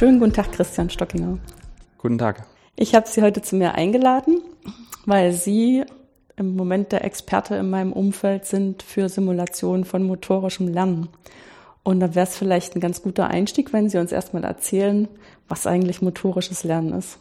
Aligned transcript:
Schönen 0.00 0.18
guten 0.18 0.32
Tag, 0.32 0.52
Christian 0.52 0.88
Stockinger. 0.88 1.36
Guten 1.98 2.16
Tag. 2.16 2.46
Ich 2.74 2.94
habe 2.94 3.06
Sie 3.06 3.20
heute 3.20 3.42
zu 3.42 3.54
mir 3.54 3.74
eingeladen, 3.74 4.40
weil 5.04 5.34
Sie 5.34 5.84
im 6.36 6.56
Moment 6.56 6.90
der 6.92 7.04
Experte 7.04 7.56
in 7.56 7.68
meinem 7.68 7.92
Umfeld 7.92 8.46
sind 8.46 8.82
für 8.82 9.10
Simulationen 9.10 9.84
von 9.84 10.02
motorischem 10.04 10.68
Lernen. 10.68 11.10
Und 11.82 12.00
da 12.00 12.14
wäre 12.14 12.26
es 12.26 12.34
vielleicht 12.34 12.74
ein 12.74 12.80
ganz 12.80 13.02
guter 13.02 13.28
Einstieg, 13.28 13.74
wenn 13.74 13.90
Sie 13.90 13.98
uns 13.98 14.10
erstmal 14.10 14.42
erzählen, 14.42 15.06
was 15.48 15.66
eigentlich 15.66 16.00
motorisches 16.00 16.64
Lernen 16.64 16.94
ist. 16.94 17.18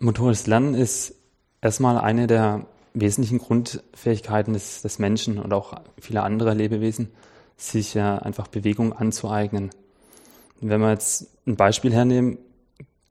Motorisches 0.00 0.48
Lernen 0.48 0.74
ist 0.74 1.14
erstmal 1.60 1.98
eine 1.98 2.26
der 2.26 2.66
wesentlichen 2.94 3.38
Grundfähigkeiten 3.38 4.54
des, 4.54 4.82
des 4.82 4.98
Menschen 4.98 5.38
und 5.38 5.52
auch 5.52 5.74
vieler 6.00 6.24
anderer 6.24 6.56
Lebewesen, 6.56 7.12
sich 7.56 7.94
ja 7.94 8.18
einfach 8.18 8.48
Bewegung 8.48 8.92
anzueignen. 8.92 9.70
Wenn 10.60 10.80
wir 10.80 10.90
jetzt 10.90 11.36
ein 11.46 11.56
Beispiel 11.56 11.92
hernehmen, 11.92 12.38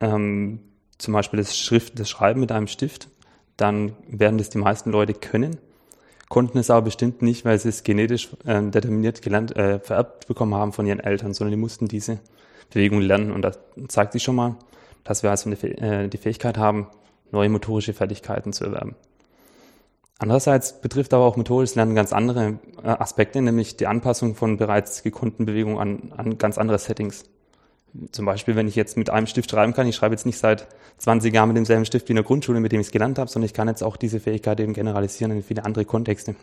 ähm, 0.00 0.60
zum 0.98 1.14
Beispiel 1.14 1.38
das 1.38 1.56
Schrift, 1.56 1.98
das 1.98 2.08
Schreiben 2.08 2.40
mit 2.40 2.52
einem 2.52 2.66
Stift, 2.66 3.08
dann 3.56 3.92
werden 4.08 4.38
das 4.38 4.50
die 4.50 4.58
meisten 4.58 4.90
Leute 4.90 5.14
können, 5.14 5.58
konnten 6.28 6.58
es 6.58 6.70
aber 6.70 6.82
bestimmt 6.82 7.22
nicht, 7.22 7.44
weil 7.44 7.58
sie 7.58 7.68
es 7.68 7.82
genetisch 7.82 8.30
äh, 8.44 8.62
determiniert 8.62 9.22
gelernt, 9.22 9.56
äh, 9.56 9.78
vererbt 9.78 10.26
bekommen 10.26 10.54
haben 10.54 10.72
von 10.72 10.86
ihren 10.86 11.00
Eltern, 11.00 11.34
sondern 11.34 11.52
die 11.52 11.60
mussten 11.60 11.88
diese 11.88 12.18
Bewegung 12.70 13.00
lernen. 13.00 13.30
Und 13.30 13.42
das 13.42 13.58
zeigt 13.88 14.12
sich 14.12 14.22
schon 14.22 14.36
mal, 14.36 14.56
dass 15.04 15.22
wir 15.22 15.30
also 15.30 15.48
eine, 15.48 15.62
äh, 15.62 16.08
die 16.08 16.18
Fähigkeit 16.18 16.58
haben, 16.58 16.88
neue 17.30 17.48
motorische 17.48 17.92
Fertigkeiten 17.92 18.52
zu 18.52 18.64
erwerben. 18.64 18.96
Andererseits 20.18 20.80
betrifft 20.80 21.12
aber 21.12 21.24
auch 21.24 21.36
motorisches 21.36 21.74
Lernen 21.74 21.94
ganz 21.94 22.12
andere 22.12 22.58
äh, 22.82 22.88
Aspekte, 22.88 23.42
nämlich 23.42 23.76
die 23.76 23.86
Anpassung 23.86 24.34
von 24.34 24.56
bereits 24.56 25.02
gekonnten 25.02 25.44
Bewegungen 25.44 25.78
an, 25.78 26.12
an 26.16 26.38
ganz 26.38 26.58
andere 26.58 26.78
Settings. 26.78 27.24
Zum 28.12 28.26
Beispiel, 28.26 28.56
wenn 28.56 28.68
ich 28.68 28.76
jetzt 28.76 28.96
mit 28.96 29.10
einem 29.10 29.26
Stift 29.26 29.50
schreiben 29.50 29.72
kann, 29.72 29.86
ich 29.86 29.96
schreibe 29.96 30.14
jetzt 30.14 30.26
nicht 30.26 30.38
seit 30.38 30.66
20 30.98 31.34
Jahren 31.34 31.48
mit 31.48 31.56
demselben 31.56 31.84
Stift 31.84 32.08
wie 32.08 32.12
in 32.12 32.16
der 32.16 32.24
Grundschule, 32.24 32.60
mit 32.60 32.72
dem 32.72 32.80
ich 32.80 32.88
es 32.88 32.92
gelernt 32.92 33.18
habe, 33.18 33.30
sondern 33.30 33.46
ich 33.46 33.54
kann 33.54 33.68
jetzt 33.68 33.82
auch 33.82 33.96
diese 33.96 34.20
Fähigkeit 34.20 34.60
eben 34.60 34.72
generalisieren 34.72 35.32
in 35.32 35.42
viele 35.42 35.64
andere 35.64 35.84
Kontexte. 35.84 36.36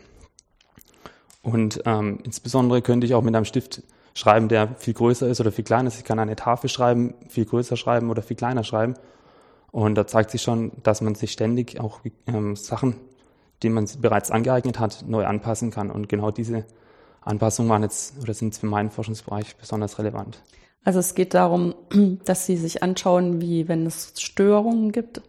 Und 1.42 1.82
ähm, 1.84 2.20
insbesondere 2.24 2.80
könnte 2.82 3.06
ich 3.06 3.14
auch 3.14 3.22
mit 3.22 3.34
einem 3.34 3.44
Stift 3.44 3.82
schreiben, 4.14 4.48
der 4.48 4.74
viel 4.78 4.94
größer 4.94 5.28
ist 5.28 5.40
oder 5.40 5.52
viel 5.52 5.64
kleiner 5.64 5.88
ist. 5.88 5.98
Ich 5.98 6.04
kann 6.04 6.18
eine 6.18 6.36
Tafel 6.36 6.70
schreiben, 6.70 7.14
viel 7.28 7.44
größer 7.44 7.76
schreiben 7.76 8.10
oder 8.10 8.22
viel 8.22 8.36
kleiner 8.36 8.64
schreiben. 8.64 8.94
Und 9.70 9.96
da 9.96 10.06
zeigt 10.06 10.30
sich 10.30 10.40
schon, 10.40 10.72
dass 10.82 11.00
man 11.00 11.14
sich 11.16 11.32
ständig 11.32 11.80
auch 11.80 12.00
ähm, 12.26 12.56
Sachen, 12.56 12.96
die 13.62 13.68
man 13.68 13.88
bereits 14.00 14.30
angeeignet 14.30 14.78
hat, 14.78 15.04
neu 15.06 15.26
anpassen 15.26 15.70
kann. 15.70 15.90
Und 15.90 16.08
genau 16.08 16.30
diese 16.30 16.64
Anpassungen 17.24 17.70
waren 17.70 17.82
jetzt 17.82 18.14
oder 18.22 18.34
sind 18.34 18.56
für 18.56 18.66
meinen 18.66 18.90
Forschungsbereich 18.90 19.56
besonders 19.56 19.98
relevant. 19.98 20.40
Also 20.84 20.98
es 20.98 21.14
geht 21.14 21.34
darum, 21.34 21.74
dass 22.24 22.46
Sie 22.46 22.56
sich 22.56 22.82
anschauen, 22.82 23.40
wie 23.40 23.68
wenn 23.68 23.86
es 23.86 24.12
Störungen 24.18 24.92
gibt, 24.92 25.22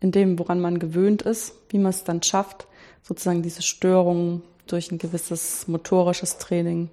in 0.00 0.12
dem, 0.12 0.38
woran 0.38 0.60
man 0.60 0.78
gewöhnt 0.78 1.22
ist, 1.22 1.54
wie 1.68 1.78
man 1.78 1.90
es 1.90 2.04
dann 2.04 2.22
schafft, 2.22 2.66
sozusagen 3.02 3.42
diese 3.42 3.62
Störungen 3.62 4.42
durch 4.66 4.90
ein 4.90 4.98
gewisses 4.98 5.68
motorisches 5.68 6.38
Training 6.38 6.90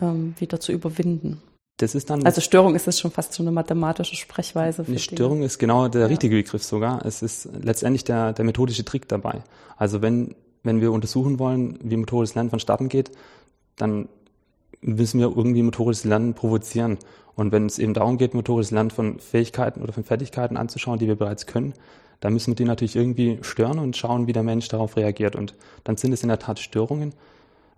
ähm, 0.00 0.34
wieder 0.38 0.60
zu 0.60 0.72
überwinden. 0.72 1.42
Das 1.78 1.94
ist 1.94 2.10
dann 2.10 2.26
also 2.26 2.40
Störung 2.40 2.74
ist 2.74 2.88
es 2.88 2.98
schon 2.98 3.12
fast 3.12 3.32
so 3.32 3.42
eine 3.42 3.52
mathematische 3.52 4.16
Sprechweise. 4.16 4.84
Eine 4.86 4.98
Störung 4.98 5.42
ist 5.42 5.58
genau 5.58 5.86
der 5.86 6.02
ja. 6.02 6.06
richtige 6.08 6.34
Begriff 6.34 6.64
sogar. 6.64 7.04
Es 7.06 7.22
ist 7.22 7.48
letztendlich 7.62 8.02
der, 8.02 8.32
der 8.32 8.44
methodische 8.44 8.84
Trick 8.84 9.06
dabei. 9.06 9.44
Also 9.76 10.02
wenn, 10.02 10.34
wenn 10.64 10.80
wir 10.80 10.90
untersuchen 10.90 11.38
wollen, 11.38 11.78
wie 11.82 11.96
motorisches 11.96 12.34
Lernen 12.34 12.50
vonstatten 12.50 12.88
geht, 12.88 13.12
dann 13.78 14.08
müssen 14.80 15.20
wir 15.20 15.26
irgendwie 15.34 15.62
motorisches 15.62 16.04
Lernen 16.04 16.34
provozieren. 16.34 16.98
Und 17.34 17.52
wenn 17.52 17.66
es 17.66 17.78
eben 17.78 17.94
darum 17.94 18.18
geht, 18.18 18.34
motorisches 18.34 18.70
Lernen 18.70 18.90
von 18.90 19.18
Fähigkeiten 19.18 19.82
oder 19.82 19.92
von 19.92 20.04
Fertigkeiten 20.04 20.56
anzuschauen, 20.56 20.98
die 20.98 21.06
wir 21.06 21.16
bereits 21.16 21.46
können, 21.46 21.72
dann 22.20 22.32
müssen 22.32 22.50
wir 22.50 22.56
die 22.56 22.64
natürlich 22.64 22.96
irgendwie 22.96 23.38
stören 23.42 23.78
und 23.78 23.96
schauen, 23.96 24.26
wie 24.26 24.32
der 24.32 24.42
Mensch 24.42 24.68
darauf 24.68 24.96
reagiert. 24.96 25.36
Und 25.36 25.54
dann 25.84 25.96
sind 25.96 26.12
es 26.12 26.22
in 26.22 26.28
der 26.28 26.38
Tat 26.38 26.58
Störungen. 26.58 27.14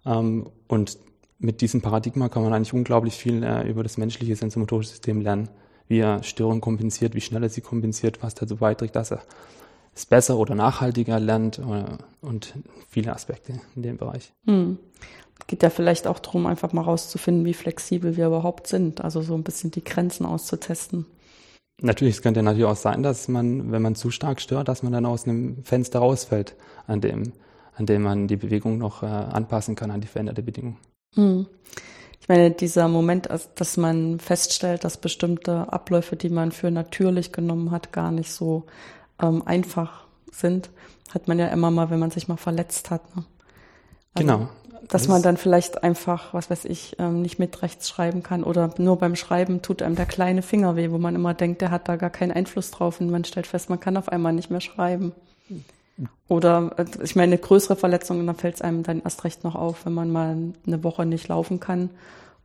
Ähm, 0.06 0.46
und 0.66 0.98
mit 1.38 1.60
diesem 1.60 1.80
Paradigma 1.80 2.28
kann 2.28 2.42
man 2.42 2.52
eigentlich 2.52 2.72
unglaublich 2.72 3.14
viel 3.14 3.42
äh, 3.42 3.68
über 3.68 3.82
das 3.82 3.98
menschliche 3.98 4.36
sensomotorische 4.36 4.90
System 4.90 5.20
lernen, 5.20 5.48
wie 5.88 5.98
er 5.98 6.22
Störungen 6.22 6.60
kompensiert, 6.60 7.14
wie 7.14 7.20
schnell 7.20 7.42
er 7.42 7.48
sie 7.48 7.60
kompensiert, 7.60 8.22
was 8.22 8.34
dazu 8.34 8.56
beiträgt, 8.56 8.96
dass 8.96 9.10
er 9.10 9.22
es 9.94 10.06
besser 10.06 10.38
oder 10.38 10.54
nachhaltiger 10.54 11.20
lernt 11.20 11.58
äh, 11.58 11.84
und 12.20 12.54
viele 12.88 13.12
Aspekte 13.12 13.60
in 13.74 13.82
dem 13.82 13.96
Bereich. 13.96 14.32
Hm 14.46 14.78
geht 15.50 15.62
ja 15.64 15.70
vielleicht 15.70 16.06
auch 16.06 16.20
darum, 16.20 16.46
einfach 16.46 16.72
mal 16.72 16.82
rauszufinden, 16.82 17.44
wie 17.44 17.54
flexibel 17.54 18.16
wir 18.16 18.28
überhaupt 18.28 18.68
sind. 18.68 19.02
Also 19.02 19.20
so 19.20 19.34
ein 19.34 19.42
bisschen 19.42 19.72
die 19.72 19.82
Grenzen 19.82 20.24
auszutesten. 20.24 21.06
Natürlich, 21.82 22.16
es 22.16 22.22
könnte 22.22 22.42
natürlich 22.42 22.66
auch 22.66 22.76
sein, 22.76 23.02
dass 23.02 23.26
man, 23.26 23.72
wenn 23.72 23.82
man 23.82 23.96
zu 23.96 24.10
stark 24.10 24.40
stört, 24.40 24.68
dass 24.68 24.82
man 24.82 24.92
dann 24.92 25.06
aus 25.06 25.26
einem 25.26 25.64
Fenster 25.64 25.98
rausfällt, 25.98 26.54
an 26.86 27.00
dem, 27.00 27.32
an 27.74 27.86
dem 27.86 28.02
man 28.02 28.28
die 28.28 28.36
Bewegung 28.36 28.78
noch 28.78 29.02
äh, 29.02 29.06
anpassen 29.06 29.74
kann 29.74 29.90
an 29.90 30.00
die 30.00 30.06
veränderte 30.06 30.42
Bedingung. 30.42 30.76
Hm. 31.14 31.46
Ich 32.20 32.28
meine, 32.28 32.52
dieser 32.52 32.86
Moment, 32.86 33.28
dass 33.56 33.76
man 33.76 34.20
feststellt, 34.20 34.84
dass 34.84 34.98
bestimmte 34.98 35.72
Abläufe, 35.72 36.14
die 36.14 36.28
man 36.28 36.52
für 36.52 36.70
natürlich 36.70 37.32
genommen 37.32 37.72
hat, 37.72 37.92
gar 37.92 38.12
nicht 38.12 38.30
so 38.30 38.66
ähm, 39.22 39.42
einfach 39.46 40.04
sind, 40.32 40.70
hat 41.12 41.28
man 41.28 41.38
ja 41.38 41.48
immer 41.48 41.70
mal, 41.70 41.90
wenn 41.90 41.98
man 41.98 42.10
sich 42.10 42.28
mal 42.28 42.36
verletzt 42.36 42.90
hat. 42.90 43.16
Ne? 43.16 43.24
Also, 44.14 44.26
genau 44.26 44.48
dass 44.90 45.08
man 45.08 45.22
dann 45.22 45.36
vielleicht 45.36 45.84
einfach, 45.84 46.34
was 46.34 46.50
weiß 46.50 46.64
ich, 46.64 46.96
ähm, 46.98 47.22
nicht 47.22 47.38
mit 47.38 47.62
rechts 47.62 47.88
schreiben 47.88 48.22
kann 48.22 48.42
oder 48.42 48.74
nur 48.78 48.98
beim 48.98 49.14
Schreiben 49.14 49.62
tut 49.62 49.82
einem 49.82 49.94
der 49.94 50.06
kleine 50.06 50.42
Finger 50.42 50.74
weh, 50.76 50.90
wo 50.90 50.98
man 50.98 51.14
immer 51.14 51.32
denkt, 51.32 51.60
der 51.60 51.70
hat 51.70 51.88
da 51.88 51.96
gar 51.96 52.10
keinen 52.10 52.32
Einfluss 52.32 52.70
drauf 52.70 53.00
und 53.00 53.10
man 53.10 53.24
stellt 53.24 53.46
fest, 53.46 53.70
man 53.70 53.80
kann 53.80 53.96
auf 53.96 54.08
einmal 54.08 54.32
nicht 54.32 54.50
mehr 54.50 54.60
schreiben. 54.60 55.12
Oder 56.28 56.72
äh, 56.76 56.84
ich 57.02 57.14
meine, 57.14 57.32
eine 57.32 57.38
größere 57.38 57.76
Verletzung, 57.76 58.26
dann 58.26 58.36
fällt 58.36 58.56
es 58.56 58.62
einem 58.62 58.82
dann 58.82 59.02
erst 59.02 59.24
recht 59.24 59.44
noch 59.44 59.54
auf, 59.54 59.86
wenn 59.86 59.92
man 59.92 60.10
mal 60.10 60.36
eine 60.66 60.82
Woche 60.82 61.06
nicht 61.06 61.28
laufen 61.28 61.60
kann 61.60 61.90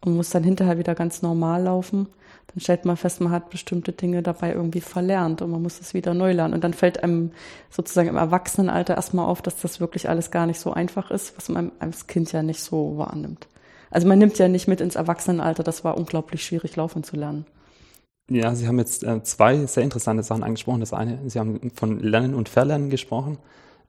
und 0.02 0.16
muss 0.16 0.30
dann 0.30 0.44
hinterher 0.44 0.78
wieder 0.78 0.94
ganz 0.94 1.22
normal 1.22 1.64
laufen 1.64 2.08
dann 2.48 2.62
stellt 2.62 2.86
man 2.86 2.98
fest, 2.98 3.22
man 3.22 3.32
hat 3.32 3.50
bestimmte 3.50 3.92
Dinge 3.92 4.22
dabei 4.22 4.54
irgendwie 4.54 4.82
verlernt 4.82 5.42
und 5.42 5.52
man 5.52 5.62
muss 5.62 5.82
es 5.82 5.94
wieder 5.94 6.14
neu 6.14 6.32
lernen. 6.32 6.54
Und 6.54 6.64
dann 6.64 6.74
fällt 6.74 7.04
einem 7.04 7.32
sozusagen 7.70 8.10
im 8.10 8.18
Erwachsenenalter 8.18 8.96
erstmal 8.96 9.26
auf, 9.26 9.42
dass 9.42 9.60
das 9.60 9.80
wirklich 9.80 10.08
alles 10.08 10.32
gar 10.32 10.46
nicht 10.46 10.60
so 10.60 10.72
einfach 10.72 11.12
ist, 11.12 11.36
was 11.38 11.50
man 11.50 11.72
als 11.80 12.08
Kind 12.08 12.32
ja 12.32 12.44
nicht 12.44 12.62
so 12.62 12.98
wahrnimmt. 12.98 13.48
Also 13.90 14.08
man 14.08 14.20
nimmt 14.20 14.38
ja 14.38 14.48
nicht 14.48 14.68
mit 14.68 14.82
ins 14.82 14.96
Erwachsenenalter, 14.96 15.64
das 15.64 15.84
war 15.84 15.98
unglaublich 15.98 16.44
schwierig, 16.44 16.76
laufen 16.76 17.04
zu 17.04 17.16
lernen. 17.16 17.46
Ja, 18.30 18.56
Sie 18.56 18.68
haben 18.68 18.80
jetzt 18.80 19.04
äh, 19.04 19.22
zwei 19.24 19.66
sehr 19.68 19.84
interessante 19.84 20.24
Sachen 20.24 20.44
angesprochen. 20.44 20.80
Das 20.80 20.94
eine, 20.94 21.20
Sie 21.30 21.40
haben 21.40 21.72
von 21.76 22.00
Lernen 22.00 22.34
und 22.34 22.50
Verlernen 22.50 22.90
gesprochen. 22.90 23.38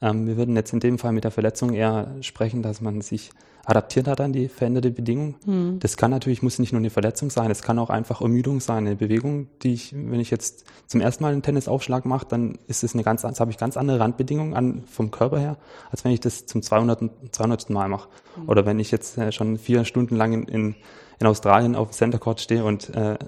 Ähm, 0.03 0.27
wir 0.27 0.37
würden 0.37 0.55
jetzt 0.57 0.73
in 0.73 0.81
dem 0.81 0.99
Fall 0.99 1.13
mit 1.13 1.25
der 1.25 1.31
Verletzung 1.31 1.73
eher 1.73 2.15
sprechen, 2.21 2.63
dass 2.63 2.81
man 2.81 3.01
sich 3.01 3.31
adaptiert 3.67 4.07
hat 4.07 4.21
an 4.21 4.33
die 4.33 4.49
veränderte 4.49 4.91
Bedingung. 4.91 5.35
Mhm. 5.45 5.81
Das 5.81 5.97
kann 5.97 6.13
natürlich, 6.13 6.41
muss 6.41 6.59
nicht 6.59 6.73
nur 6.73 6.79
eine 6.79 6.91
Verletzung 6.91 7.31
sein, 7.31 7.51
es 7.51 7.63
kann 7.63 7.79
auch 7.79 7.91
einfach 7.91 8.21
Ermüdung 8.21 8.61
sein, 8.61 8.87
eine 8.87 8.97
Bewegung, 8.97 9.49
die 9.63 9.75
ich, 9.75 9.93
wenn 9.93 10.21
ich 10.21 10.31
jetzt 10.31 10.65
zum 10.87 11.01
ersten 11.01 11.25
Mal 11.25 11.33
einen 11.33 11.43
Tennisaufschlag 11.43 12.05
mache, 12.07 12.27
dann 12.29 12.59
ist 12.69 12.85
es 12.85 12.95
eine 12.95 13.03
ganz, 13.03 13.25
habe 13.25 13.51
ich 13.51 13.59
ganz 13.59 13.77
andere 13.77 13.99
Randbedingungen 13.99 14.55
an, 14.55 14.85
vom 14.87 15.11
Körper 15.11 15.39
her, 15.39 15.57
als 15.91 16.05
wenn 16.05 16.13
ich 16.13 16.21
das 16.21 16.47
zum 16.47 16.63
200. 16.63 17.11
200. 17.33 17.71
Mal 17.71 17.89
mache. 17.89 18.09
Mhm. 18.37 18.49
Oder 18.49 18.65
wenn 18.67 18.79
ich 18.79 18.93
jetzt 18.93 19.19
äh, 19.19 19.33
schon 19.33 19.59
vier 19.59 19.85
Stunden 19.85 20.15
lang 20.15 20.33
in, 20.33 20.45
in, 20.45 20.75
in 21.19 21.27
Australien 21.27 21.75
auf 21.75 21.91
dem 21.91 21.93
Center 21.95 22.19
Court 22.19 22.41
stehe 22.41 22.65
und 22.65 22.95
äh, 22.95 23.19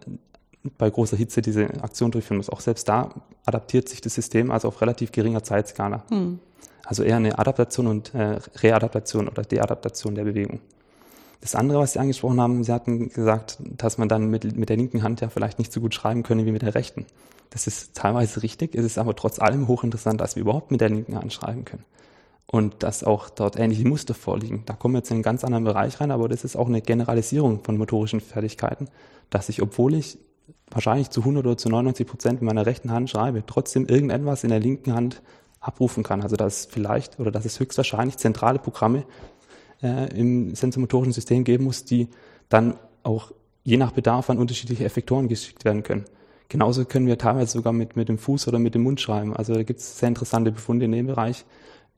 bei 0.77 0.88
großer 0.88 1.16
Hitze 1.16 1.43
diese 1.43 1.66
Aktion 1.82 2.10
durchführen 2.10 2.37
muss. 2.37 2.50
Auch 2.50 2.60
selbst 2.60 2.88
da 2.88 3.10
adaptiert 3.44 3.88
sich 3.88 4.00
das 4.00 4.15
System 4.15 4.50
also 4.50 4.69
auf 4.69 4.81
relativ 4.81 5.10
geringer 5.10 5.43
Zeitskala. 5.43 6.04
Mhm. 6.10 6.38
Also 6.88 7.03
eher 7.03 7.16
eine 7.16 7.38
Adaptation 7.38 7.87
und 7.87 8.15
äh, 8.15 8.38
Readaptation 8.62 9.28
oder 9.28 9.43
Deadaptation 9.43 10.15
der 10.15 10.25
Bewegung. 10.25 10.60
Das 11.42 11.54
andere, 11.54 11.80
was 11.80 11.92
Sie 11.92 11.98
angesprochen 11.98 12.41
haben, 12.41 12.65
Sie 12.65 12.72
hatten 12.72 13.10
gesagt, 13.10 13.59
dass 13.60 13.98
man 13.98 14.09
dann 14.09 14.30
mit, 14.30 14.57
mit 14.57 14.71
der 14.71 14.78
linken 14.78 15.03
Hand 15.03 15.21
ja 15.21 15.28
vielleicht 15.28 15.59
nicht 15.59 15.71
so 15.71 15.83
gut 15.83 15.92
schreiben 15.92 16.22
könne 16.22 16.47
wie 16.47 16.51
mit 16.51 16.62
der 16.62 16.74
rechten. 16.74 17.04
Das 17.51 17.66
ist 17.66 17.95
teilweise 17.95 18.42
richtig, 18.42 18.74
es 18.74 18.86
ist 18.86 18.97
aber 18.97 19.15
trotz 19.15 19.39
allem 19.39 19.68
hochinteressant, 19.68 20.18
dass 20.18 20.34
wir 20.34 20.41
überhaupt 20.41 20.71
mit 20.71 20.80
der 20.80 20.89
linken 20.89 21.15
Hand 21.15 21.30
schreiben 21.30 21.66
können. 21.66 21.84
Und 22.47 22.83
dass 22.83 23.04
auch 23.04 23.28
dort 23.28 23.59
ähnliche 23.59 23.86
Muster 23.86 24.15
vorliegen. 24.15 24.62
Da 24.65 24.72
kommen 24.72 24.95
wir 24.95 25.01
jetzt 25.01 25.10
in 25.10 25.16
einen 25.16 25.22
ganz 25.22 25.45
anderen 25.45 25.65
Bereich 25.65 26.01
rein, 26.01 26.10
aber 26.10 26.30
das 26.30 26.42
ist 26.42 26.57
auch 26.57 26.68
eine 26.68 26.80
Generalisierung 26.80 27.62
von 27.65 27.77
motorischen 27.77 28.21
Fertigkeiten, 28.22 28.89
dass 29.28 29.51
ich, 29.51 29.60
obwohl 29.60 29.92
ich 29.92 30.18
wahrscheinlich 30.71 31.10
zu 31.10 31.21
100 31.21 31.45
oder 31.45 31.59
zu 31.59 31.68
99 31.68 32.07
Prozent 32.07 32.41
mit 32.41 32.47
meiner 32.47 32.65
rechten 32.65 32.91
Hand 32.91 33.10
schreibe, 33.10 33.45
trotzdem 33.47 33.84
irgendetwas 33.84 34.42
in 34.42 34.48
der 34.48 34.60
linken 34.60 34.95
Hand 34.95 35.21
abrufen 35.60 36.03
kann. 36.03 36.22
Also 36.22 36.37
dass 36.37 36.60
es 36.60 36.66
vielleicht 36.66 37.19
oder 37.19 37.31
dass 37.31 37.45
es 37.45 37.59
höchstwahrscheinlich 37.59 38.16
zentrale 38.16 38.59
Programme 38.59 39.05
äh, 39.83 40.15
im 40.16 40.55
sensormotorischen 40.55 41.13
System 41.13 41.45
geben 41.45 41.65
muss, 41.65 41.84
die 41.84 42.09
dann 42.49 42.78
auch 43.03 43.33
je 43.65 43.77
nach 43.77 43.93
Bedarf 43.93 44.31
an 44.31 44.39
unterschiedliche 44.39 44.84
Effektoren 44.84 45.28
geschickt 45.28 45.65
werden 45.65 45.83
können. 45.83 46.05
Genauso 46.49 46.84
können 46.87 47.07
wir 47.07 47.19
teilweise 47.19 47.53
sogar 47.53 47.72
mit, 47.72 47.97
mit 47.97 48.09
dem 48.09 48.19
Fuß 48.19 48.49
oder 48.49 48.59
mit 48.59 48.75
dem 48.75 48.83
Mund 48.83 49.01
schreiben. 49.01 49.37
Also 49.37 49.55
da 49.55 49.63
gibt 49.63 49.81
es 49.81 49.99
sehr 49.99 50.09
interessante 50.09 50.51
Befunde 50.51 50.87
in 50.87 50.93
dem 50.93 51.07
Bereich, 51.07 51.45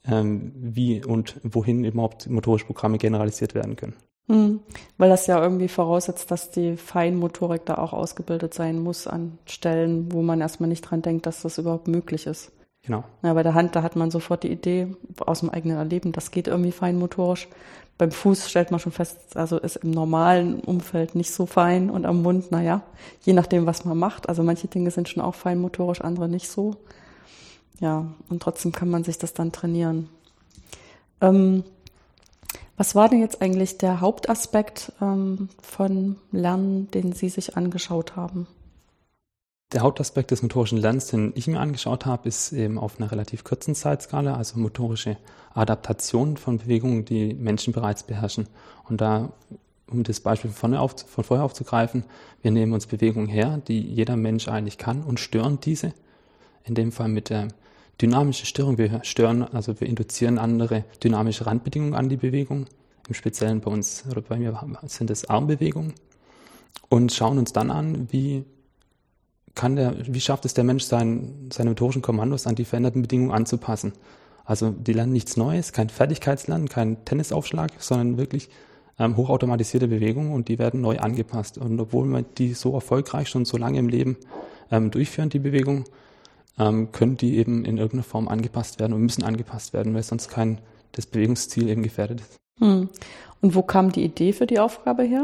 ähm, 0.05 0.53
wie 0.57 1.05
und 1.05 1.41
wohin 1.45 1.85
überhaupt 1.85 2.29
motorische 2.29 2.67
Programme 2.67 2.99
generalisiert 2.99 3.55
werden 3.55 3.77
können. 3.77 3.95
Mhm. 4.27 4.61
Weil 4.99 5.11
das 5.11 5.27
ja 5.27 5.41
irgendwie 5.41 5.69
voraussetzt, 5.69 6.31
dass 6.31 6.51
die 6.51 6.77
Feinmotorik 6.77 7.65
da 7.67 7.79
auch 7.79 7.93
ausgebildet 7.93 8.55
sein 8.55 8.81
muss 8.81 9.07
an 9.07 9.39
Stellen, 9.47 10.13
wo 10.13 10.23
man 10.23 10.41
erstmal 10.41 10.69
nicht 10.69 10.83
dran 10.83 11.03
denkt, 11.03 11.27
dass 11.27 11.43
das 11.43 11.59
überhaupt 11.59 11.87
möglich 11.87 12.27
ist. 12.27 12.51
Genau. 12.83 13.05
Ja, 13.23 13.35
bei 13.35 13.43
der 13.43 13.55
Hand, 13.55 13.77
da 13.77 13.83
hat 13.83 13.97
man 13.97 14.11
sofort 14.11 14.43
die 14.43 14.51
Idee 14.51 14.95
aus 15.19 15.41
dem 15.41 15.51
eigenen 15.51 15.77
Erleben, 15.77 16.13
das 16.13 16.31
geht 16.31 16.49
irgendwie 16.49 16.73
feinmotorisch. 16.73 17.49
Beim 17.99 18.11
Fuß 18.11 18.49
stellt 18.49 18.71
man 18.71 18.81
schon 18.81 18.93
fest, 18.93 19.37
also 19.37 19.59
ist 19.59 19.77
im 19.77 19.91
normalen 19.91 20.61
Umfeld 20.61 21.15
nicht 21.15 21.33
so 21.33 21.45
fein 21.45 21.91
und 21.91 22.07
am 22.07 22.23
Mund, 22.23 22.51
naja, 22.51 22.83
je 23.23 23.35
nachdem, 23.35 23.67
was 23.67 23.85
man 23.85 23.99
macht. 23.99 24.31
Also 24.31 24.43
manche 24.43 24.69
Dinge 24.69 24.91
sind 24.91 25.09
schon 25.11 25.23
auch 25.23 25.35
feinmotorisch, 25.35 26.01
andere 26.01 26.27
nicht 26.27 26.49
so. 26.49 26.77
Ja, 27.79 28.07
und 28.31 28.43
trotzdem 28.43 28.73
kann 28.73 28.89
man 28.89 29.05
sich 29.05 29.19
das 29.19 29.35
dann 29.35 29.53
trainieren. 29.53 30.09
Ähm, 31.21 31.65
was 32.79 32.95
war 32.95 33.11
denn 33.11 33.21
jetzt 33.21 33.43
eigentlich 33.43 33.77
der 33.77 34.01
Hauptaspekt 34.01 34.93
ähm, 35.03 35.51
von 35.61 36.17
Lernen, 36.33 36.91
den 36.93 37.13
Sie 37.13 37.29
sich 37.29 37.59
angeschaut 37.59 38.17
haben? 38.17 38.47
Der 39.73 39.83
Hauptaspekt 39.83 40.33
des 40.33 40.43
motorischen 40.43 40.79
Lernens, 40.79 41.07
den 41.07 41.33
ich 41.37 41.47
mir 41.47 41.61
angeschaut 41.61 42.05
habe, 42.05 42.27
ist 42.27 42.53
eben 42.53 42.77
auf 42.77 42.99
einer 42.99 43.13
relativ 43.13 43.45
kurzen 43.45 43.77
Zeitskala, 43.77 44.35
also 44.35 44.59
motorische 44.59 45.17
Adaptation 45.55 46.37
von 46.37 46.59
Bewegungen, 46.59 47.05
die 47.05 47.35
Menschen 47.35 47.73
bereits 47.73 48.03
beherrschen. 48.03 48.49
Und 48.89 49.01
da, 49.01 49.33
um 49.89 50.03
das 50.03 50.19
Beispiel 50.19 50.51
von, 50.51 50.75
auf, 50.75 50.97
von 51.07 51.23
vorher 51.23 51.45
aufzugreifen, 51.45 52.03
wir 52.43 52.51
nehmen 52.51 52.73
uns 52.73 52.87
Bewegungen 52.87 53.29
her, 53.29 53.63
die 53.69 53.81
jeder 53.81 54.17
Mensch 54.17 54.49
eigentlich 54.49 54.77
kann 54.77 55.05
und 55.05 55.21
stören 55.21 55.61
diese. 55.61 55.93
In 56.65 56.75
dem 56.75 56.91
Fall 56.91 57.09
mit 57.09 57.31
der 57.31 57.47
dynamischen 58.03 58.47
Störung. 58.47 58.77
Wir 58.77 59.05
stören, 59.05 59.45
also 59.45 59.81
wir 59.81 59.87
induzieren 59.89 60.39
andere 60.39 60.85
dynamische 61.03 61.47
Randbedingungen 61.47 61.95
an 61.95 62.09
die 62.09 62.17
Bewegung. 62.17 62.67
Im 63.07 63.15
Speziellen 63.15 63.61
bei 63.61 63.71
uns 63.71 64.05
oder 64.11 64.21
bei 64.21 64.37
mir 64.37 64.59
sind 64.87 65.11
es 65.11 65.31
Armbewegungen 65.31 65.95
und 66.89 67.13
schauen 67.13 67.39
uns 67.39 67.53
dann 67.53 67.71
an, 67.71 68.09
wie 68.11 68.45
kann 69.55 69.77
der, 69.77 69.95
wie 70.07 70.21
schafft 70.21 70.45
es 70.45 70.55
der 70.55 70.65
Mensch, 70.65 70.85
sein, 70.85 71.49
seine 71.53 71.71
motorischen 71.71 72.03
Kommandos 72.03 72.47
an 72.47 72.55
die 72.55 72.65
veränderten 72.65 73.03
Bedingungen 73.03 73.33
anzupassen? 73.33 73.93
Also 74.45 74.71
die 74.71 74.93
lernen 74.93 75.13
nichts 75.13 75.37
Neues, 75.37 75.73
kein 75.73 75.89
Fertigkeitslernen, 75.89 76.69
kein 76.69 77.05
Tennisaufschlag, 77.05 77.73
sondern 77.79 78.17
wirklich 78.17 78.49
ähm, 78.99 79.17
hochautomatisierte 79.17 79.89
Bewegungen 79.89 80.33
und 80.33 80.49
die 80.49 80.59
werden 80.59 80.81
neu 80.81 80.99
angepasst. 80.99 81.59
Und 81.59 81.81
obwohl 81.81 82.07
wir 82.07 82.23
die 82.23 82.55
so 82.55 82.75
erfolgreich 82.75 83.29
schon 83.29 83.45
so 83.45 83.57
lange 83.57 83.79
im 83.79 83.89
Leben 83.89 84.17
ähm, 84.71 84.91
durchführen, 84.91 85.31
die 85.31 85.39
Bewegungen, 85.39 85.85
ähm, 86.59 86.93
können 86.93 87.17
die 87.17 87.39
eben 87.39 87.65
in 87.65 87.79
irgendeiner 87.79 88.03
Form 88.03 88.29
angepasst 88.29 88.79
werden 88.79 88.93
und 88.93 89.03
müssen 89.03 89.25
angepasst 89.25 89.73
werden, 89.73 89.95
weil 89.95 90.03
sonst 90.03 90.29
kein 90.29 90.61
das 90.93 91.07
Bewegungsziel 91.07 91.69
eben 91.69 91.83
gefährdet 91.83 92.21
ist. 92.21 92.37
Hm. 92.59 92.89
Und 93.41 93.55
wo 93.55 93.63
kam 93.63 93.93
die 93.93 94.05
Idee 94.05 94.33
für 94.33 94.47
die 94.47 94.59
Aufgabe 94.59 95.03
her? 95.05 95.23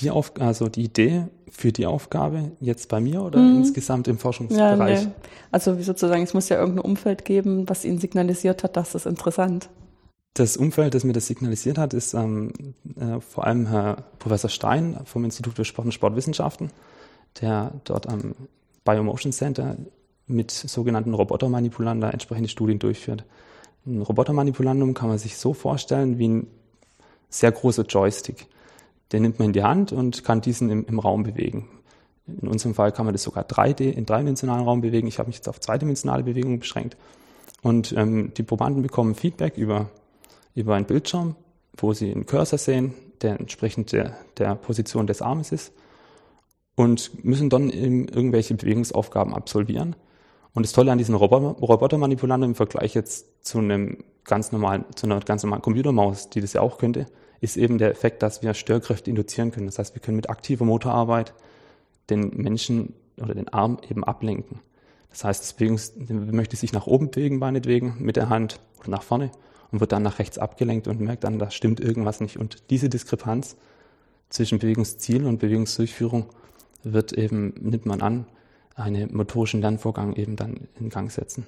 Die 0.00 0.10
Auf 0.10 0.32
also 0.38 0.68
die 0.68 0.84
Idee 0.84 1.26
für 1.50 1.72
die 1.72 1.86
Aufgabe 1.86 2.52
jetzt 2.60 2.88
bei 2.88 3.00
mir 3.00 3.22
oder 3.22 3.38
mhm. 3.38 3.58
insgesamt 3.58 4.08
im 4.08 4.18
Forschungsbereich? 4.18 5.00
Ja, 5.00 5.06
nee. 5.06 5.12
Also 5.50 5.80
sozusagen, 5.80 6.22
es 6.22 6.34
muss 6.34 6.48
ja 6.48 6.58
irgendein 6.58 6.84
Umfeld 6.84 7.24
geben, 7.24 7.68
was 7.68 7.84
Ihnen 7.84 7.98
signalisiert 7.98 8.62
hat, 8.62 8.76
dass 8.76 8.92
das 8.92 9.06
interessant. 9.06 9.68
Das 10.34 10.56
Umfeld, 10.56 10.94
das 10.94 11.02
mir 11.02 11.12
das 11.12 11.26
signalisiert 11.26 11.76
hat, 11.76 11.92
ist 11.92 12.14
ähm, 12.14 12.52
äh, 12.96 13.20
vor 13.20 13.46
allem 13.46 13.66
Herr 13.66 14.04
Professor 14.18 14.48
Stein 14.48 15.00
vom 15.04 15.24
Institut 15.24 15.54
für 15.54 15.64
Sport 15.64 15.86
und 15.86 15.92
Sportwissenschaften, 15.92 16.70
der 17.40 17.72
dort 17.84 18.08
am 18.08 18.34
Biomotion 18.84 19.32
Center 19.32 19.76
mit 20.26 20.52
sogenannten 20.52 21.14
Robotermanipulanten 21.14 22.08
entsprechende 22.08 22.48
Studien 22.48 22.78
durchführt. 22.78 23.24
Ein 23.86 24.02
Robotermanipulandum 24.02 24.94
kann 24.94 25.08
man 25.08 25.18
sich 25.18 25.36
so 25.36 25.52
vorstellen 25.52 26.18
wie 26.18 26.28
ein 26.28 26.46
sehr 27.28 27.50
großer 27.50 27.82
Joystick. 27.82 28.46
Den 29.12 29.22
nimmt 29.22 29.38
man 29.38 29.46
in 29.46 29.52
die 29.52 29.62
Hand 29.62 29.92
und 29.92 30.24
kann 30.24 30.40
diesen 30.40 30.70
im, 30.70 30.84
im 30.86 30.98
Raum 30.98 31.22
bewegen. 31.22 31.68
In 32.26 32.48
unserem 32.48 32.74
Fall 32.74 32.92
kann 32.92 33.06
man 33.06 33.14
das 33.14 33.22
sogar 33.22 33.44
3D, 33.44 33.90
in 33.90 34.06
dreidimensionalen 34.06 34.64
Raum 34.64 34.80
bewegen. 34.80 35.08
Ich 35.08 35.18
habe 35.18 35.28
mich 35.28 35.36
jetzt 35.36 35.48
auf 35.48 35.60
zweidimensionale 35.60 36.22
Bewegungen 36.22 36.60
beschränkt. 36.60 36.96
Und 37.62 37.92
ähm, 37.92 38.32
die 38.36 38.42
Probanden 38.42 38.82
bekommen 38.82 39.14
Feedback 39.14 39.56
über, 39.56 39.90
über 40.54 40.76
einen 40.76 40.86
Bildschirm, 40.86 41.34
wo 41.76 41.92
sie 41.92 42.10
einen 42.10 42.26
Cursor 42.26 42.58
sehen, 42.58 42.94
der 43.22 43.38
entsprechend 43.38 43.92
der, 43.92 44.16
der 44.38 44.54
Position 44.54 45.06
des 45.06 45.22
Armes 45.22 45.52
ist 45.52 45.72
und 46.76 47.24
müssen 47.24 47.50
dann 47.50 47.68
irgendwelche 47.68 48.54
Bewegungsaufgaben 48.54 49.34
absolvieren. 49.34 49.96
Und 50.52 50.66
das 50.66 50.72
Tolle 50.72 50.90
an 50.90 50.98
diesen 50.98 51.14
Robotermanipulanten 51.14 52.50
im 52.50 52.54
Vergleich 52.54 52.94
jetzt 52.94 53.44
zu 53.44 53.58
einem 53.58 53.98
ganz 54.24 54.52
normalen, 54.52 54.84
zu 54.94 55.06
einer 55.06 55.20
ganz 55.20 55.42
normalen 55.42 55.62
Computermaus, 55.62 56.30
die 56.30 56.40
das 56.40 56.52
ja 56.52 56.60
auch 56.60 56.78
könnte, 56.78 57.06
ist 57.40 57.56
eben 57.56 57.78
der 57.78 57.90
Effekt, 57.90 58.22
dass 58.22 58.42
wir 58.42 58.52
Störkräfte 58.54 59.10
induzieren 59.10 59.50
können. 59.50 59.66
Das 59.66 59.78
heißt, 59.78 59.94
wir 59.94 60.02
können 60.02 60.16
mit 60.16 60.28
aktiver 60.28 60.64
Motorarbeit 60.64 61.34
den 62.10 62.36
Menschen 62.36 62.94
oder 63.18 63.34
den 63.34 63.48
Arm 63.48 63.78
eben 63.88 64.04
ablenken. 64.04 64.60
Das 65.10 65.24
heißt, 65.24 65.42
das 65.42 65.52
Bewegungs 65.54 65.92
möchte 66.08 66.56
sich 66.56 66.72
nach 66.72 66.86
oben 66.86 67.10
bewegen, 67.10 67.38
meinetwegen, 67.38 67.96
mit 67.98 68.16
der 68.16 68.28
Hand 68.28 68.60
oder 68.78 68.90
nach 68.90 69.02
vorne 69.02 69.30
und 69.70 69.80
wird 69.80 69.92
dann 69.92 70.02
nach 70.02 70.18
rechts 70.18 70.38
abgelenkt 70.38 70.88
und 70.88 71.00
merkt 71.00 71.24
dann, 71.24 71.38
da 71.38 71.50
stimmt 71.50 71.80
irgendwas 71.80 72.20
nicht. 72.20 72.38
Und 72.38 72.70
diese 72.70 72.88
Diskrepanz 72.88 73.56
zwischen 74.28 74.58
Bewegungsziel 74.58 75.26
und 75.26 75.38
Bewegungsdurchführung 75.38 76.26
wird 76.82 77.12
eben, 77.12 77.54
nimmt 77.60 77.86
man 77.86 78.00
an, 78.02 78.26
einen 78.74 79.14
motorischen 79.14 79.60
Lernvorgang 79.60 80.14
eben 80.14 80.36
dann 80.36 80.68
in 80.78 80.88
Gang 80.88 81.10
setzen. 81.10 81.46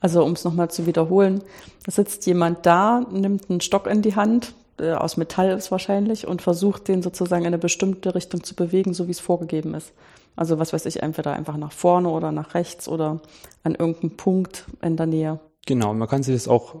Also 0.00 0.24
um 0.24 0.32
es 0.32 0.44
nochmal 0.44 0.70
zu 0.70 0.86
wiederholen, 0.86 1.42
da 1.84 1.92
sitzt 1.92 2.26
jemand 2.26 2.64
da, 2.66 3.00
nimmt 3.10 3.50
einen 3.50 3.60
Stock 3.60 3.86
in 3.86 4.02
die 4.02 4.14
Hand, 4.14 4.54
äh, 4.78 4.92
aus 4.92 5.16
Metall 5.16 5.50
ist 5.50 5.70
wahrscheinlich, 5.70 6.26
und 6.26 6.40
versucht 6.40 6.88
den 6.88 7.02
sozusagen 7.02 7.42
in 7.42 7.48
eine 7.48 7.58
bestimmte 7.58 8.14
Richtung 8.14 8.44
zu 8.44 8.54
bewegen, 8.54 8.94
so 8.94 9.08
wie 9.08 9.12
es 9.12 9.20
vorgegeben 9.20 9.74
ist. 9.74 9.92
Also 10.36 10.60
was 10.60 10.72
weiß 10.72 10.86
ich, 10.86 11.02
entweder 11.02 11.32
einfach 11.32 11.56
nach 11.56 11.72
vorne 11.72 12.10
oder 12.10 12.30
nach 12.30 12.54
rechts 12.54 12.88
oder 12.88 13.20
an 13.64 13.74
irgendeinem 13.74 14.16
Punkt 14.16 14.66
in 14.82 14.96
der 14.96 15.06
Nähe. 15.06 15.40
Genau, 15.66 15.92
man 15.94 16.06
kann 16.06 16.22
sich 16.22 16.34
das 16.34 16.46
auch 16.46 16.76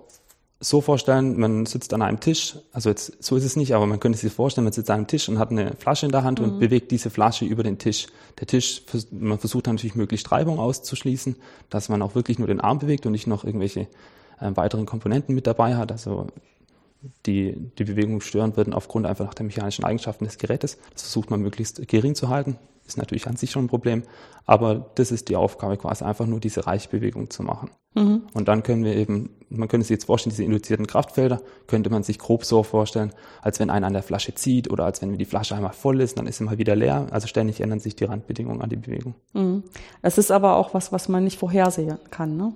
so 0.60 0.80
vorstellen, 0.80 1.38
man 1.38 1.66
sitzt 1.66 1.94
an 1.94 2.02
einem 2.02 2.18
Tisch, 2.18 2.56
also 2.72 2.88
jetzt 2.88 3.22
so 3.22 3.36
ist 3.36 3.44
es 3.44 3.54
nicht, 3.54 3.74
aber 3.74 3.86
man 3.86 4.00
könnte 4.00 4.18
sich 4.18 4.32
vorstellen, 4.32 4.64
man 4.64 4.72
sitzt 4.72 4.90
an 4.90 4.96
einem 4.96 5.06
Tisch 5.06 5.28
und 5.28 5.38
hat 5.38 5.50
eine 5.50 5.74
Flasche 5.76 6.06
in 6.06 6.12
der 6.12 6.24
Hand 6.24 6.40
mhm. 6.40 6.46
und 6.46 6.58
bewegt 6.58 6.90
diese 6.90 7.10
Flasche 7.10 7.44
über 7.44 7.62
den 7.62 7.78
Tisch. 7.78 8.08
Der 8.40 8.48
Tisch, 8.48 8.82
man 9.12 9.38
versucht 9.38 9.68
natürlich 9.68 9.94
möglichst 9.94 10.30
Reibung 10.32 10.58
auszuschließen, 10.58 11.36
dass 11.70 11.88
man 11.88 12.02
auch 12.02 12.16
wirklich 12.16 12.38
nur 12.40 12.48
den 12.48 12.60
Arm 12.60 12.80
bewegt 12.80 13.06
und 13.06 13.12
nicht 13.12 13.28
noch 13.28 13.44
irgendwelche 13.44 13.82
äh, 14.40 14.50
weiteren 14.54 14.84
Komponenten 14.84 15.34
mit 15.34 15.46
dabei 15.46 15.76
hat. 15.76 15.92
Also 15.92 16.26
die, 17.26 17.54
die 17.78 17.84
Bewegung 17.84 18.20
stören 18.20 18.56
würden 18.56 18.74
aufgrund 18.74 19.06
einfach 19.06 19.26
nach 19.26 19.34
der 19.34 19.46
mechanischen 19.46 19.84
Eigenschaften 19.84 20.24
des 20.24 20.38
Gerätes. 20.38 20.78
Das 20.92 21.02
versucht 21.02 21.30
man 21.30 21.40
möglichst 21.40 21.86
gering 21.86 22.16
zu 22.16 22.28
halten. 22.28 22.58
Ist 22.88 22.96
natürlich 22.96 23.26
an 23.26 23.36
sich 23.36 23.50
schon 23.50 23.66
ein 23.66 23.68
Problem. 23.68 24.02
Aber 24.46 24.90
das 24.94 25.12
ist 25.12 25.28
die 25.28 25.36
Aufgabe, 25.36 25.76
quasi 25.76 26.04
einfach 26.04 26.26
nur 26.26 26.40
diese 26.40 26.66
Reichbewegung 26.66 27.28
zu 27.28 27.42
machen. 27.42 27.70
Mhm. 27.94 28.22
Und 28.32 28.48
dann 28.48 28.62
können 28.62 28.82
wir 28.82 28.96
eben, 28.96 29.36
man 29.50 29.68
könnte 29.68 29.84
sich 29.84 29.94
jetzt 29.94 30.06
vorstellen, 30.06 30.30
diese 30.30 30.44
induzierten 30.44 30.86
Kraftfelder 30.86 31.42
könnte 31.66 31.90
man 31.90 32.02
sich 32.02 32.18
grob 32.18 32.46
so 32.46 32.62
vorstellen, 32.62 33.12
als 33.42 33.60
wenn 33.60 33.68
einer 33.68 33.86
an 33.86 33.92
der 33.92 34.02
Flasche 34.02 34.34
zieht 34.34 34.70
oder 34.70 34.86
als 34.86 35.02
wenn 35.02 35.18
die 35.18 35.24
Flasche 35.26 35.54
einmal 35.54 35.74
voll 35.74 36.00
ist, 36.00 36.16
dann 36.16 36.26
ist 36.26 36.38
sie 36.38 36.44
mal 36.44 36.56
wieder 36.56 36.76
leer. 36.76 37.08
Also 37.10 37.26
ständig 37.26 37.60
ändern 37.60 37.78
sich 37.78 37.94
die 37.94 38.04
Randbedingungen 38.04 38.62
an 38.62 38.70
die 38.70 38.76
Bewegung. 38.76 39.14
Mhm. 39.34 39.64
Es 40.00 40.16
ist 40.16 40.30
aber 40.30 40.56
auch 40.56 40.72
was, 40.72 40.92
was 40.92 41.10
man 41.10 41.24
nicht 41.24 41.38
vorhersehen 41.38 41.98
kann. 42.10 42.38
Ne? 42.38 42.54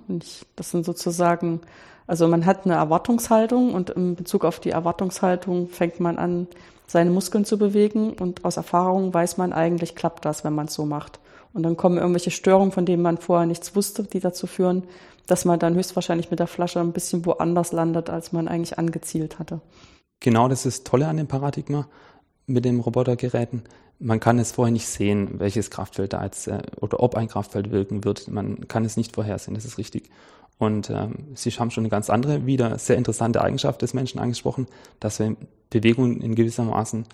Das 0.55 0.71
sind 0.71 0.85
sozusagen 0.85 1.61
also 2.07 2.27
man 2.27 2.45
hat 2.45 2.65
eine 2.65 2.75
Erwartungshaltung 2.75 3.73
und 3.73 3.91
in 3.91 4.15
Bezug 4.15 4.45
auf 4.45 4.59
die 4.59 4.71
Erwartungshaltung 4.71 5.69
fängt 5.69 5.99
man 5.99 6.17
an, 6.17 6.47
seine 6.87 7.11
Muskeln 7.11 7.45
zu 7.45 7.57
bewegen 7.57 8.13
und 8.13 8.45
aus 8.45 8.57
Erfahrung 8.57 9.13
weiß 9.13 9.37
man 9.37 9.53
eigentlich, 9.53 9.95
klappt 9.95 10.25
das, 10.25 10.43
wenn 10.43 10.53
man 10.53 10.65
es 10.65 10.73
so 10.73 10.85
macht. 10.85 11.19
Und 11.53 11.63
dann 11.63 11.77
kommen 11.77 11.97
irgendwelche 11.97 12.31
Störungen, 12.31 12.71
von 12.71 12.85
denen 12.85 13.01
man 13.01 13.17
vorher 13.17 13.45
nichts 13.45 13.75
wusste, 13.75 14.03
die 14.03 14.19
dazu 14.19 14.47
führen, 14.47 14.83
dass 15.27 15.45
man 15.45 15.59
dann 15.59 15.75
höchstwahrscheinlich 15.75 16.29
mit 16.29 16.39
der 16.39 16.47
Flasche 16.47 16.79
ein 16.79 16.91
bisschen 16.91 17.25
woanders 17.25 17.71
landet, 17.71 18.09
als 18.09 18.31
man 18.33 18.47
eigentlich 18.47 18.77
angezielt 18.77 19.39
hatte. 19.39 19.61
Genau, 20.19 20.47
das 20.47 20.65
ist 20.65 20.85
Tolle 20.85 21.07
an 21.07 21.17
dem 21.17 21.27
Paradigma 21.27 21.87
mit 22.45 22.65
den 22.65 22.79
Robotergeräten. 22.79 23.63
Man 23.99 24.19
kann 24.19 24.39
es 24.39 24.51
vorher 24.51 24.71
nicht 24.71 24.87
sehen, 24.87 25.39
welches 25.39 25.69
Kraftfeld 25.69 26.13
da 26.13 26.23
jetzt 26.23 26.47
äh, 26.47 26.61
oder 26.79 26.99
ob 26.99 27.15
ein 27.15 27.27
Kraftfeld 27.27 27.71
wirken 27.71 28.03
wird. 28.03 28.27
Man 28.27 28.67
kann 28.67 28.85
es 28.85 28.97
nicht 28.97 29.15
vorhersehen, 29.15 29.53
das 29.53 29.65
ist 29.65 29.77
richtig. 29.77 30.09
Und 30.57 30.89
ähm, 30.89 31.27
Sie 31.35 31.51
haben 31.51 31.71
schon 31.71 31.83
eine 31.83 31.89
ganz 31.89 32.09
andere, 32.09 32.45
wieder 32.45 32.77
sehr 32.77 32.97
interessante 32.97 33.41
Eigenschaft 33.41 33.81
des 33.81 33.93
Menschen 33.93 34.19
angesprochen, 34.19 34.67
dass 34.99 35.19
wir 35.19 35.35
Bewegungen 35.69 36.21
in 36.21 36.35
gewissermaßen 36.35 37.05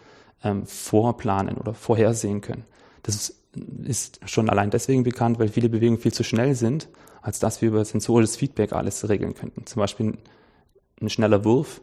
ähm, 0.43 0.65
vorplanen 0.65 1.57
oder 1.57 1.73
vorhersehen 1.73 2.41
können. 2.41 2.65
Das 3.03 3.35
ist 3.83 4.19
schon 4.25 4.49
allein 4.49 4.69
deswegen 4.69 5.03
bekannt, 5.03 5.39
weil 5.39 5.49
viele 5.49 5.69
Bewegungen 5.69 5.99
viel 5.99 6.13
zu 6.13 6.23
schnell 6.23 6.55
sind, 6.55 6.89
als 7.21 7.39
dass 7.39 7.61
wir 7.61 7.69
über 7.69 7.83
sensorisches 7.83 8.35
Feedback 8.35 8.73
alles 8.73 9.07
regeln 9.09 9.33
könnten. 9.33 9.65
Zum 9.65 9.79
Beispiel 9.79 10.17
ein 11.01 11.09
schneller 11.09 11.43
Wurf 11.45 11.81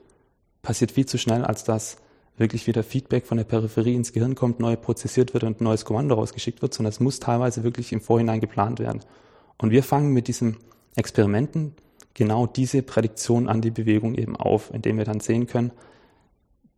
passiert 0.62 0.92
viel 0.92 1.06
zu 1.06 1.18
schnell, 1.18 1.44
als 1.44 1.64
dass 1.64 1.96
wirklich 2.36 2.66
wieder 2.66 2.82
Feedback 2.82 3.26
von 3.26 3.38
der 3.38 3.44
Peripherie 3.44 3.94
ins 3.94 4.12
Gehirn 4.12 4.34
kommt, 4.34 4.60
neu 4.60 4.76
prozessiert 4.76 5.34
wird 5.34 5.44
und 5.44 5.60
ein 5.60 5.64
neues 5.64 5.84
Kommando 5.84 6.14
rausgeschickt 6.14 6.62
wird, 6.62 6.74
sondern 6.74 6.90
es 6.90 7.00
muss 7.00 7.20
teilweise 7.20 7.64
wirklich 7.64 7.92
im 7.92 8.00
Vorhinein 8.00 8.40
geplant 8.40 8.78
werden. 8.78 9.00
Und 9.58 9.70
wir 9.70 9.82
fangen 9.82 10.12
mit 10.12 10.28
diesem 10.28 10.56
Experimenten 10.96 11.74
genau 12.14 12.46
diese 12.46 12.82
Prädiktion 12.82 13.48
an 13.48 13.60
die 13.60 13.70
Bewegung 13.70 14.14
eben 14.14 14.36
auf, 14.36 14.72
indem 14.72 14.98
wir 14.98 15.04
dann 15.04 15.20
sehen 15.20 15.46
können, 15.46 15.72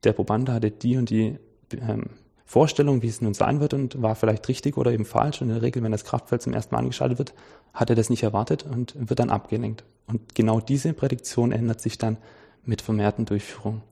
der 0.04 0.12
Proband 0.12 0.48
hatte 0.48 0.70
die 0.70 0.96
und 0.96 1.10
die 1.10 1.38
ähm, 1.72 2.10
Vorstellung, 2.44 3.02
wie 3.02 3.08
es 3.08 3.20
nun 3.20 3.34
sein 3.34 3.60
wird 3.60 3.74
und 3.74 4.00
war 4.00 4.14
vielleicht 4.14 4.48
richtig 4.48 4.76
oder 4.76 4.92
eben 4.92 5.04
falsch. 5.04 5.42
Und 5.42 5.48
in 5.48 5.54
der 5.54 5.62
Regel, 5.62 5.82
wenn 5.82 5.92
das 5.92 6.04
Kraftfeld 6.04 6.40
zum 6.40 6.54
ersten 6.54 6.74
Mal 6.74 6.80
angeschaltet 6.80 7.18
wird, 7.18 7.34
hat 7.74 7.90
er 7.90 7.96
das 7.96 8.10
nicht 8.10 8.22
erwartet 8.22 8.64
und 8.64 8.94
wird 8.96 9.20
dann 9.20 9.30
abgelenkt. 9.30 9.84
Und 10.06 10.34
genau 10.34 10.60
diese 10.60 10.92
Prädiktion 10.92 11.52
ändert 11.52 11.80
sich 11.80 11.98
dann 11.98 12.16
mit 12.64 12.80
vermehrten 12.80 13.26
Durchführungen. 13.26 13.82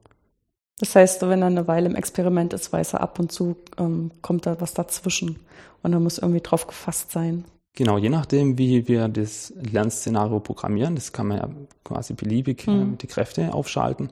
Das 0.78 0.95
heißt, 0.95 1.23
wenn 1.23 1.40
er 1.40 1.47
eine 1.47 1.68
Weile 1.68 1.88
im 1.88 1.95
Experiment 1.95 2.52
ist, 2.52 2.73
weiß 2.73 2.95
er 2.95 3.00
ab 3.00 3.18
und 3.18 3.33
zu, 3.33 3.56
ähm, 3.78 4.11
kommt 4.21 4.47
da 4.47 4.61
was 4.61 4.75
dazwischen 4.75 5.38
und 5.83 5.92
er 5.92 6.00
muss 6.00 6.18
irgendwie 6.18 6.42
drauf 6.42 6.66
gefasst 6.66 7.12
sein. 7.12 7.45
Genau, 7.75 7.99
je 7.99 8.09
nachdem, 8.09 8.59
wie 8.59 8.88
wir 8.88 9.09
das 9.09 9.52
Lernszenario 9.56 10.40
programmieren, 10.40 10.95
das 10.95 11.12
kann 11.12 11.28
man 11.28 11.38
ja 11.38 11.49
quasi 11.85 12.14
beliebig 12.14 12.66
mhm. 12.66 12.95
äh, 12.95 12.97
die 12.97 13.06
Kräfte 13.06 13.52
aufschalten, 13.54 14.11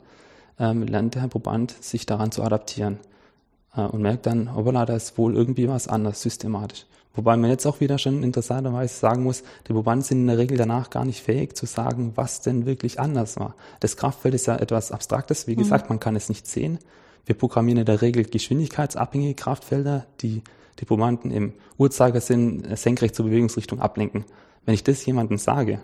ähm, 0.59 0.83
lernt 0.83 1.15
der 1.15 1.29
Proband 1.29 1.71
sich 1.83 2.07
daran 2.07 2.31
zu 2.31 2.43
adaptieren 2.43 2.99
und 3.75 4.03
merkt 4.03 4.27
dann, 4.27 4.55
hoppala, 4.55 4.87
da 4.87 4.97
ist 4.97 5.19
wohl 5.19 5.35
irgendwie 5.35 5.69
was 5.69 5.89
anders 5.89 6.23
systematisch. 6.23 6.87
Wobei 7.15 7.37
man 7.37 7.51
jetzt 7.51 7.65
auch 7.67 7.81
wieder 7.81 7.99
schon 7.99 8.25
interessanterweise 8.25 8.95
sagen 8.95 9.23
muss, 9.23 9.45
die 9.69 9.73
Probanden 9.73 10.05
sind 10.05 10.21
in 10.23 10.27
der 10.27 10.39
Regel 10.39 10.57
danach 10.59 10.91
gar 10.91 11.05
nicht 11.05 11.23
fähig 11.23 11.57
zu 11.57 11.67
sagen, 11.67 12.13
was 12.17 12.41
denn 12.41 12.67
wirklich 12.67 12.99
anders 12.99 13.39
war. 13.39 13.55
Das 13.81 13.97
Kraftfeld 13.97 14.35
ist 14.35 14.47
ja 14.47 14.57
etwas 14.57 14.91
Abstraktes, 14.91 15.47
wie 15.47 15.55
gesagt, 15.55 15.85
mhm. 15.85 15.95
man 15.95 16.01
kann 16.01 16.17
es 16.17 16.29
nicht 16.29 16.47
sehen. 16.47 16.79
Wir 17.25 17.37
programmieren 17.37 17.79
in 17.79 17.87
der 17.87 18.03
Regel 18.03 18.25
geschwindigkeitsabhängige 18.25 19.35
Kraftfelder, 19.35 20.07
die 20.21 20.43
die 20.81 20.85
Probanden 20.85 21.31
im 21.31 21.53
Uhrzeigersinn 21.79 22.77
senkrecht 22.77 23.15
zur 23.15 23.27
Bewegungsrichtung 23.27 23.81
ablenken. 23.81 24.25
Wenn 24.65 24.75
ich 24.75 24.83
das 24.83 25.07
jemandem 25.07 25.39
sage, 25.39 25.81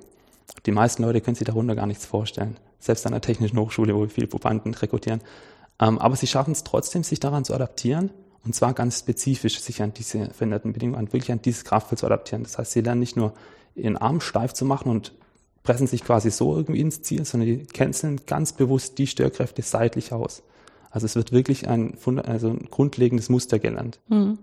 die 0.67 0.73
meisten 0.73 1.03
Leute 1.05 1.21
können 1.21 1.37
sich 1.37 1.47
darunter 1.47 1.77
gar 1.77 1.87
nichts 1.87 2.07
vorstellen. 2.07 2.57
Selbst 2.81 3.07
an 3.07 3.13
der 3.13 3.21
Technischen 3.21 3.59
Hochschule, 3.59 3.95
wo 3.95 4.01
wir 4.01 4.09
viele 4.09 4.27
Probanden 4.27 4.75
rekrutieren. 4.75 5.21
Ähm, 5.81 5.99
aber 5.99 6.17
sie 6.17 6.27
schaffen 6.27 6.53
es 6.53 6.65
trotzdem, 6.65 7.03
sich 7.03 7.21
daran 7.21 7.45
zu 7.45 7.55
adaptieren 7.55 8.11
und 8.45 8.55
zwar 8.55 8.73
ganz 8.73 9.01
spezifisch 9.01 9.61
sich 9.61 9.83
an 9.83 9.93
diese 9.93 10.31
veränderten 10.31 10.73
Bedingungen, 10.73 11.13
wirklich 11.13 11.33
an 11.33 11.43
dieses 11.43 11.65
Kraftfeld 11.65 11.99
zu 11.99 12.07
adaptieren. 12.07 12.43
Das 12.43 12.59
heißt, 12.59 12.73
sie 12.73 12.81
lernen 12.81 13.01
nicht 13.01 13.17
nur 13.17 13.35
ihren 13.75 13.97
Arm 13.97 14.21
steif 14.21 14.53
zu 14.53 14.65
machen 14.65 14.91
und 14.91 15.13
pressen 15.63 15.87
sich 15.87 16.05
quasi 16.05 16.31
so 16.31 16.57
irgendwie 16.57 16.81
ins 16.81 17.03
Ziel, 17.03 17.25
sondern 17.25 17.49
die 17.49 17.67
canceln 17.67 18.21
ganz 18.27 18.53
bewusst 18.53 18.99
die 18.99 19.07
Störkräfte 19.07 19.63
seitlich 19.63 20.13
aus. 20.13 20.43
Also 20.91 21.05
es 21.05 21.17
wird 21.17 21.33
wirklich 21.33 21.69
ein, 21.69 21.97
also 22.25 22.49
ein 22.49 22.69
grundlegendes 22.71 23.29
Muster 23.29 23.59
gelernt. 23.59 24.01
Mhm. 24.09 24.39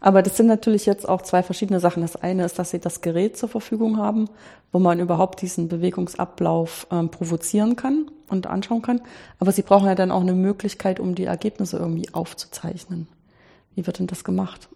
Aber 0.00 0.22
das 0.22 0.36
sind 0.36 0.46
natürlich 0.46 0.86
jetzt 0.86 1.06
auch 1.08 1.22
zwei 1.22 1.42
verschiedene 1.42 1.78
Sachen. 1.78 2.02
Das 2.02 2.16
eine 2.16 2.44
ist, 2.44 2.58
dass 2.58 2.70
sie 2.70 2.80
das 2.80 3.02
Gerät 3.02 3.36
zur 3.36 3.50
Verfügung 3.50 3.98
haben, 3.98 4.30
wo 4.72 4.78
man 4.78 4.98
überhaupt 4.98 5.42
diesen 5.42 5.68
Bewegungsablauf 5.68 6.86
ähm, 6.90 7.10
provozieren 7.10 7.76
kann 7.76 8.10
und 8.28 8.46
anschauen 8.46 8.82
kann. 8.82 9.02
Aber 9.38 9.52
sie 9.52 9.62
brauchen 9.62 9.86
ja 9.86 9.94
dann 9.94 10.10
auch 10.10 10.22
eine 10.22 10.32
Möglichkeit, 10.32 11.00
um 11.00 11.14
die 11.14 11.24
Ergebnisse 11.24 11.76
irgendwie 11.76 12.12
aufzuzeichnen. 12.14 13.08
Wie 13.74 13.86
wird 13.86 13.98
denn 13.98 14.06
das 14.06 14.24
gemacht? 14.24 14.68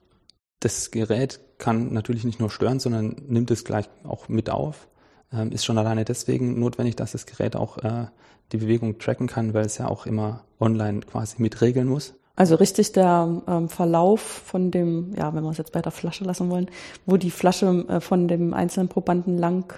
Das 0.60 0.90
Gerät 0.90 1.40
kann 1.58 1.92
natürlich 1.92 2.24
nicht 2.24 2.40
nur 2.40 2.50
stören, 2.50 2.80
sondern 2.80 3.16
nimmt 3.26 3.50
es 3.50 3.64
gleich 3.64 3.88
auch 4.04 4.28
mit 4.28 4.50
auf. 4.50 4.88
Ähm, 5.32 5.52
ist 5.52 5.64
schon 5.64 5.78
alleine 5.78 6.04
deswegen 6.04 6.60
notwendig, 6.60 6.96
dass 6.96 7.12
das 7.12 7.26
Gerät 7.26 7.56
auch 7.56 7.78
äh, 7.78 8.06
die 8.52 8.58
Bewegung 8.58 8.98
tracken 8.98 9.26
kann, 9.26 9.54
weil 9.54 9.64
es 9.64 9.78
ja 9.78 9.88
auch 9.88 10.06
immer 10.06 10.44
online 10.60 11.00
quasi 11.00 11.36
mitregeln 11.40 11.88
muss. 11.88 12.14
Also 12.36 12.56
richtig 12.56 12.92
der 12.92 13.42
ähm, 13.46 13.68
Verlauf 13.68 14.20
von 14.20 14.70
dem, 14.70 15.14
ja, 15.16 15.32
wenn 15.34 15.44
wir 15.44 15.50
es 15.50 15.58
jetzt 15.58 15.72
bei 15.72 15.82
der 15.82 15.92
Flasche 15.92 16.24
lassen 16.24 16.50
wollen, 16.50 16.68
wo 17.06 17.16
die 17.16 17.30
Flasche 17.30 17.84
äh, 17.88 18.00
von 18.00 18.26
dem 18.26 18.54
einzelnen 18.54 18.88
Probanden 18.88 19.38
lang 19.38 19.72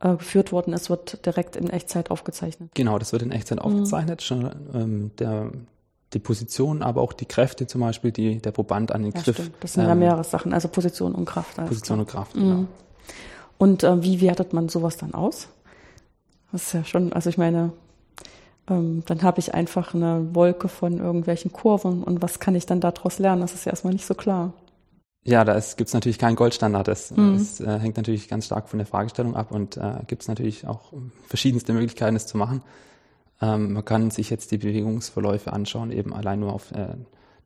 äh, 0.00 0.16
geführt 0.16 0.50
worden 0.50 0.72
ist, 0.72 0.88
wird 0.88 1.26
direkt 1.26 1.56
in 1.56 1.68
Echtzeit 1.68 2.10
aufgezeichnet. 2.10 2.70
Genau, 2.74 2.98
das 2.98 3.12
wird 3.12 3.22
in 3.22 3.32
Echtzeit 3.32 3.58
mhm. 3.58 3.64
aufgezeichnet. 3.64 4.22
Schon 4.22 4.50
ähm, 4.72 5.10
der 5.18 5.50
die 6.12 6.18
Position, 6.18 6.82
aber 6.82 7.02
auch 7.02 7.12
die 7.12 7.26
Kräfte 7.26 7.66
zum 7.66 7.82
Beispiel, 7.82 8.10
die 8.10 8.38
der 8.38 8.50
Proband 8.50 8.92
an 8.92 9.02
den 9.02 9.12
ja, 9.12 9.20
Griff. 9.20 9.36
Stimmt. 9.36 9.54
Das 9.60 9.74
sind 9.74 9.84
ähm, 9.84 9.90
ja 9.90 9.94
mehrere 9.94 10.24
Sachen, 10.24 10.52
also 10.52 10.68
Position 10.68 11.14
und 11.14 11.24
Kraft. 11.24 11.56
Position 11.56 11.98
klar. 11.98 11.98
und 11.98 12.08
Kraft, 12.08 12.36
mhm. 12.36 12.40
genau. 12.40 12.66
Und 13.58 13.84
äh, 13.84 14.02
wie 14.02 14.20
wertet 14.20 14.52
man 14.52 14.68
sowas 14.68 14.96
dann 14.96 15.14
aus? 15.14 15.48
Das 16.50 16.64
ist 16.64 16.72
ja 16.72 16.84
schon, 16.84 17.12
also 17.12 17.30
ich 17.30 17.38
meine, 17.38 17.72
ähm, 18.70 19.02
dann 19.06 19.22
habe 19.22 19.40
ich 19.40 19.54
einfach 19.54 19.94
eine 19.94 20.34
Wolke 20.34 20.68
von 20.68 20.98
irgendwelchen 20.98 21.52
Kurven 21.52 22.02
und 22.02 22.22
was 22.22 22.38
kann 22.38 22.54
ich 22.54 22.66
dann 22.66 22.80
daraus 22.80 23.18
lernen? 23.18 23.42
Das 23.42 23.54
ist 23.54 23.66
ja 23.66 23.70
erstmal 23.70 23.92
nicht 23.92 24.06
so 24.06 24.14
klar. 24.14 24.52
Ja, 25.22 25.44
da 25.44 25.60
gibt 25.76 25.88
es 25.88 25.94
natürlich 25.94 26.18
keinen 26.18 26.36
Goldstandard. 26.36 26.88
Das, 26.88 27.10
mhm. 27.10 27.36
das 27.38 27.60
äh, 27.60 27.78
hängt 27.78 27.96
natürlich 27.96 28.28
ganz 28.28 28.46
stark 28.46 28.68
von 28.68 28.78
der 28.78 28.86
Fragestellung 28.86 29.36
ab 29.36 29.50
und 29.52 29.76
äh, 29.76 29.96
gibt 30.06 30.22
es 30.22 30.28
natürlich 30.28 30.66
auch 30.66 30.92
verschiedenste 31.26 31.72
Möglichkeiten, 31.72 32.16
es 32.16 32.26
zu 32.26 32.38
machen. 32.38 32.62
Ähm, 33.42 33.74
man 33.74 33.84
kann 33.84 34.10
sich 34.10 34.30
jetzt 34.30 34.50
die 34.50 34.58
Bewegungsverläufe 34.58 35.52
anschauen, 35.52 35.92
eben 35.92 36.14
allein 36.14 36.40
nur 36.40 36.52
auf 36.52 36.72
äh, 36.72 36.94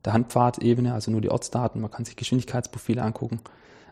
der 0.05 0.13
Handpfadebene, 0.13 0.93
also 0.93 1.11
nur 1.11 1.21
die 1.21 1.31
Ortsdaten. 1.31 1.81
Man 1.81 1.91
kann 1.91 2.05
sich 2.05 2.15
Geschwindigkeitsprofile 2.15 3.01
angucken. 3.01 3.41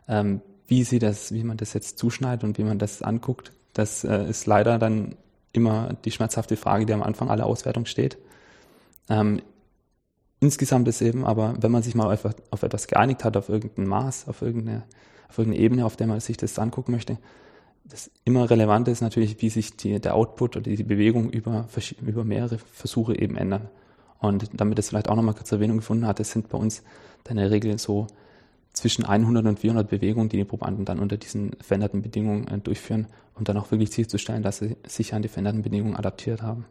Ähm, 0.07 0.41
wie 0.67 0.83
sie 0.83 0.99
das, 0.99 1.33
wie 1.33 1.43
man 1.43 1.57
das 1.57 1.73
jetzt 1.73 1.97
zuschneidet 1.97 2.43
und 2.43 2.57
wie 2.57 2.63
man 2.63 2.79
das 2.79 3.01
anguckt, 3.01 3.51
das 3.73 4.03
äh, 4.03 4.29
ist 4.29 4.45
leider 4.45 4.79
dann 4.79 5.15
immer 5.53 5.93
die 6.03 6.11
schmerzhafte 6.11 6.57
Frage, 6.57 6.85
die 6.85 6.93
am 6.93 7.03
Anfang 7.03 7.29
aller 7.29 7.45
Auswertung 7.45 7.85
steht. 7.85 8.17
Ähm, 9.09 9.41
insgesamt 10.39 10.87
ist 10.87 11.01
eben 11.01 11.25
aber, 11.25 11.55
wenn 11.61 11.71
man 11.71 11.83
sich 11.83 11.95
mal 11.95 12.13
auf, 12.13 12.25
auf, 12.51 12.63
etwas 12.63 12.87
geeinigt 12.87 13.23
hat, 13.23 13.37
auf 13.37 13.49
irgendein 13.49 13.87
Maß, 13.87 14.27
auf 14.27 14.41
irgendeine, 14.41 14.83
auf 15.29 15.37
irgendeine 15.37 15.63
Ebene, 15.63 15.85
auf 15.85 15.95
der 15.95 16.07
man 16.07 16.19
sich 16.19 16.37
das 16.37 16.59
angucken 16.59 16.91
möchte, 16.91 17.17
das 17.85 18.09
immer 18.23 18.49
Relevante 18.49 18.91
ist 18.91 19.01
natürlich, 19.01 19.41
wie 19.41 19.49
sich 19.49 19.75
die, 19.75 19.99
der 19.99 20.15
Output 20.15 20.57
oder 20.57 20.69
die 20.69 20.83
Bewegung 20.83 21.29
über, 21.29 21.67
über 22.01 22.23
mehrere 22.23 22.57
Versuche 22.57 23.17
eben 23.17 23.35
ändern. 23.35 23.69
Und 24.19 24.49
damit 24.53 24.79
es 24.79 24.89
vielleicht 24.89 25.09
auch 25.09 25.15
nochmal 25.15 25.33
kurz 25.33 25.51
Erwähnung 25.51 25.77
gefunden 25.77 26.07
hat, 26.07 26.19
das 26.19 26.31
sind 26.31 26.47
bei 26.47 26.57
uns 26.57 26.81
dann 27.25 27.37
in 27.37 27.43
der 27.43 27.51
Regel 27.51 27.77
so 27.77 28.07
zwischen 28.73 29.05
100 29.05 29.45
und 29.45 29.59
400 29.59 29.89
Bewegungen, 29.89 30.29
die 30.29 30.37
die 30.37 30.45
Probanden 30.45 30.85
dann 30.85 30.99
unter 30.99 31.17
diesen 31.17 31.51
veränderten 31.61 32.01
Bedingungen 32.01 32.47
äh, 32.47 32.57
durchführen, 32.57 33.07
um 33.35 33.43
dann 33.43 33.57
auch 33.57 33.71
wirklich 33.71 33.91
sicherzustellen, 33.91 34.43
dass 34.43 34.57
sie 34.57 34.75
sich 34.87 35.13
an 35.13 35.21
die 35.21 35.27
veränderten 35.27 35.61
Bedingungen 35.61 35.95
adaptiert 35.95 36.41
haben. 36.41 36.65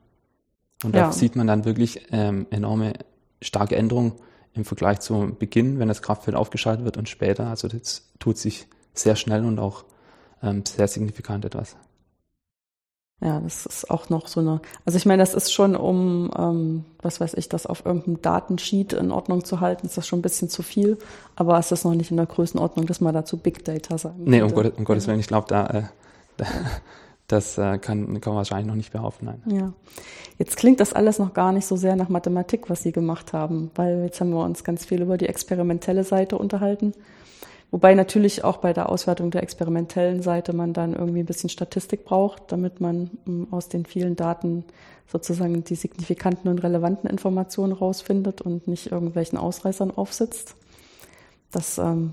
Und 0.84 0.94
ja. 0.94 1.06
da 1.06 1.12
sieht 1.12 1.36
man 1.36 1.46
dann 1.46 1.64
wirklich 1.64 2.08
ähm, 2.10 2.46
enorme 2.50 2.94
starke 3.40 3.76
Änderungen 3.76 4.12
im 4.54 4.64
Vergleich 4.64 5.00
zu 5.00 5.34
Beginn, 5.38 5.78
wenn 5.78 5.88
das 5.88 6.02
Kraftfeld 6.02 6.36
aufgeschaltet 6.36 6.84
wird 6.84 6.96
und 6.96 7.08
später. 7.08 7.46
Also 7.46 7.68
das 7.68 8.10
tut 8.18 8.36
sich 8.36 8.66
sehr 8.92 9.16
schnell 9.16 9.44
und 9.44 9.58
auch 9.58 9.84
ähm, 10.42 10.64
sehr 10.66 10.88
signifikant 10.88 11.44
etwas. 11.44 11.76
Ja, 13.22 13.38
das 13.38 13.66
ist 13.66 13.88
auch 13.88 14.10
noch 14.10 14.26
so 14.26 14.40
eine, 14.40 14.60
also 14.84 14.96
ich 14.98 15.06
meine, 15.06 15.22
das 15.22 15.34
ist 15.34 15.52
schon, 15.52 15.76
um, 15.76 16.28
ähm, 16.36 16.84
was 17.02 17.20
weiß 17.20 17.34
ich, 17.34 17.48
das 17.48 17.66
auf 17.66 17.86
irgendeinem 17.86 18.20
Datensheet 18.20 18.94
in 18.94 19.12
Ordnung 19.12 19.44
zu 19.44 19.60
halten, 19.60 19.86
ist 19.86 19.96
das 19.96 20.08
schon 20.08 20.18
ein 20.18 20.22
bisschen 20.22 20.48
zu 20.48 20.64
viel, 20.64 20.98
aber 21.36 21.56
es 21.56 21.70
ist 21.70 21.84
noch 21.84 21.94
nicht 21.94 22.10
in 22.10 22.16
der 22.16 22.26
Größenordnung, 22.26 22.86
dass 22.86 23.00
man 23.00 23.14
dazu 23.14 23.36
Big 23.36 23.64
Data 23.64 23.96
sagen 23.96 24.24
Nee, 24.24 24.42
um, 24.42 24.52
Gott, 24.52 24.76
um 24.76 24.84
Gottes 24.84 25.06
Willen, 25.06 25.20
ich 25.20 25.28
glaube, 25.28 25.46
da, 25.48 25.66
äh, 25.66 25.82
da, 26.36 26.46
das 27.28 27.58
äh, 27.58 27.78
kann, 27.78 28.20
kann 28.20 28.32
man 28.32 28.38
wahrscheinlich 28.38 28.66
noch 28.66 28.74
nicht 28.74 28.90
behaupten. 28.90 29.26
Nein. 29.26 29.42
Ja. 29.46 29.72
Jetzt 30.38 30.56
klingt 30.56 30.80
das 30.80 30.92
alles 30.92 31.20
noch 31.20 31.32
gar 31.32 31.52
nicht 31.52 31.66
so 31.66 31.76
sehr 31.76 31.94
nach 31.94 32.08
Mathematik, 32.08 32.68
was 32.70 32.82
Sie 32.82 32.90
gemacht 32.90 33.32
haben, 33.32 33.70
weil 33.76 34.02
jetzt 34.02 34.20
haben 34.20 34.30
wir 34.30 34.42
uns 34.42 34.64
ganz 34.64 34.84
viel 34.84 35.00
über 35.00 35.16
die 35.16 35.28
experimentelle 35.28 36.02
Seite 36.02 36.36
unterhalten. 36.36 36.92
Wobei 37.72 37.94
natürlich 37.94 38.44
auch 38.44 38.58
bei 38.58 38.74
der 38.74 38.90
Auswertung 38.90 39.30
der 39.30 39.42
experimentellen 39.42 40.22
Seite 40.22 40.52
man 40.52 40.74
dann 40.74 40.92
irgendwie 40.92 41.20
ein 41.20 41.26
bisschen 41.26 41.48
Statistik 41.48 42.04
braucht, 42.04 42.52
damit 42.52 42.82
man 42.82 43.10
ähm, 43.26 43.48
aus 43.50 43.70
den 43.70 43.86
vielen 43.86 44.14
Daten 44.14 44.64
sozusagen 45.10 45.64
die 45.64 45.74
signifikanten 45.74 46.50
und 46.50 46.62
relevanten 46.62 47.08
Informationen 47.08 47.72
rausfindet 47.72 48.42
und 48.42 48.68
nicht 48.68 48.92
irgendwelchen 48.92 49.38
Ausreißern 49.38 49.90
aufsitzt. 49.90 50.54
Das, 51.50 51.78
ähm, 51.78 52.12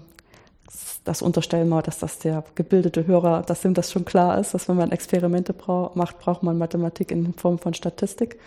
das 1.03 1.21
unterstellen 1.21 1.67
wir, 1.67 1.81
dass 1.81 1.99
das 1.99 2.19
der 2.19 2.41
gebildete 2.55 3.05
Hörer, 3.05 3.41
dass 3.41 3.65
ihm 3.65 3.73
das 3.73 3.91
schon 3.91 4.05
klar 4.05 4.39
ist, 4.39 4.53
dass 4.53 4.69
wenn 4.69 4.77
man 4.77 4.93
Experimente 4.93 5.53
macht, 5.93 6.19
braucht 6.19 6.41
man 6.41 6.57
Mathematik 6.57 7.11
in 7.11 7.33
Form 7.33 7.59
von 7.59 7.73
Statistik. 7.73 8.39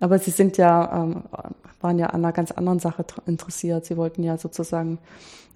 Aber 0.00 0.18
Sie 0.18 0.30
sind 0.30 0.56
ja, 0.56 1.02
ähm, 1.02 1.24
waren 1.82 1.98
ja 1.98 2.06
an 2.06 2.24
einer 2.24 2.32
ganz 2.32 2.52
anderen 2.52 2.78
Sache 2.78 3.04
interessiert. 3.26 3.84
Sie 3.84 3.98
wollten 3.98 4.22
ja 4.22 4.38
sozusagen 4.38 4.98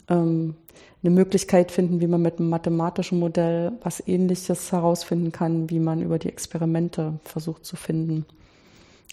ähm, 0.09 0.55
eine 1.03 1.11
Möglichkeit 1.11 1.71
finden, 1.71 2.01
wie 2.01 2.07
man 2.07 2.23
mit 2.23 2.39
einem 2.39 2.49
mathematischen 2.49 3.19
Modell 3.19 3.73
was 3.83 4.07
Ähnliches 4.07 4.73
herausfinden 4.73 5.31
kann, 5.31 5.71
wie 5.71 5.79
man 5.79 6.03
über 6.03 6.19
die 6.19 6.29
Experimente 6.29 7.21
versucht 7.25 7.65
zu 7.65 7.77
finden. 7.77 8.27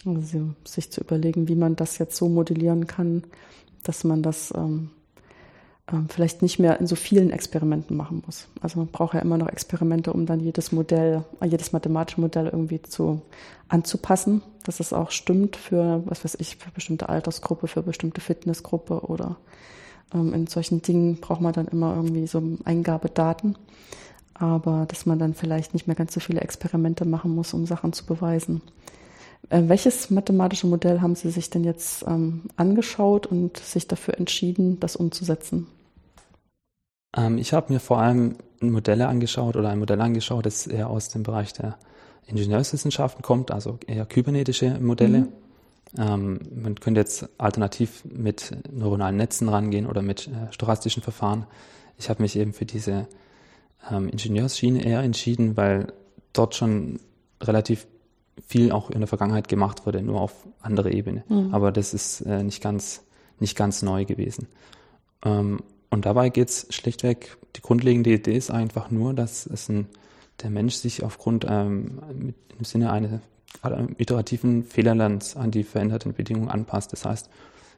Also 0.04 0.50
sich 0.64 0.90
zu 0.90 1.00
überlegen, 1.00 1.48
wie 1.48 1.54
man 1.54 1.76
das 1.76 1.98
jetzt 1.98 2.16
so 2.16 2.28
modellieren 2.28 2.86
kann, 2.86 3.24
dass 3.82 4.04
man 4.04 4.22
das 4.22 4.52
ähm, 4.56 4.90
ähm, 5.92 6.08
vielleicht 6.08 6.42
nicht 6.42 6.58
mehr 6.58 6.80
in 6.80 6.86
so 6.86 6.96
vielen 6.96 7.30
Experimenten 7.30 7.96
machen 7.96 8.22
muss. 8.26 8.48
Also 8.60 8.80
man 8.80 8.88
braucht 8.88 9.14
ja 9.14 9.20
immer 9.20 9.38
noch 9.38 9.48
Experimente, 9.48 10.12
um 10.12 10.26
dann 10.26 10.40
jedes 10.40 10.72
Modell, 10.72 11.24
jedes 11.44 11.72
mathematische 11.72 12.20
Modell 12.20 12.46
irgendwie 12.46 12.82
zu 12.82 13.22
anzupassen, 13.68 14.42
dass 14.64 14.80
es 14.80 14.92
auch 14.92 15.12
stimmt 15.12 15.56
für, 15.56 16.02
was 16.06 16.24
weiß 16.24 16.36
ich, 16.40 16.56
für 16.56 16.70
bestimmte 16.70 17.08
Altersgruppe, 17.08 17.68
für 17.68 17.82
bestimmte 17.82 18.20
Fitnessgruppe 18.20 19.02
oder 19.02 19.36
in 20.12 20.46
solchen 20.46 20.82
Dingen 20.82 21.16
braucht 21.20 21.40
man 21.40 21.52
dann 21.52 21.68
immer 21.68 21.96
irgendwie 21.96 22.26
so 22.26 22.42
Eingabedaten. 22.64 23.56
aber 24.38 24.86
dass 24.88 25.06
man 25.06 25.18
dann 25.18 25.34
vielleicht 25.34 25.74
nicht 25.74 25.86
mehr 25.86 25.96
ganz 25.96 26.12
so 26.12 26.20
viele 26.20 26.40
Experimente 26.40 27.04
machen 27.04 27.34
muss, 27.34 27.54
um 27.54 27.66
Sachen 27.66 27.92
zu 27.92 28.04
beweisen. 28.06 28.60
Äh, 29.48 29.62
welches 29.66 30.10
mathematische 30.10 30.66
Modell 30.66 31.00
haben 31.00 31.14
Sie 31.14 31.30
sich 31.30 31.50
denn 31.50 31.64
jetzt 31.64 32.04
ähm, 32.06 32.42
angeschaut 32.56 33.26
und 33.26 33.56
sich 33.58 33.86
dafür 33.86 34.18
entschieden, 34.18 34.80
das 34.80 34.96
umzusetzen? 34.96 35.66
Ähm, 37.16 37.38
ich 37.38 37.52
habe 37.52 37.72
mir 37.72 37.80
vor 37.80 37.98
allem 37.98 38.36
Modelle 38.60 39.08
angeschaut 39.08 39.56
oder 39.56 39.68
ein 39.70 39.78
Modell 39.78 40.00
angeschaut, 40.00 40.46
das 40.46 40.66
eher 40.66 40.90
aus 40.90 41.08
dem 41.10 41.22
Bereich 41.22 41.52
der 41.52 41.76
Ingenieurswissenschaften 42.26 43.22
kommt, 43.22 43.50
also 43.50 43.78
eher 43.86 44.04
kybernetische 44.04 44.78
Modelle. 44.80 45.20
Mhm. 45.20 45.28
Ähm, 45.98 46.40
man 46.54 46.74
könnte 46.76 47.00
jetzt 47.00 47.28
alternativ 47.38 48.04
mit 48.04 48.56
neuronalen 48.70 49.16
Netzen 49.16 49.48
rangehen 49.48 49.86
oder 49.86 50.02
mit 50.02 50.28
äh, 50.28 50.52
stochastischen 50.52 51.02
Verfahren. 51.02 51.46
Ich 51.98 52.10
habe 52.10 52.22
mich 52.22 52.36
eben 52.36 52.52
für 52.52 52.66
diese 52.66 53.06
ähm, 53.90 54.08
Ingenieursschiene 54.08 54.84
eher 54.84 55.00
entschieden, 55.00 55.56
weil 55.56 55.92
dort 56.32 56.54
schon 56.54 57.00
relativ 57.42 57.86
viel 58.46 58.72
auch 58.72 58.90
in 58.90 59.00
der 59.00 59.06
Vergangenheit 59.06 59.48
gemacht 59.48 59.86
wurde, 59.86 60.02
nur 60.02 60.20
auf 60.20 60.46
andere 60.60 60.92
Ebene. 60.92 61.24
Mhm. 61.28 61.54
Aber 61.54 61.72
das 61.72 61.94
ist 61.94 62.20
äh, 62.22 62.42
nicht 62.42 62.62
ganz 62.62 63.02
nicht 63.38 63.56
ganz 63.56 63.82
neu 63.82 64.04
gewesen. 64.04 64.48
Ähm, 65.24 65.60
und 65.90 66.06
dabei 66.06 66.30
geht 66.30 66.48
es 66.48 66.66
schlichtweg, 66.70 67.36
die 67.56 67.62
grundlegende 67.62 68.10
Idee 68.10 68.36
ist 68.36 68.50
einfach 68.50 68.90
nur, 68.90 69.14
dass 69.14 69.46
es 69.46 69.68
ein, 69.68 69.86
der 70.42 70.50
Mensch 70.50 70.74
sich 70.74 71.02
aufgrund 71.02 71.46
ähm, 71.48 72.34
im 72.58 72.64
Sinne 72.64 72.92
eines 72.92 73.20
iterativen 73.98 74.64
Fehlerlernens 74.64 75.36
an 75.36 75.50
die 75.50 75.64
veränderten 75.64 76.12
Bedingungen 76.12 76.48
anpasst. 76.48 76.92
Das 76.92 77.04
heißt, 77.04 77.30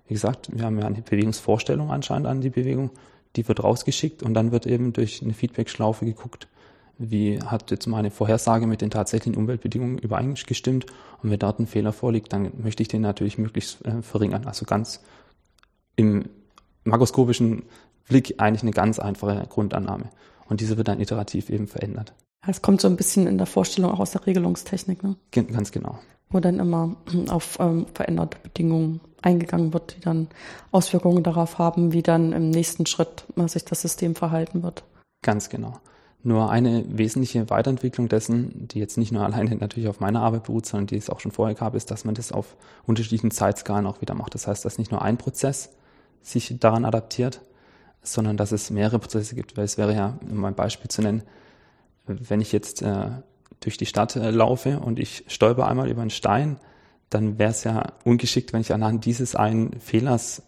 wie 0.06 0.14
gesagt, 0.14 0.48
wir 0.52 0.64
haben 0.64 0.78
ja 0.78 0.86
eine 0.86 1.02
Bewegungsvorstellung 1.02 1.90
anscheinend 1.90 2.26
an 2.26 2.40
die 2.40 2.50
Bewegung, 2.50 2.90
die 3.36 3.46
wird 3.46 3.62
rausgeschickt 3.62 4.22
und 4.22 4.34
dann 4.34 4.52
wird 4.52 4.66
eben 4.66 4.92
durch 4.92 5.22
eine 5.22 5.34
Feedback-Schlaufe 5.34 6.04
geguckt, 6.04 6.48
wie 6.98 7.40
hat 7.40 7.70
jetzt 7.70 7.86
meine 7.86 8.10
Vorhersage 8.10 8.66
mit 8.66 8.80
den 8.80 8.90
tatsächlichen 8.90 9.38
Umweltbedingungen 9.38 9.98
übereingestimmt 9.98 10.86
und 11.22 11.30
wenn 11.30 11.38
dort 11.38 11.60
ein 11.60 11.66
Fehler 11.66 11.92
vorliegt, 11.92 12.32
dann 12.32 12.50
möchte 12.62 12.82
ich 12.82 12.88
den 12.88 13.02
natürlich 13.02 13.38
möglichst 13.38 13.84
äh, 13.84 14.02
verringern. 14.02 14.46
Also 14.46 14.64
ganz 14.64 15.00
im 15.94 16.28
makroskopischen 16.84 17.64
Blick 18.08 18.34
eigentlich 18.38 18.62
eine 18.62 18.72
ganz 18.72 18.98
einfache 18.98 19.46
Grundannahme. 19.48 20.10
Und 20.48 20.60
diese 20.60 20.76
wird 20.76 20.88
dann 20.88 21.00
iterativ 21.00 21.50
eben 21.50 21.66
verändert. 21.66 22.14
Es 22.46 22.62
kommt 22.62 22.80
so 22.80 22.88
ein 22.88 22.96
bisschen 22.96 23.26
in 23.26 23.38
der 23.38 23.46
Vorstellung 23.46 23.90
auch 23.92 24.00
aus 24.00 24.12
der 24.12 24.26
Regelungstechnik, 24.26 25.02
ne? 25.02 25.16
Ganz 25.32 25.72
genau. 25.72 25.98
Wo 26.30 26.40
dann 26.40 26.60
immer 26.60 26.96
auf 27.28 27.58
ähm, 27.60 27.86
veränderte 27.94 28.38
Bedingungen 28.42 29.00
eingegangen 29.22 29.72
wird, 29.72 29.96
die 29.96 30.00
dann 30.00 30.28
Auswirkungen 30.70 31.22
darauf 31.22 31.58
haben, 31.58 31.92
wie 31.92 32.02
dann 32.02 32.32
im 32.32 32.50
nächsten 32.50 32.86
Schritt 32.86 33.24
äh, 33.36 33.48
sich 33.48 33.64
das 33.64 33.82
System 33.82 34.14
verhalten 34.14 34.62
wird. 34.62 34.84
Ganz 35.22 35.48
genau. 35.48 35.74
Nur 36.22 36.50
eine 36.50 36.84
wesentliche 36.88 37.48
Weiterentwicklung 37.48 38.08
dessen, 38.08 38.68
die 38.68 38.78
jetzt 38.78 38.98
nicht 38.98 39.12
nur 39.12 39.22
alleine 39.24 39.56
natürlich 39.56 39.88
auf 39.88 40.00
meiner 40.00 40.22
Arbeit 40.22 40.44
beruht, 40.44 40.66
sondern 40.66 40.86
die 40.86 40.96
es 40.96 41.10
auch 41.10 41.20
schon 41.20 41.32
vorher 41.32 41.56
gab, 41.56 41.74
ist, 41.74 41.90
dass 41.90 42.04
man 42.04 42.14
das 42.14 42.32
auf 42.32 42.56
unterschiedlichen 42.86 43.30
Zeitskalen 43.30 43.86
auch 43.86 44.00
wieder 44.00 44.14
macht. 44.14 44.34
Das 44.34 44.46
heißt, 44.46 44.64
dass 44.64 44.78
nicht 44.78 44.90
nur 44.90 45.02
ein 45.02 45.16
Prozess 45.16 45.70
sich 46.22 46.58
daran 46.58 46.84
adaptiert, 46.84 47.40
sondern 48.02 48.36
dass 48.36 48.52
es 48.52 48.70
mehrere 48.70 48.98
Prozesse 48.98 49.34
gibt. 49.34 49.56
Weil 49.56 49.64
es 49.64 49.78
wäre 49.78 49.94
ja, 49.94 50.18
um 50.28 50.44
ein 50.44 50.54
Beispiel 50.54 50.88
zu 50.88 51.02
nennen, 51.02 51.22
wenn 52.08 52.40
ich 52.40 52.52
jetzt 52.52 52.82
äh, 52.82 53.10
durch 53.60 53.76
die 53.76 53.86
Stadt 53.86 54.16
äh, 54.16 54.30
laufe 54.30 54.80
und 54.80 54.98
ich 54.98 55.24
stolper 55.28 55.66
einmal 55.66 55.88
über 55.88 56.00
einen 56.00 56.10
Stein, 56.10 56.58
dann 57.10 57.38
wäre 57.38 57.50
es 57.50 57.64
ja 57.64 57.92
ungeschickt, 58.04 58.52
wenn 58.52 58.60
ich 58.60 58.72
anhand 58.72 59.04
dieses 59.04 59.34
einen 59.34 59.80
Fehlers 59.80 60.42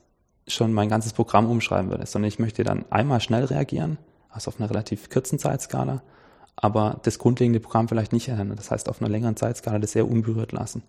schon 0.47 0.73
mein 0.73 0.89
ganzes 0.89 1.13
Programm 1.13 1.51
umschreiben 1.51 1.91
würde, 1.91 2.07
sondern 2.07 2.29
ich 2.29 2.39
möchte 2.39 2.65
dann 2.65 2.85
einmal 2.91 3.21
schnell 3.21 3.45
reagieren, 3.45 3.99
also 4.31 4.49
auf 4.49 4.61
einer 4.61 4.69
relativ 4.69 5.09
kurzen 5.11 5.39
Zeitskala, 5.39 6.03
aber 6.57 7.01
das 7.05 7.19
grundlegende 7.19 7.61
Programm 7.61 7.89
vielleicht 7.89 8.13
nicht 8.13 8.29
ändern. 8.29 8.57
Das 8.57 8.71
heißt, 8.71 8.89
auf 8.89 9.01
einer 9.01 9.11
längeren 9.11 9.37
Zeitskala 9.37 9.79
das 9.79 9.93
sehr 9.93 10.09
unberührt 10.09 10.53
lassen. 10.53 10.83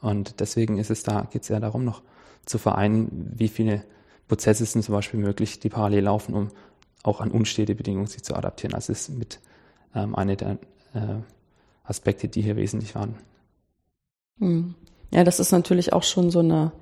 Und 0.00 0.40
deswegen 0.40 0.78
ist 0.78 0.90
es 0.90 1.02
da, 1.02 1.26
geht 1.30 1.42
es 1.42 1.50
eher 1.50 1.60
darum, 1.60 1.84
noch 1.84 2.02
zu 2.44 2.58
vereinen, 2.58 3.32
wie 3.34 3.48
viele 3.48 3.82
Prozesse 4.28 4.66
sind 4.66 4.82
zum 4.82 4.94
Beispiel 4.94 5.20
möglich, 5.20 5.60
die 5.60 5.68
parallel 5.68 6.04
laufen, 6.04 6.34
um 6.34 6.48
auch 7.02 7.20
an 7.20 7.30
unstete 7.30 7.74
Bedingungen 7.74 8.06
sich 8.06 8.22
zu 8.22 8.34
adaptieren. 8.34 8.74
Also 8.74 8.92
es 8.92 9.08
ist 9.08 9.16
mit 9.16 9.40
ähm, 9.96 10.14
einer 10.14 10.36
der 10.36 10.58
äh, 10.94 11.16
Aspekte, 11.82 12.28
die 12.28 12.42
hier 12.42 12.56
wesentlich 12.56 12.94
waren. 12.94 13.16
Hm. 14.38 14.74
Ja, 15.12 15.24
das 15.24 15.40
ist 15.40 15.52
natürlich 15.52 15.92
auch 15.92 16.02
schon 16.02 16.30
so 16.30 16.40
eine, 16.40 16.72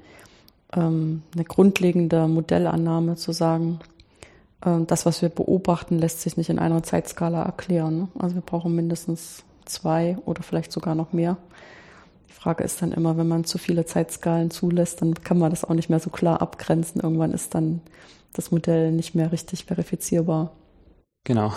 ähm, 0.72 1.22
eine 1.34 1.44
grundlegende 1.44 2.26
Modellannahme 2.26 3.16
zu 3.16 3.32
sagen, 3.32 3.78
äh, 4.62 4.80
das, 4.86 5.06
was 5.06 5.22
wir 5.22 5.28
beobachten, 5.28 5.98
lässt 5.98 6.20
sich 6.20 6.36
nicht 6.36 6.50
in 6.50 6.58
einer 6.58 6.82
Zeitskala 6.82 7.42
erklären. 7.42 7.98
Ne? 7.98 8.08
Also 8.18 8.34
wir 8.34 8.42
brauchen 8.42 8.74
mindestens 8.74 9.44
zwei 9.64 10.18
oder 10.26 10.42
vielleicht 10.42 10.72
sogar 10.72 10.94
noch 10.94 11.12
mehr. 11.12 11.36
Die 12.28 12.34
Frage 12.34 12.64
ist 12.64 12.82
dann 12.82 12.92
immer, 12.92 13.16
wenn 13.16 13.28
man 13.28 13.44
zu 13.44 13.58
viele 13.58 13.86
Zeitskalen 13.86 14.50
zulässt, 14.50 15.00
dann 15.00 15.14
kann 15.14 15.38
man 15.38 15.50
das 15.50 15.64
auch 15.64 15.74
nicht 15.74 15.88
mehr 15.88 16.00
so 16.00 16.10
klar 16.10 16.42
abgrenzen. 16.42 17.00
Irgendwann 17.00 17.32
ist 17.32 17.54
dann 17.54 17.80
das 18.32 18.50
Modell 18.50 18.92
nicht 18.92 19.14
mehr 19.14 19.32
richtig 19.32 19.64
verifizierbar. 19.64 20.52
Genau. 21.24 21.52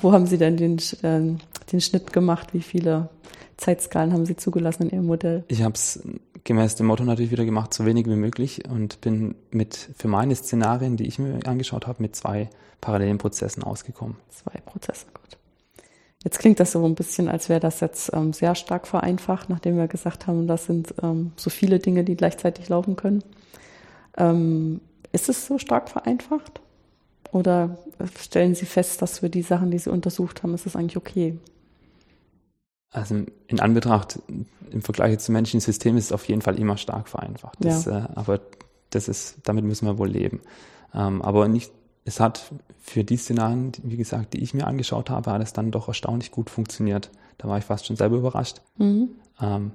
Wo 0.00 0.12
haben 0.12 0.26
Sie 0.26 0.38
denn 0.38 0.56
den, 0.56 0.78
äh, 1.02 1.38
den 1.72 1.80
Schnitt 1.80 2.12
gemacht? 2.12 2.54
Wie 2.54 2.62
viele 2.62 3.08
Zeitskalen 3.56 4.12
haben 4.12 4.26
Sie 4.26 4.36
zugelassen 4.36 4.84
in 4.84 4.90
Ihrem 4.90 5.06
Modell? 5.06 5.44
Ich 5.48 5.62
habe 5.62 5.74
es 5.74 6.02
gemäß 6.44 6.76
dem 6.76 6.86
Motto 6.86 7.04
natürlich 7.04 7.30
wieder 7.30 7.44
gemacht, 7.44 7.74
so 7.74 7.84
wenig 7.84 8.06
wie 8.06 8.16
möglich 8.16 8.68
und 8.68 9.00
bin 9.00 9.34
mit 9.50 9.90
für 9.96 10.08
meine 10.08 10.34
Szenarien, 10.34 10.96
die 10.96 11.06
ich 11.06 11.18
mir 11.18 11.40
angeschaut 11.46 11.86
habe, 11.86 12.02
mit 12.02 12.14
zwei 12.14 12.48
parallelen 12.80 13.18
Prozessen 13.18 13.62
ausgekommen. 13.62 14.16
Zwei 14.30 14.60
Prozesse, 14.60 15.06
gut. 15.12 15.38
Jetzt 16.22 16.38
klingt 16.38 16.60
das 16.60 16.72
so 16.72 16.84
ein 16.84 16.94
bisschen, 16.94 17.28
als 17.28 17.48
wäre 17.48 17.60
das 17.60 17.80
jetzt 17.80 18.12
ähm, 18.12 18.32
sehr 18.32 18.54
stark 18.54 18.86
vereinfacht, 18.86 19.48
nachdem 19.48 19.76
wir 19.76 19.86
gesagt 19.86 20.26
haben, 20.26 20.46
das 20.46 20.66
sind 20.66 20.94
ähm, 21.02 21.32
so 21.36 21.50
viele 21.50 21.78
Dinge, 21.78 22.04
die 22.04 22.16
gleichzeitig 22.16 22.68
laufen 22.68 22.96
können. 22.96 23.22
Ähm, 24.16 24.80
ist 25.12 25.28
es 25.28 25.46
so 25.46 25.58
stark 25.58 25.88
vereinfacht? 25.88 26.60
Oder 27.32 27.78
stellen 28.20 28.54
Sie 28.54 28.66
fest, 28.66 29.02
dass 29.02 29.20
für 29.20 29.30
die 29.30 29.42
Sachen, 29.42 29.70
die 29.70 29.78
Sie 29.78 29.90
untersucht 29.90 30.42
haben, 30.42 30.54
ist 30.54 30.66
es 30.66 30.76
eigentlich 30.76 30.96
okay? 30.96 31.38
Also 32.90 33.16
in 33.46 33.60
Anbetracht, 33.60 34.20
im 34.70 34.82
Vergleich 34.82 35.18
zum 35.18 35.34
menschlichen 35.34 35.60
System 35.60 35.96
ist 35.96 36.06
es 36.06 36.12
auf 36.12 36.26
jeden 36.28 36.42
Fall 36.42 36.58
immer 36.58 36.76
stark 36.76 37.08
vereinfacht. 37.08 37.58
Das, 37.60 37.84
ja. 37.84 38.06
äh, 38.06 38.08
aber 38.14 38.40
das 38.90 39.08
ist, 39.08 39.36
damit 39.44 39.64
müssen 39.64 39.86
wir 39.86 39.98
wohl 39.98 40.08
leben. 40.08 40.40
Ähm, 40.94 41.20
aber 41.22 41.48
nicht, 41.48 41.72
es 42.04 42.20
hat 42.20 42.50
für 42.80 43.04
die 43.04 43.16
Szenarien, 43.16 43.72
wie 43.82 43.96
gesagt, 43.96 44.32
die 44.32 44.42
ich 44.42 44.54
mir 44.54 44.66
angeschaut 44.66 45.10
habe, 45.10 45.32
hat 45.32 45.42
es 45.42 45.52
dann 45.52 45.70
doch 45.70 45.88
erstaunlich 45.88 46.30
gut 46.30 46.50
funktioniert. 46.50 47.10
Da 47.38 47.48
war 47.48 47.58
ich 47.58 47.64
fast 47.64 47.86
schon 47.86 47.96
selber 47.96 48.16
überrascht. 48.16 48.62
Mhm. 48.78 49.10
Ähm, 49.40 49.72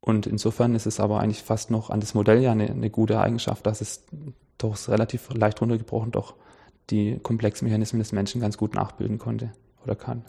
und 0.00 0.26
insofern 0.26 0.74
ist 0.74 0.86
es 0.86 1.00
aber 1.00 1.20
eigentlich 1.20 1.42
fast 1.42 1.70
noch 1.70 1.90
an 1.90 2.00
das 2.00 2.14
Modell 2.14 2.42
ja 2.42 2.52
eine, 2.52 2.70
eine 2.70 2.90
gute 2.90 3.20
Eigenschaft, 3.20 3.66
dass 3.66 3.80
es 3.80 4.04
doch 4.58 4.76
relativ 4.88 5.28
leicht 5.34 5.60
runtergebrochen 5.60 6.12
doch 6.12 6.34
die 6.90 7.18
komplexen 7.22 7.66
Mechanismen 7.66 8.00
des 8.00 8.12
Menschen 8.12 8.40
ganz 8.40 8.56
gut 8.56 8.74
nachbilden 8.74 9.18
konnte 9.18 9.52
oder 9.82 9.96
kann. 9.96 10.24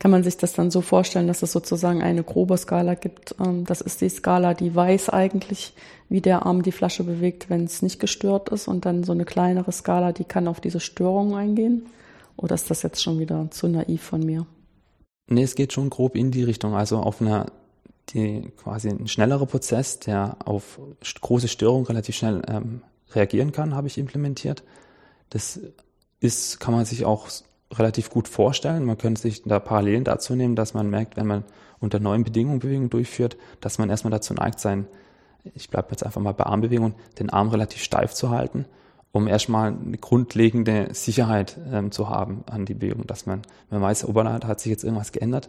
Kann 0.00 0.12
man 0.12 0.22
sich 0.22 0.36
das 0.36 0.52
dann 0.52 0.70
so 0.70 0.80
vorstellen, 0.80 1.26
dass 1.26 1.42
es 1.42 1.50
sozusagen 1.50 2.02
eine 2.02 2.22
grobe 2.22 2.56
Skala 2.56 2.94
gibt? 2.94 3.34
Ähm, 3.44 3.64
das 3.64 3.80
ist 3.80 4.00
die 4.00 4.08
Skala, 4.08 4.54
die 4.54 4.74
weiß 4.74 5.08
eigentlich, 5.10 5.74
wie 6.08 6.20
der 6.20 6.46
Arm 6.46 6.62
die 6.62 6.72
Flasche 6.72 7.02
bewegt, 7.02 7.50
wenn 7.50 7.64
es 7.64 7.82
nicht 7.82 7.98
gestört 7.98 8.48
ist. 8.50 8.68
Und 8.68 8.86
dann 8.86 9.02
so 9.02 9.10
eine 9.10 9.24
kleinere 9.24 9.72
Skala, 9.72 10.12
die 10.12 10.24
kann 10.24 10.46
auf 10.46 10.60
diese 10.60 10.78
Störungen 10.78 11.34
eingehen. 11.34 11.86
Oder 12.36 12.54
ist 12.54 12.70
das 12.70 12.82
jetzt 12.82 13.02
schon 13.02 13.18
wieder 13.18 13.50
zu 13.50 13.66
naiv 13.66 14.02
von 14.02 14.24
mir? 14.24 14.46
Nee, 15.28 15.42
es 15.42 15.56
geht 15.56 15.72
schon 15.72 15.90
grob 15.90 16.14
in 16.14 16.30
die 16.30 16.44
Richtung. 16.44 16.74
Also 16.74 16.98
auf 16.98 17.20
einer, 17.20 17.46
die 18.10 18.50
quasi 18.56 18.88
ein 18.88 19.08
schnellerer 19.08 19.46
Prozess, 19.46 19.98
der 19.98 20.36
auf 20.44 20.80
große 21.20 21.48
Störungen 21.48 21.86
relativ 21.86 22.16
schnell 22.16 22.42
ähm, 22.48 22.82
reagieren 23.12 23.52
kann, 23.52 23.74
habe 23.74 23.86
ich 23.86 23.98
implementiert. 23.98 24.62
Das 25.30 25.60
ist, 26.20 26.60
kann 26.60 26.74
man 26.74 26.84
sich 26.84 27.04
auch 27.04 27.28
relativ 27.72 28.10
gut 28.10 28.28
vorstellen. 28.28 28.84
Man 28.84 28.98
könnte 28.98 29.20
sich 29.20 29.42
da 29.44 29.58
Parallelen 29.60 30.04
dazu 30.04 30.34
nehmen, 30.34 30.56
dass 30.56 30.74
man 30.74 30.88
merkt, 30.88 31.16
wenn 31.16 31.26
man 31.26 31.44
unter 31.80 32.00
neuen 32.00 32.24
Bedingungen 32.24 32.58
Bewegungen 32.58 32.90
durchführt, 32.90 33.36
dass 33.60 33.78
man 33.78 33.90
erstmal 33.90 34.10
dazu 34.10 34.34
neigt, 34.34 34.58
sein, 34.58 34.86
ich 35.54 35.70
bleibe 35.70 35.88
jetzt 35.90 36.04
einfach 36.04 36.20
mal 36.20 36.32
bei 36.32 36.44
Armbewegungen, 36.44 36.94
den 37.18 37.30
Arm 37.30 37.48
relativ 37.48 37.82
steif 37.82 38.12
zu 38.14 38.30
halten, 38.30 38.64
um 39.12 39.28
erstmal 39.28 39.72
eine 39.72 39.98
grundlegende 39.98 40.88
Sicherheit 40.92 41.56
ähm, 41.70 41.92
zu 41.92 42.08
haben 42.08 42.42
an 42.46 42.64
die 42.64 42.74
Bewegung, 42.74 43.06
dass 43.06 43.26
man, 43.26 43.42
man 43.70 43.80
weiß, 43.80 44.06
Oberleiter 44.06 44.48
hat 44.48 44.60
sich 44.60 44.70
jetzt 44.70 44.84
irgendwas 44.84 45.12
geändert, 45.12 45.48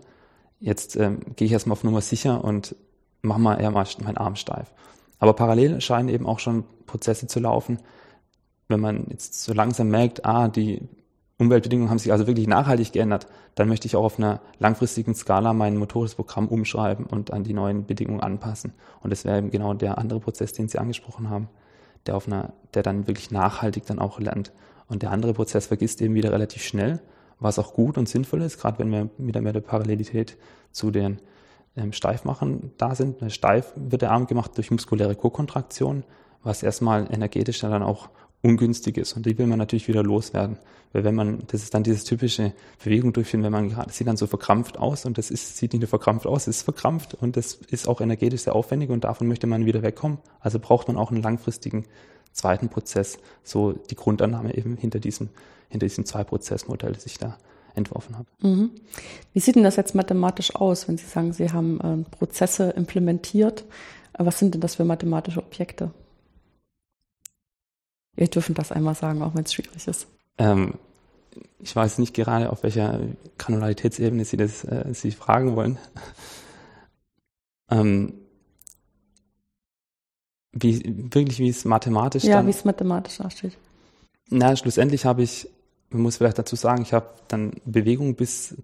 jetzt 0.60 0.96
ähm, 0.96 1.20
gehe 1.36 1.46
ich 1.46 1.52
erstmal 1.52 1.74
auf 1.74 1.84
Nummer 1.84 2.02
sicher 2.02 2.44
und 2.44 2.76
mache 3.22 3.40
mal 3.40 3.60
eher 3.60 3.72
mal 3.72 3.86
meinen 4.02 4.18
Arm 4.18 4.36
steif. 4.36 4.72
Aber 5.20 5.34
parallel 5.34 5.82
scheinen 5.82 6.10
eben 6.10 6.26
auch 6.26 6.40
schon 6.40 6.64
Prozesse 6.86 7.28
zu 7.28 7.40
laufen, 7.40 7.80
wenn 8.68 8.80
man 8.80 9.08
jetzt 9.10 9.44
so 9.44 9.54
langsam 9.54 9.90
merkt, 9.90 10.26
ah, 10.26 10.48
die 10.48 10.82
Umweltbedingungen 11.38 11.90
haben 11.90 12.00
sich 12.00 12.12
also 12.12 12.28
wirklich 12.28 12.48
nachhaltig 12.48 12.92
geändert, 12.92 13.28
dann 13.56 13.68
möchte 13.68 13.88
ich 13.88 13.96
auch 13.96 14.04
auf 14.04 14.20
einer 14.20 14.42
langfristigen 14.60 15.16
Skala 15.16 15.54
mein 15.54 15.78
motorisches 15.78 16.16
Programm 16.16 16.48
umschreiben 16.48 17.06
und 17.06 17.32
an 17.32 17.44
die 17.44 17.54
neuen 17.54 17.86
Bedingungen 17.86 18.20
anpassen. 18.20 18.74
Und 19.02 19.10
das 19.10 19.26
wäre 19.26 19.38
eben 19.38 19.50
genau 19.50 19.74
der 19.74 19.98
andere 19.98 20.20
Prozess, 20.20 20.54
den 20.54 20.68
Sie 20.68 20.78
angesprochen 20.78 21.30
haben, 21.30 21.50
der 22.06 22.16
auf 22.16 22.28
einer, 22.28 22.54
der 22.74 22.84
dann 22.84 23.08
wirklich 23.08 23.32
nachhaltig 23.32 23.86
dann 23.86 24.00
auch 24.00 24.20
lernt. 24.20 24.52
Und 24.88 25.02
der 25.02 25.12
andere 25.12 25.34
Prozess 25.34 25.68
vergisst 25.68 26.02
eben 26.02 26.14
wieder 26.14 26.32
relativ 26.32 26.62
schnell 26.62 27.00
was 27.40 27.60
auch 27.60 27.74
gut 27.74 27.98
und 27.98 28.10
sinnvoll 28.10 28.42
ist, 28.42 28.60
gerade 28.60 28.80
wenn 28.80 28.92
wir 28.92 29.10
wieder 29.18 29.42
mehr 29.42 29.54
der 29.54 29.62
Parallelität 29.62 30.38
zu 30.72 30.92
den 30.92 31.20
ähm, 31.76 31.94
Steifmachern 31.94 32.72
da 32.78 32.96
sind. 32.96 33.18
Steif 33.32 33.74
wird 33.76 34.02
der 34.02 34.12
Arm 34.12 34.28
gemacht 34.28 34.52
durch 34.58 34.72
muskuläre 34.72 35.16
Kokontraktion, 35.16 36.04
was 36.44 36.64
erstmal 36.64 37.12
energetisch 37.12 37.60
dann 37.60 37.84
auch 37.84 38.10
ungünstig 38.42 38.98
ist. 38.98 39.14
Und 39.14 39.26
die 39.26 39.38
will 39.38 39.48
man 39.48 39.60
natürlich 39.60 39.88
wieder 39.88 40.04
loswerden. 40.04 40.58
Weil 40.92 41.04
wenn 41.04 41.14
man, 41.14 41.44
das 41.48 41.62
ist 41.62 41.74
dann 41.74 41.84
diese 41.84 42.04
typische 42.04 42.54
Bewegung 42.84 43.14
durchführen, 43.14 43.44
wenn 43.44 43.52
man 43.52 43.70
gerade, 43.70 43.92
sieht 43.92 44.08
dann 44.08 44.18
so 44.18 44.26
verkrampft 44.26 44.80
aus 44.80 45.06
und 45.06 45.18
das 45.18 45.30
ist, 45.30 45.58
sieht 45.58 45.74
nicht 45.74 45.82
nur 45.82 45.88
verkrampft 45.88 46.26
aus, 46.26 46.48
es 46.48 46.58
ist 46.58 46.64
verkrampft 46.64 47.14
und 47.14 47.38
das 47.38 47.56
ist 47.70 47.88
auch 47.88 48.02
energetisch 48.02 48.42
sehr 48.42 48.56
aufwendig 48.56 48.90
und 48.90 49.04
davon 49.04 49.28
möchte 49.28 49.46
man 49.46 49.66
wieder 49.66 49.84
wegkommen. 49.84 50.18
Also 50.40 50.58
braucht 50.58 50.88
man 50.88 50.98
auch 50.98 51.12
einen 51.12 51.22
langfristigen 51.22 51.86
zweiten 52.34 52.70
Prozess. 52.70 53.18
So 53.44 53.74
die 53.74 53.96
Grundannahme 53.96 54.56
eben 54.56 54.78
hinter 54.78 55.00
diesem, 55.00 55.30
hinter 55.70 55.88
diesem 55.88 56.06
Zwei-Prozess-Modell, 56.06 56.94
das 56.94 57.06
ich 57.06 57.18
da 57.18 57.38
entworfen 57.76 58.18
habe. 58.18 58.28
Mhm. 58.42 58.72
Wie 59.34 59.40
sieht 59.40 59.56
denn 59.56 59.64
das 59.64 59.76
jetzt 59.76 59.96
mathematisch 59.96 60.56
aus, 60.56 60.88
wenn 60.88 60.98
Sie 60.98 61.06
sagen, 61.06 61.34
Sie 61.34 61.52
haben 61.52 61.80
äh, 61.82 62.10
Prozesse 62.10 62.72
implementiert? 62.72 63.66
Was 64.18 64.40
sind 64.40 64.54
denn 64.54 64.62
das 64.62 64.76
für 64.76 64.86
mathematische 64.86 65.40
Objekte? 65.40 65.92
Wir 68.16 68.28
dürfen 68.28 68.54
das 68.54 68.72
einmal 68.72 68.96
sagen, 68.96 69.22
auch 69.22 69.34
wenn 69.36 69.46
es 69.46 69.54
schwierig 69.54 69.88
ist. 69.88 70.08
Ähm, 70.38 70.74
ich 71.60 71.76
weiß 71.76 72.00
nicht 72.00 72.14
gerade, 72.14 72.52
auf 72.52 72.64
welcher 72.64 73.00
Granularitätsebene 73.38 74.26
Sie 74.26 74.38
das 74.38 74.64
äh, 74.66 74.94
Sie 74.94 75.12
fragen 75.12 75.56
wollen. 75.56 75.78
ähm, 77.72 78.14
wie, 80.52 80.82
wirklich, 81.12 81.40
wie 81.40 81.50
es 81.50 81.66
mathematisch 81.66 82.24
Ja, 82.24 82.46
wie 82.46 82.50
es 82.52 82.66
mathematisch 82.66 83.18
dasteht. 83.18 83.58
Na, 84.30 84.56
schlussendlich 84.56 85.06
habe 85.06 85.24
ich, 85.24 85.50
man 85.90 86.02
muss 86.02 86.18
vielleicht 86.18 86.40
dazu 86.40 86.56
sagen, 86.56 86.82
ich 86.82 86.94
habe 86.94 87.08
dann 87.28 87.54
Bewegung 87.66 88.16
bis 88.16 88.56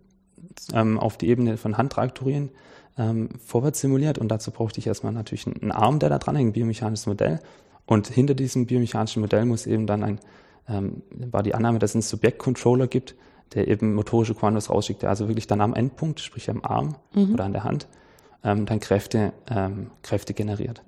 ähm, 0.73 0.99
auf 0.99 1.17
die 1.17 1.27
Ebene 1.27 1.57
von 1.57 1.77
Handtraktorien 1.77 2.49
ähm, 2.97 3.29
vorwärts 3.43 3.81
simuliert 3.81 4.17
und 4.17 4.29
dazu 4.29 4.51
brauchte 4.51 4.79
ich 4.79 4.87
erstmal 4.87 5.13
natürlich 5.13 5.47
einen 5.47 5.71
Arm, 5.71 5.99
der 5.99 6.09
da 6.09 6.17
dran 6.17 6.35
hängt, 6.35 6.49
ein 6.49 6.53
biomechanisches 6.53 7.07
Modell 7.07 7.39
und 7.85 8.07
hinter 8.07 8.33
diesem 8.33 8.65
biomechanischen 8.65 9.21
Modell 9.21 9.45
muss 9.45 9.67
eben 9.67 9.85
dann 9.85 10.03
ein, 10.03 10.19
ähm, 10.67 11.03
war 11.09 11.43
die 11.43 11.53
Annahme, 11.53 11.79
dass 11.79 11.91
es 11.91 11.95
einen 11.95 12.01
Subjektcontroller 12.03 12.87
gibt, 12.87 13.15
der 13.53 13.67
eben 13.67 13.93
motorische 13.93 14.33
Kommandos 14.33 14.69
rausschickt, 14.69 15.03
der 15.03 15.09
also 15.09 15.27
wirklich 15.27 15.47
dann 15.47 15.61
am 15.61 15.73
Endpunkt, 15.73 16.19
sprich 16.19 16.49
am 16.49 16.63
Arm 16.63 16.95
mhm. 17.13 17.33
oder 17.33 17.43
an 17.43 17.53
der 17.53 17.63
Hand, 17.63 17.87
ähm, 18.43 18.65
dann 18.65 18.79
Kräfte, 18.79 19.33
ähm, 19.49 19.91
Kräfte 20.01 20.33
generiert. 20.33 20.81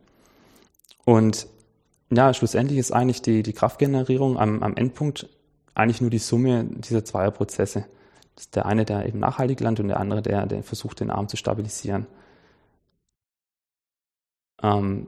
Und 1.08 1.48
ja, 2.12 2.34
schlussendlich 2.34 2.78
ist 2.78 2.92
eigentlich 2.92 3.22
die, 3.22 3.42
die 3.42 3.54
Kraftgenerierung 3.54 4.38
am, 4.38 4.62
am 4.62 4.76
Endpunkt 4.76 5.30
eigentlich 5.74 6.02
nur 6.02 6.10
die 6.10 6.18
Summe 6.18 6.66
dieser 6.66 7.06
zwei 7.06 7.32
Prozesse. 7.32 7.86
Das 8.36 8.44
ist 8.44 8.56
der 8.58 8.66
eine, 8.66 8.84
der 8.84 9.06
eben 9.06 9.20
nachhaltig 9.20 9.62
landet 9.62 9.84
und 9.84 9.88
der 9.88 10.02
andere, 10.02 10.22
der, 10.22 10.46
der 10.48 10.64
versucht, 10.64 11.00
den 11.00 11.10
Arm 11.10 11.30
zu 11.30 11.38
stabilisieren. 11.38 12.08
Ähm, 14.62 15.08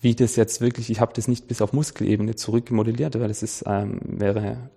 wie 0.00 0.16
das 0.16 0.34
jetzt 0.34 0.60
wirklich, 0.60 0.90
ich 0.90 0.98
habe 0.98 1.12
das 1.14 1.28
nicht 1.28 1.46
bis 1.46 1.62
auf 1.62 1.72
Muskelebene 1.72 2.34
zurückmodelliert, 2.34 3.16
weil 3.20 3.28
das 3.28 3.44
ist, 3.44 3.62
ähm, 3.68 4.00
wäre 4.02 4.68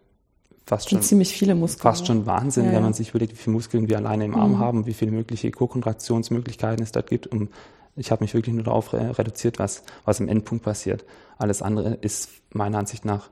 fast 0.68 0.92
schon 0.92 1.02
ziemlich 1.02 1.34
viele 1.34 1.56
Muskeln. 1.56 1.82
Fast 1.82 2.06
schon 2.06 2.28
Wahnsinn, 2.28 2.66
ja, 2.66 2.74
wenn 2.74 2.84
man 2.84 2.94
sich 2.94 3.10
überlegt, 3.10 3.32
wie 3.32 3.38
viele 3.38 3.56
Muskeln 3.56 3.90
wir 3.90 3.98
alleine 3.98 4.26
im 4.26 4.36
Arm 4.36 4.52
mhm. 4.52 4.60
haben, 4.60 4.86
wie 4.86 4.94
viele 4.94 5.10
mögliche 5.10 5.50
Co-Kontraktionsmöglichkeiten 5.50 6.84
es 6.84 6.92
dort 6.92 7.10
gibt. 7.10 7.26
Um, 7.26 7.50
ich 7.98 8.12
habe 8.12 8.24
mich 8.24 8.34
wirklich 8.34 8.56
nur 8.56 8.64
darauf 8.64 8.94
reduziert, 8.94 9.60
was, 9.60 9.84
was 10.06 10.20
im 10.20 10.30
Endpunkt 10.30 10.64
passiert. 10.64 11.04
Alles 11.38 11.62
andere 11.62 11.96
ist 11.96 12.30
meiner 12.54 12.78
Ansicht 12.78 13.06
nach 13.06 13.30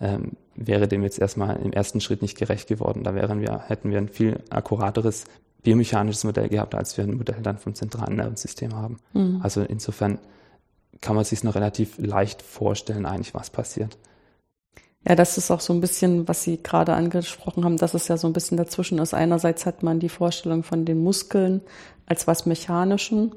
ähm, 0.00 0.32
wäre 0.54 0.88
dem 0.88 1.02
jetzt 1.02 1.18
erstmal 1.18 1.56
im 1.56 1.72
ersten 1.72 2.00
Schritt 2.00 2.22
nicht 2.22 2.38
gerecht 2.38 2.68
geworden. 2.68 3.04
Da 3.04 3.14
wären 3.14 3.40
wir, 3.40 3.64
hätten 3.66 3.90
wir 3.90 3.98
ein 3.98 4.08
viel 4.08 4.42
akkurateres 4.50 5.24
biomechanisches 5.62 6.24
Modell 6.24 6.48
gehabt, 6.48 6.74
als 6.74 6.96
wir 6.96 7.04
ein 7.04 7.16
Modell 7.16 7.42
dann 7.42 7.58
vom 7.58 7.74
zentralen 7.74 8.16
Nervensystem 8.16 8.74
haben. 8.74 8.98
Mhm. 9.12 9.40
Also 9.42 9.62
insofern 9.62 10.18
kann 11.00 11.16
man 11.16 11.24
sich 11.24 11.44
noch 11.44 11.54
relativ 11.54 11.98
leicht 11.98 12.42
vorstellen, 12.42 13.06
eigentlich, 13.06 13.34
was 13.34 13.50
passiert. 13.50 13.98
Ja, 15.06 15.14
das 15.14 15.38
ist 15.38 15.50
auch 15.50 15.60
so 15.60 15.72
ein 15.72 15.80
bisschen, 15.80 16.28
was 16.28 16.42
Sie 16.42 16.62
gerade 16.62 16.92
angesprochen 16.94 17.64
haben, 17.64 17.78
dass 17.78 17.94
es 17.94 18.08
ja 18.08 18.18
so 18.18 18.26
ein 18.26 18.34
bisschen 18.34 18.58
dazwischen 18.58 18.98
ist. 18.98 19.14
Einerseits 19.14 19.64
hat 19.64 19.82
man 19.82 19.98
die 19.98 20.10
Vorstellung 20.10 20.62
von 20.62 20.84
den 20.84 21.02
Muskeln 21.02 21.62
als 22.04 22.26
was 22.26 22.44
Mechanischen, 22.44 23.34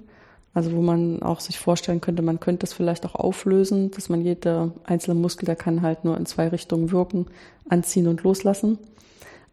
also 0.54 0.72
wo 0.74 0.82
man 0.82 1.24
auch 1.24 1.40
sich 1.40 1.60
vorstellen 1.60 2.02
könnte, 2.02 2.22
man 2.22 2.40
könnte 2.40 2.66
es 2.66 2.74
vielleicht 2.74 3.06
auch 3.06 3.16
auflösen, 3.16 3.90
dass 3.92 4.10
man 4.10 4.22
jeder 4.22 4.72
einzelne 4.84 5.20
Muskel, 5.20 5.46
der 5.46 5.56
kann 5.56 5.82
halt 5.82 6.06
nur 6.06 6.16
in 6.18 6.26
zwei 6.26 6.48
Richtungen 6.48 6.92
wirken, 6.92 7.26
anziehen 7.70 8.08
und 8.08 8.24
loslassen. 8.24 8.78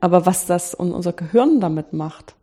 Aber 0.01 0.27
was 0.27 0.47
das 0.47 0.75
und 0.75 0.93
unser 0.93 1.13
Gehirn 1.13 1.61
damit 1.61 1.93
macht, 1.93 2.35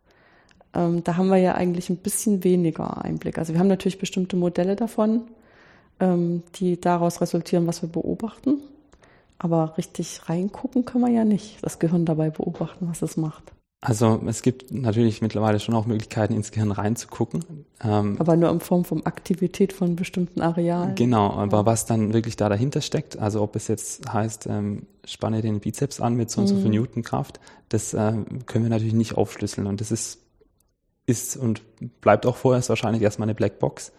ähm, 0.74 1.04
da 1.04 1.16
haben 1.16 1.28
wir 1.28 1.38
ja 1.38 1.54
eigentlich 1.54 1.88
ein 1.88 1.98
bisschen 1.98 2.44
weniger 2.44 3.04
Einblick. 3.04 3.38
Also 3.38 3.52
wir 3.52 3.60
haben 3.60 3.68
natürlich 3.68 3.98
bestimmte 3.98 4.36
Modelle 4.36 4.76
davon, 4.76 5.22
ähm, 6.00 6.42
die 6.56 6.80
daraus 6.80 7.20
resultieren, 7.20 7.66
was 7.66 7.82
wir 7.82 7.88
beobachten. 7.88 8.58
Aber 9.38 9.78
richtig 9.78 10.28
reingucken 10.28 10.84
können 10.84 11.04
wir 11.04 11.12
ja 11.12 11.24
nicht, 11.24 11.58
das 11.62 11.78
Gehirn 11.78 12.04
dabei 12.04 12.30
beobachten, 12.30 12.88
was 12.88 13.02
es 13.02 13.16
macht. 13.16 13.52
Also 13.80 14.20
es 14.26 14.42
gibt 14.42 14.72
natürlich 14.72 15.22
mittlerweile 15.22 15.60
schon 15.60 15.74
auch 15.76 15.86
Möglichkeiten, 15.86 16.34
ins 16.34 16.50
Gehirn 16.50 16.72
reinzugucken. 16.72 17.64
Ähm, 17.84 18.16
aber 18.18 18.36
nur 18.36 18.50
in 18.50 18.58
Form 18.58 18.84
von 18.84 19.06
Aktivität 19.06 19.72
von 19.72 19.94
bestimmten 19.94 20.40
Arealen. 20.40 20.96
Genau, 20.96 21.30
aber 21.30 21.58
ja. 21.58 21.66
was 21.66 21.86
dann 21.86 22.12
wirklich 22.12 22.34
da 22.34 22.48
dahinter 22.48 22.80
steckt, 22.80 23.18
also 23.18 23.40
ob 23.40 23.54
es 23.54 23.68
jetzt 23.68 24.12
heißt, 24.12 24.48
ähm, 24.48 24.86
spanne 25.04 25.42
den 25.42 25.60
Bizeps 25.60 26.00
an 26.00 26.14
mit 26.14 26.28
so 26.28 26.40
und 26.40 26.48
so 26.48 26.56
viel 26.56 26.66
mhm. 26.66 26.72
Newton 26.72 27.02
Kraft, 27.04 27.38
das 27.68 27.94
äh, 27.94 28.14
können 28.46 28.64
wir 28.64 28.70
natürlich 28.70 28.94
nicht 28.94 29.16
aufschlüsseln. 29.16 29.68
Und 29.68 29.80
das 29.80 29.92
ist, 29.92 30.18
ist 31.06 31.36
und 31.36 31.62
bleibt 32.00 32.26
auch 32.26 32.36
vorerst 32.36 32.70
wahrscheinlich 32.70 33.02
erstmal 33.02 33.26
eine 33.26 33.36
Blackbox 33.36 33.92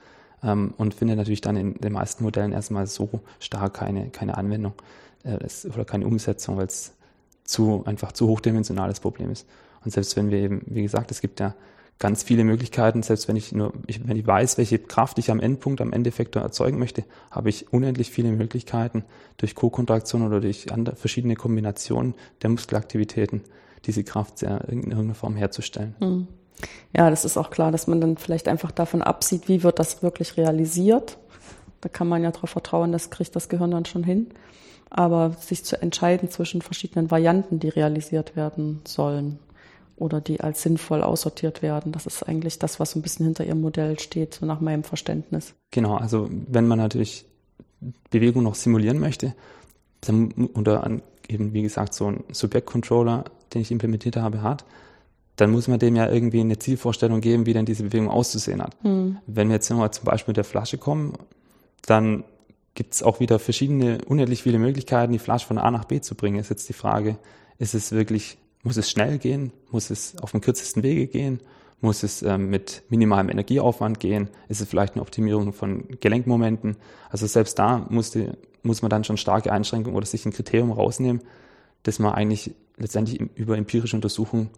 ähm, 0.43 0.73
und 0.75 0.93
findet 0.93 1.15
natürlich 1.15 1.41
dann 1.41 1.55
in 1.55 1.75
den 1.75 1.93
meisten 1.93 2.25
Modellen 2.25 2.51
erstmal 2.51 2.85
so 2.85 3.21
stark 3.39 3.75
keine, 3.75 4.09
keine 4.09 4.35
Anwendung 4.35 4.73
äh, 5.23 5.37
oder 5.73 5.85
keine 5.85 6.05
Umsetzung, 6.05 6.57
weil 6.57 6.67
es 6.67 6.91
zu, 7.45 7.83
einfach 7.85 8.11
zu 8.11 8.27
hochdimensionales 8.27 8.99
Problem 8.99 9.31
ist. 9.31 9.47
Und 9.83 9.91
selbst 9.91 10.15
wenn 10.15 10.31
wir 10.31 10.39
eben, 10.39 10.61
wie 10.65 10.81
gesagt, 10.81 11.11
es 11.11 11.21
gibt 11.21 11.39
ja 11.39 11.55
ganz 11.99 12.23
viele 12.23 12.45
Möglichkeiten, 12.45 13.03
selbst 13.03 13.27
wenn 13.27 13.35
ich 13.35 13.51
nur, 13.51 13.73
ich, 13.85 14.07
wenn 14.07 14.15
ich 14.15 14.25
weiß, 14.25 14.57
welche 14.57 14.79
Kraft 14.79 15.19
ich 15.19 15.29
am 15.29 15.41
Endpunkt, 15.41 15.81
am 15.81 15.91
Endeffektor 15.91 16.41
erzeugen 16.41 16.79
möchte, 16.79 17.03
habe 17.29 17.49
ich 17.49 17.71
unendlich 17.73 18.09
viele 18.09 18.31
Möglichkeiten, 18.31 19.03
durch 19.37 19.53
Co-Kontraktion 19.53 20.25
oder 20.25 20.39
durch 20.39 20.71
andere, 20.71 20.95
verschiedene 20.95 21.35
Kombinationen 21.35 22.15
der 22.41 22.49
Muskelaktivitäten 22.49 23.43
diese 23.85 24.03
Kraft 24.03 24.41
in 24.43 24.49
irgendeiner 24.49 25.13
Form 25.13 25.35
herzustellen. 25.35 25.95
Mhm. 25.99 26.27
Ja, 26.95 27.09
das 27.09 27.23
ist 27.23 27.37
auch 27.37 27.51
klar, 27.51 27.71
dass 27.71 27.87
man 27.87 28.01
dann 28.01 28.17
vielleicht 28.17 28.47
einfach 28.47 28.71
davon 28.71 29.01
absieht, 29.01 29.47
wie 29.47 29.63
wird 29.63 29.79
das 29.79 30.01
wirklich 30.01 30.35
realisiert. 30.35 31.17
Da 31.79 31.87
kann 31.87 32.07
man 32.07 32.23
ja 32.23 32.31
darauf 32.31 32.49
vertrauen, 32.49 32.91
das 32.91 33.09
kriegt 33.09 33.35
das 33.35 33.47
Gehirn 33.47 33.71
dann 33.71 33.85
schon 33.85 34.03
hin. 34.03 34.27
Aber 34.89 35.31
sich 35.39 35.63
zu 35.63 35.81
entscheiden 35.81 36.29
zwischen 36.29 36.61
verschiedenen 36.61 37.11
Varianten, 37.11 37.59
die 37.59 37.69
realisiert 37.69 38.35
werden 38.35 38.81
sollen 38.85 39.39
oder 39.99 40.21
die 40.21 40.41
als 40.41 40.61
sinnvoll 40.61 41.03
aussortiert 41.03 41.61
werden, 41.61 41.91
das 41.91 42.05
ist 42.05 42.23
eigentlich 42.23 42.59
das, 42.59 42.79
was 42.79 42.91
so 42.91 42.99
ein 42.99 43.01
bisschen 43.01 43.25
hinter 43.25 43.45
Ihrem 43.45 43.61
Modell 43.61 43.99
steht, 43.99 44.35
so 44.35 44.45
nach 44.45 44.61
meinem 44.61 44.83
Verständnis. 44.83 45.53
Genau, 45.71 45.95
also 45.95 46.29
wenn 46.29 46.67
man 46.67 46.79
natürlich 46.79 47.25
Bewegung 48.09 48.43
noch 48.43 48.55
simulieren 48.55 48.99
möchte, 48.99 49.33
dann, 50.01 50.31
oder 50.55 50.89
eben 51.27 51.53
wie 51.53 51.61
gesagt 51.61 51.93
so 51.93 52.07
ein 52.07 52.23
Subject-Controller, 52.31 53.25
den 53.53 53.61
ich 53.61 53.71
implementiert 53.71 54.17
habe, 54.17 54.41
hat, 54.41 54.65
dann 55.35 55.51
muss 55.51 55.67
man 55.67 55.79
dem 55.79 55.95
ja 55.95 56.09
irgendwie 56.09 56.41
eine 56.41 56.59
Zielvorstellung 56.59 57.21
geben, 57.21 57.45
wie 57.45 57.53
denn 57.53 57.65
diese 57.65 57.83
Bewegung 57.83 58.09
auszusehen 58.09 58.61
hat. 58.61 58.83
Mhm. 58.83 59.17
Wenn 59.25 59.47
wir 59.47 59.55
jetzt 59.55 59.69
nochmal 59.69 59.91
zum 59.91 60.05
Beispiel 60.05 60.31
mit 60.31 60.37
der 60.37 60.43
Flasche 60.43 60.77
kommen, 60.77 61.13
dann 61.85 62.23
gibt 62.75 62.93
es 62.93 63.03
auch 63.03 63.19
wieder 63.19 63.39
verschiedene, 63.39 63.99
unendlich 64.05 64.43
viele 64.43 64.59
Möglichkeiten, 64.59 65.13
die 65.13 65.19
Flasche 65.19 65.47
von 65.47 65.57
A 65.57 65.71
nach 65.71 65.85
B 65.85 66.01
zu 66.01 66.15
bringen. 66.15 66.39
Ist 66.39 66.49
jetzt 66.49 66.67
die 66.67 66.73
Frage, 66.73 67.17
ist 67.57 67.73
es 67.73 67.91
wirklich, 67.91 68.37
muss 68.63 68.77
es 68.77 68.89
schnell 68.89 69.17
gehen? 69.17 69.51
Muss 69.71 69.89
es 69.89 70.17
auf 70.17 70.31
dem 70.31 70.41
kürzesten 70.41 70.83
Wege 70.83 71.07
gehen? 71.07 71.39
Muss 71.81 72.03
es 72.03 72.21
ähm, 72.23 72.49
mit 72.49 72.83
minimalem 72.89 73.29
Energieaufwand 73.29 73.99
gehen? 73.99 74.29
Ist 74.49 74.61
es 74.61 74.67
vielleicht 74.67 74.93
eine 74.93 75.01
Optimierung 75.01 75.53
von 75.53 75.87
Gelenkmomenten? 76.01 76.75
Also 77.09 77.25
selbst 77.25 77.57
da 77.57 77.85
musste, 77.89 78.37
muss 78.63 78.81
man 78.81 78.89
dann 78.89 79.05
schon 79.05 79.17
starke 79.17 79.51
Einschränkungen 79.51 79.95
oder 79.95 80.05
sich 80.05 80.25
ein 80.25 80.33
Kriterium 80.33 80.71
rausnehmen, 80.71 81.21
dass 81.83 81.99
man 81.99 82.13
eigentlich 82.13 82.51
letztendlich 82.77 83.21
über 83.35 83.57
empirische 83.57 83.95
Untersuchungen 83.95 84.49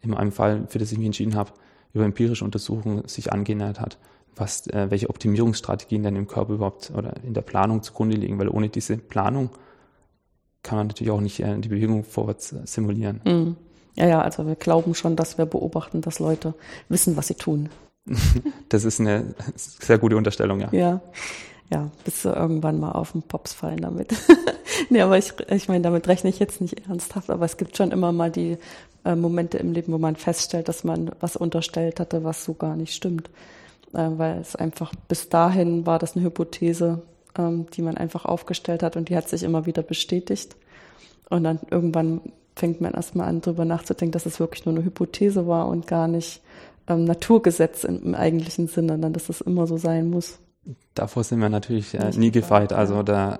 in 0.00 0.14
einem 0.14 0.32
Fall, 0.32 0.66
für 0.68 0.78
das 0.78 0.92
ich 0.92 0.98
mich 0.98 1.06
entschieden 1.06 1.34
habe, 1.34 1.52
über 1.92 2.04
empirische 2.04 2.44
Untersuchungen 2.44 3.06
sich 3.08 3.32
angenähert 3.32 3.80
hat, 3.80 3.98
was, 4.36 4.68
äh, 4.68 4.90
welche 4.90 5.10
Optimierungsstrategien 5.10 6.04
dann 6.04 6.14
im 6.14 6.28
Körper 6.28 6.54
überhaupt 6.54 6.92
oder 6.96 7.14
in 7.24 7.34
der 7.34 7.42
Planung 7.42 7.82
zugrunde 7.82 8.16
liegen, 8.16 8.38
weil 8.38 8.48
ohne 8.48 8.68
diese 8.68 8.96
Planung 8.96 9.50
kann 10.62 10.78
man 10.78 10.86
natürlich 10.88 11.10
auch 11.10 11.20
nicht 11.20 11.40
äh, 11.40 11.58
die 11.58 11.68
Bewegung 11.68 12.04
vorwärts 12.04 12.52
äh, 12.52 12.60
simulieren. 12.64 13.20
Mhm. 13.24 13.56
Ja, 13.96 14.06
ja, 14.06 14.22
also 14.22 14.46
wir 14.46 14.54
glauben 14.54 14.94
schon, 14.94 15.16
dass 15.16 15.38
wir 15.38 15.46
beobachten, 15.46 16.00
dass 16.00 16.18
Leute 16.18 16.54
wissen, 16.88 17.16
was 17.16 17.28
sie 17.28 17.34
tun. 17.34 17.68
das 18.68 18.84
ist 18.84 19.00
eine 19.00 19.34
sehr 19.54 19.98
gute 19.98 20.16
Unterstellung, 20.16 20.60
ja. 20.60 20.68
Ja. 20.72 21.00
ja, 21.70 21.90
bis 22.04 22.22
sie 22.22 22.32
irgendwann 22.32 22.80
mal 22.80 22.92
auf 22.92 23.12
den 23.12 23.22
Pops 23.22 23.52
fallen 23.52 23.80
damit. 23.80 24.14
nee, 24.90 25.00
aber 25.00 25.18
ich, 25.18 25.34
ich 25.50 25.68
meine, 25.68 25.82
damit 25.82 26.08
rechne 26.08 26.30
ich 26.30 26.38
jetzt 26.38 26.60
nicht 26.60 26.86
ernsthaft, 26.88 27.30
aber 27.30 27.44
es 27.44 27.56
gibt 27.56 27.76
schon 27.76 27.90
immer 27.90 28.12
mal 28.12 28.30
die 28.30 28.58
äh, 29.04 29.14
Momente 29.14 29.58
im 29.58 29.72
Leben, 29.72 29.92
wo 29.92 29.98
man 29.98 30.16
feststellt, 30.16 30.68
dass 30.68 30.84
man 30.84 31.10
was 31.20 31.36
unterstellt 31.36 32.00
hatte, 32.00 32.24
was 32.24 32.44
so 32.44 32.54
gar 32.54 32.76
nicht 32.76 32.94
stimmt. 32.94 33.28
Äh, 33.92 34.08
weil 34.16 34.38
es 34.38 34.56
einfach 34.56 34.92
bis 35.08 35.28
dahin 35.28 35.86
war 35.86 35.98
das 35.98 36.16
eine 36.16 36.24
Hypothese, 36.24 37.02
die 37.36 37.82
man 37.82 37.96
einfach 37.96 38.24
aufgestellt 38.24 38.82
hat 38.82 38.96
und 38.96 39.08
die 39.08 39.16
hat 39.16 39.28
sich 39.28 39.42
immer 39.42 39.66
wieder 39.66 39.82
bestätigt. 39.82 40.56
Und 41.28 41.44
dann 41.44 41.60
irgendwann 41.70 42.20
fängt 42.56 42.80
man 42.80 42.92
erstmal 42.92 43.28
an, 43.28 43.40
darüber 43.40 43.64
nachzudenken, 43.64 44.12
dass 44.12 44.26
es 44.26 44.40
wirklich 44.40 44.66
nur 44.66 44.74
eine 44.74 44.84
Hypothese 44.84 45.46
war 45.46 45.68
und 45.68 45.86
gar 45.86 46.08
nicht 46.08 46.42
ähm, 46.88 47.04
Naturgesetz 47.04 47.84
im, 47.84 48.02
im 48.02 48.14
eigentlichen 48.14 48.66
Sinne, 48.68 48.98
dann 48.98 49.12
dass 49.12 49.28
es 49.28 49.40
immer 49.40 49.66
so 49.66 49.76
sein 49.76 50.10
muss. 50.10 50.38
Davor 50.94 51.24
sind 51.24 51.40
wir 51.40 51.48
natürlich 51.48 51.94
äh, 51.94 52.10
nie 52.16 52.30
gefeit. 52.30 52.72
Also 52.72 53.02
da 53.02 53.38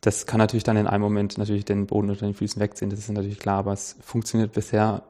das 0.00 0.26
kann 0.26 0.38
natürlich 0.38 0.64
dann 0.64 0.76
in 0.76 0.86
einem 0.86 1.02
Moment 1.02 1.38
natürlich 1.38 1.64
den 1.64 1.86
Boden 1.86 2.10
unter 2.10 2.26
den 2.26 2.34
Füßen 2.34 2.60
wegziehen, 2.62 2.90
das 2.90 3.00
ist 3.00 3.10
natürlich 3.10 3.38
klar, 3.38 3.58
aber 3.58 3.72
es 3.72 3.96
funktioniert 4.00 4.52
bisher, 4.52 5.02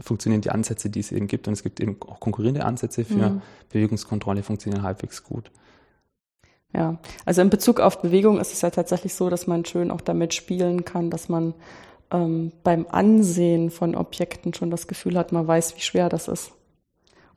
funktionieren 0.00 0.40
die 0.40 0.50
Ansätze, 0.50 0.88
die 0.88 1.00
es 1.00 1.10
eben 1.10 1.26
gibt 1.26 1.48
und 1.48 1.54
es 1.54 1.62
gibt 1.62 1.80
eben 1.80 1.96
auch 2.06 2.20
konkurrierende 2.20 2.64
Ansätze 2.64 3.04
für 3.04 3.30
mhm. 3.30 3.42
Bewegungskontrolle, 3.70 4.42
funktionieren 4.42 4.84
halbwegs 4.84 5.24
gut. 5.24 5.50
Ja, 6.72 6.98
also 7.24 7.42
in 7.42 7.50
Bezug 7.50 7.80
auf 7.80 8.00
Bewegung 8.00 8.38
ist 8.38 8.52
es 8.52 8.60
ja 8.60 8.70
tatsächlich 8.70 9.14
so, 9.14 9.28
dass 9.28 9.46
man 9.46 9.64
schön 9.64 9.90
auch 9.90 10.00
damit 10.00 10.34
spielen 10.34 10.84
kann, 10.84 11.10
dass 11.10 11.28
man 11.28 11.54
ähm, 12.12 12.52
beim 12.62 12.86
Ansehen 12.88 13.70
von 13.70 13.96
Objekten 13.96 14.54
schon 14.54 14.70
das 14.70 14.86
Gefühl 14.86 15.18
hat, 15.18 15.32
man 15.32 15.46
weiß, 15.46 15.76
wie 15.76 15.80
schwer 15.80 16.08
das 16.08 16.28
ist. 16.28 16.52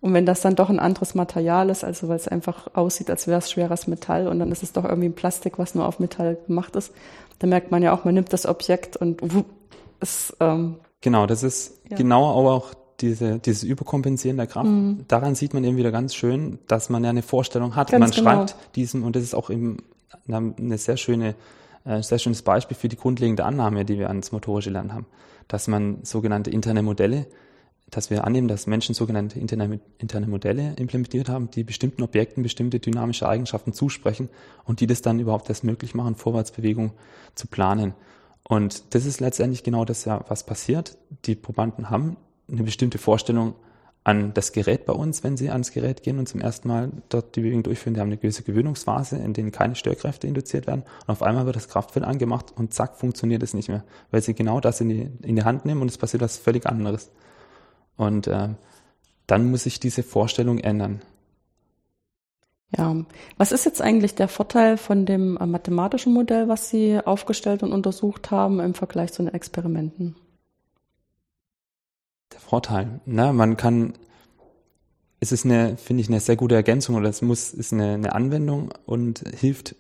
Und 0.02 0.13
wenn 0.13 0.26
das 0.26 0.41
dann 0.41 0.56
doch 0.56 0.69
ein 0.69 0.80
anderes 0.80 1.15
Material 1.15 1.69
ist, 1.69 1.84
also 1.84 2.10
weil 2.10 2.17
es 2.17 2.28
einfach 2.28 2.67
aussieht, 2.76 3.10
als 3.10 3.26
wäre 3.26 3.39
es 3.39 3.50
schweres 3.50 3.88
Metall 3.88 4.28
und 4.28 4.39
dann 4.39 4.52
ist 4.52 4.62
es 4.62 4.74
doch 4.74 4.84
irgendwie 4.84 5.08
ein 5.08 5.15
Plastik, 5.15 5.58
was 5.58 5.76
nur 5.76 5.88
auf 5.88 6.00
Metall 6.00 6.38
gemacht 6.46 6.76
ist, 6.76 6.93
dann 7.39 7.50
merkt 7.50 7.72
man 7.72 7.82
ja 7.82 7.93
auch, 7.93 8.04
man 8.04 8.13
nimmt 8.13 8.34
das 8.34 8.46
Objekt 8.46 8.98
und 8.98 9.22
es. 10.00 10.36
Ähm, 10.39 10.76
genau, 11.02 11.26
das 11.26 11.41
ist 11.43 11.82
ja. 11.89 11.96
genau 11.96 12.26
auch 12.26 12.74
diese, 13.04 13.38
dieses 13.39 13.63
Überkompensieren 13.63 14.38
der 14.38 14.48
Kraft. 14.48 14.70
Mhm. 14.70 15.06
Daran 15.08 15.36
sieht 15.36 15.54
man 15.54 15.63
eben 15.63 15.78
wieder 15.78 15.92
ganz 15.92 16.16
schön, 16.16 16.60
dass 16.68 16.89
man 16.89 17.04
ja 17.04 17.10
eine 17.10 17.22
Vorstellung 17.22 17.76
hat. 17.76 17.92
Ganz 17.92 18.00
man 18.00 18.12
genau. 18.12 18.24
schreibt 18.24 18.76
diesem, 18.76 19.04
und 19.04 19.16
das 19.16 19.24
ist 19.24 19.36
auch 19.36 19.50
eben 19.50 19.78
eine 20.28 20.78
sehr 20.78 20.98
schöne, 20.98 21.36
äh, 21.86 22.02
sehr 22.02 22.18
schönes 22.18 22.42
Beispiel 22.42 22.76
für 22.76 22.88
die 22.88 22.96
grundlegende 22.96 23.46
Annahme, 23.46 23.86
die 23.86 24.00
wir 24.00 24.08
ans 24.08 24.32
motorische 24.32 24.70
Lernen 24.70 24.94
haben, 24.94 25.06
dass 25.48 25.68
man 25.68 26.00
sogenannte 26.04 26.50
interne 26.50 26.82
Modelle 26.82 27.28
dass 27.96 28.10
wir 28.10 28.24
annehmen, 28.24 28.48
dass 28.48 28.66
Menschen 28.66 28.96
sogenannte 28.96 29.39
interne, 29.39 29.80
interne 30.00 30.26
Modelle 30.26 30.74
implementiert 30.78 31.30
haben, 31.30 31.52
die 31.52 31.63
bestimmten 31.63 32.02
Objekten 32.02 32.42
bestimmte 32.42 32.80
dynamische 32.80 33.28
Eigenschaften 33.28 33.72
zusprechen 33.72 34.30
und 34.63 34.80
die 34.80 34.88
das 34.88 35.04
dann 35.04 35.20
überhaupt 35.20 35.50
erst 35.50 35.63
möglich 35.63 35.94
machen, 35.94 36.16
Vorwärtsbewegung 36.16 36.94
zu 37.36 37.46
planen. 37.46 37.94
Und 38.44 38.96
das 38.96 39.06
ist 39.06 39.20
letztendlich 39.20 39.63
genau 39.63 39.86
das 39.86 40.06
ja, 40.06 40.24
was 40.28 40.44
passiert. 40.44 40.98
Die 41.26 41.36
Probanden 41.36 41.89
haben 41.89 42.18
eine 42.54 42.63
bestimmte 42.63 42.98
Vorstellung 42.98 43.56
an 44.04 44.34
das 44.34 44.52
Gerät 44.52 44.86
bei 44.86 44.94
uns, 44.94 45.24
wenn 45.24 45.38
sie 45.38 45.50
ans 45.50 45.72
Gerät 45.72 46.04
gehen 46.04 46.20
und 46.20 46.28
zum 46.28 46.42
ersten 46.42 46.68
Mal 46.68 46.92
dort 47.08 47.36
die 47.36 47.42
Bewegung 47.42 47.63
durchführen. 47.63 47.94
Die 47.94 48.02
haben 48.02 48.10
eine 48.10 48.18
gewisse 48.18 48.44
Gewöhnungsphase, 48.44 49.18
in 49.18 49.34
denen 49.34 49.52
keine 49.52 49.76
Störkräfte 49.76 50.28
induziert 50.28 50.68
werden. 50.68 50.84
Und 51.08 51.12
auf 51.12 51.24
einmal 51.24 51.46
wird 51.46 51.56
das 51.56 51.70
Kraftfeld 51.70 52.06
angemacht 52.06 52.54
und 52.56 52.74
zack, 52.74 52.98
funktioniert 52.98 53.44
es 53.44 53.54
nicht 53.54 53.70
mehr, 53.70 53.84
weil 54.12 54.22
sie 54.22 54.34
genau 54.34 54.60
das 54.60 54.82
in 54.82 54.89
die, 54.89 55.10
in 55.22 55.38
die 55.38 55.44
Hand 55.44 55.66
nehmen 55.66 55.82
und 55.82 55.89
es 55.89 55.98
passiert 55.98 56.22
was 56.22 56.38
völlig 56.38 56.66
anderes. 56.66 57.12
Und 57.96 58.28
äh, 58.28 58.50
dann 59.26 59.50
muss 59.50 59.63
sich 59.63 59.80
diese 59.80 60.04
Vorstellung 60.04 60.60
ändern. 60.60 61.02
Ja, 62.76 62.96
was 63.38 63.52
ist 63.52 63.66
jetzt 63.66 63.82
eigentlich 63.82 64.16
der 64.16 64.28
Vorteil 64.28 64.78
von 64.78 65.06
dem 65.06 65.38
äh, 65.38 65.46
mathematischen 65.46 66.12
Modell, 66.12 66.50
was 66.50 66.70
Sie 66.70 67.00
aufgestellt 67.00 67.63
und 67.63 67.72
untersucht 67.72 68.32
haben 68.32 68.60
im 68.60 68.74
Vergleich 68.74 69.13
zu 69.13 69.24
den 69.24 69.34
Experimenten? 69.34 70.16
Der 72.34 72.39
Vorteil, 72.39 73.00
na, 73.06 73.32
man 73.32 73.58
kann, 73.58 73.93
es 75.19 75.32
ist 75.32 75.46
eine, 75.46 75.78
finde 75.78 76.02
ich, 76.02 76.10
eine 76.10 76.19
sehr 76.19 76.36
gute 76.36 76.56
Ergänzung 76.56 76.96
oder 76.96 77.10
es 77.10 77.22
muss, 77.22 77.54
ist 77.54 77.74
eine, 77.74 77.93
eine 77.93 78.13
Anwendung 78.13 78.74
und 78.86 79.24
hilft 79.39 79.76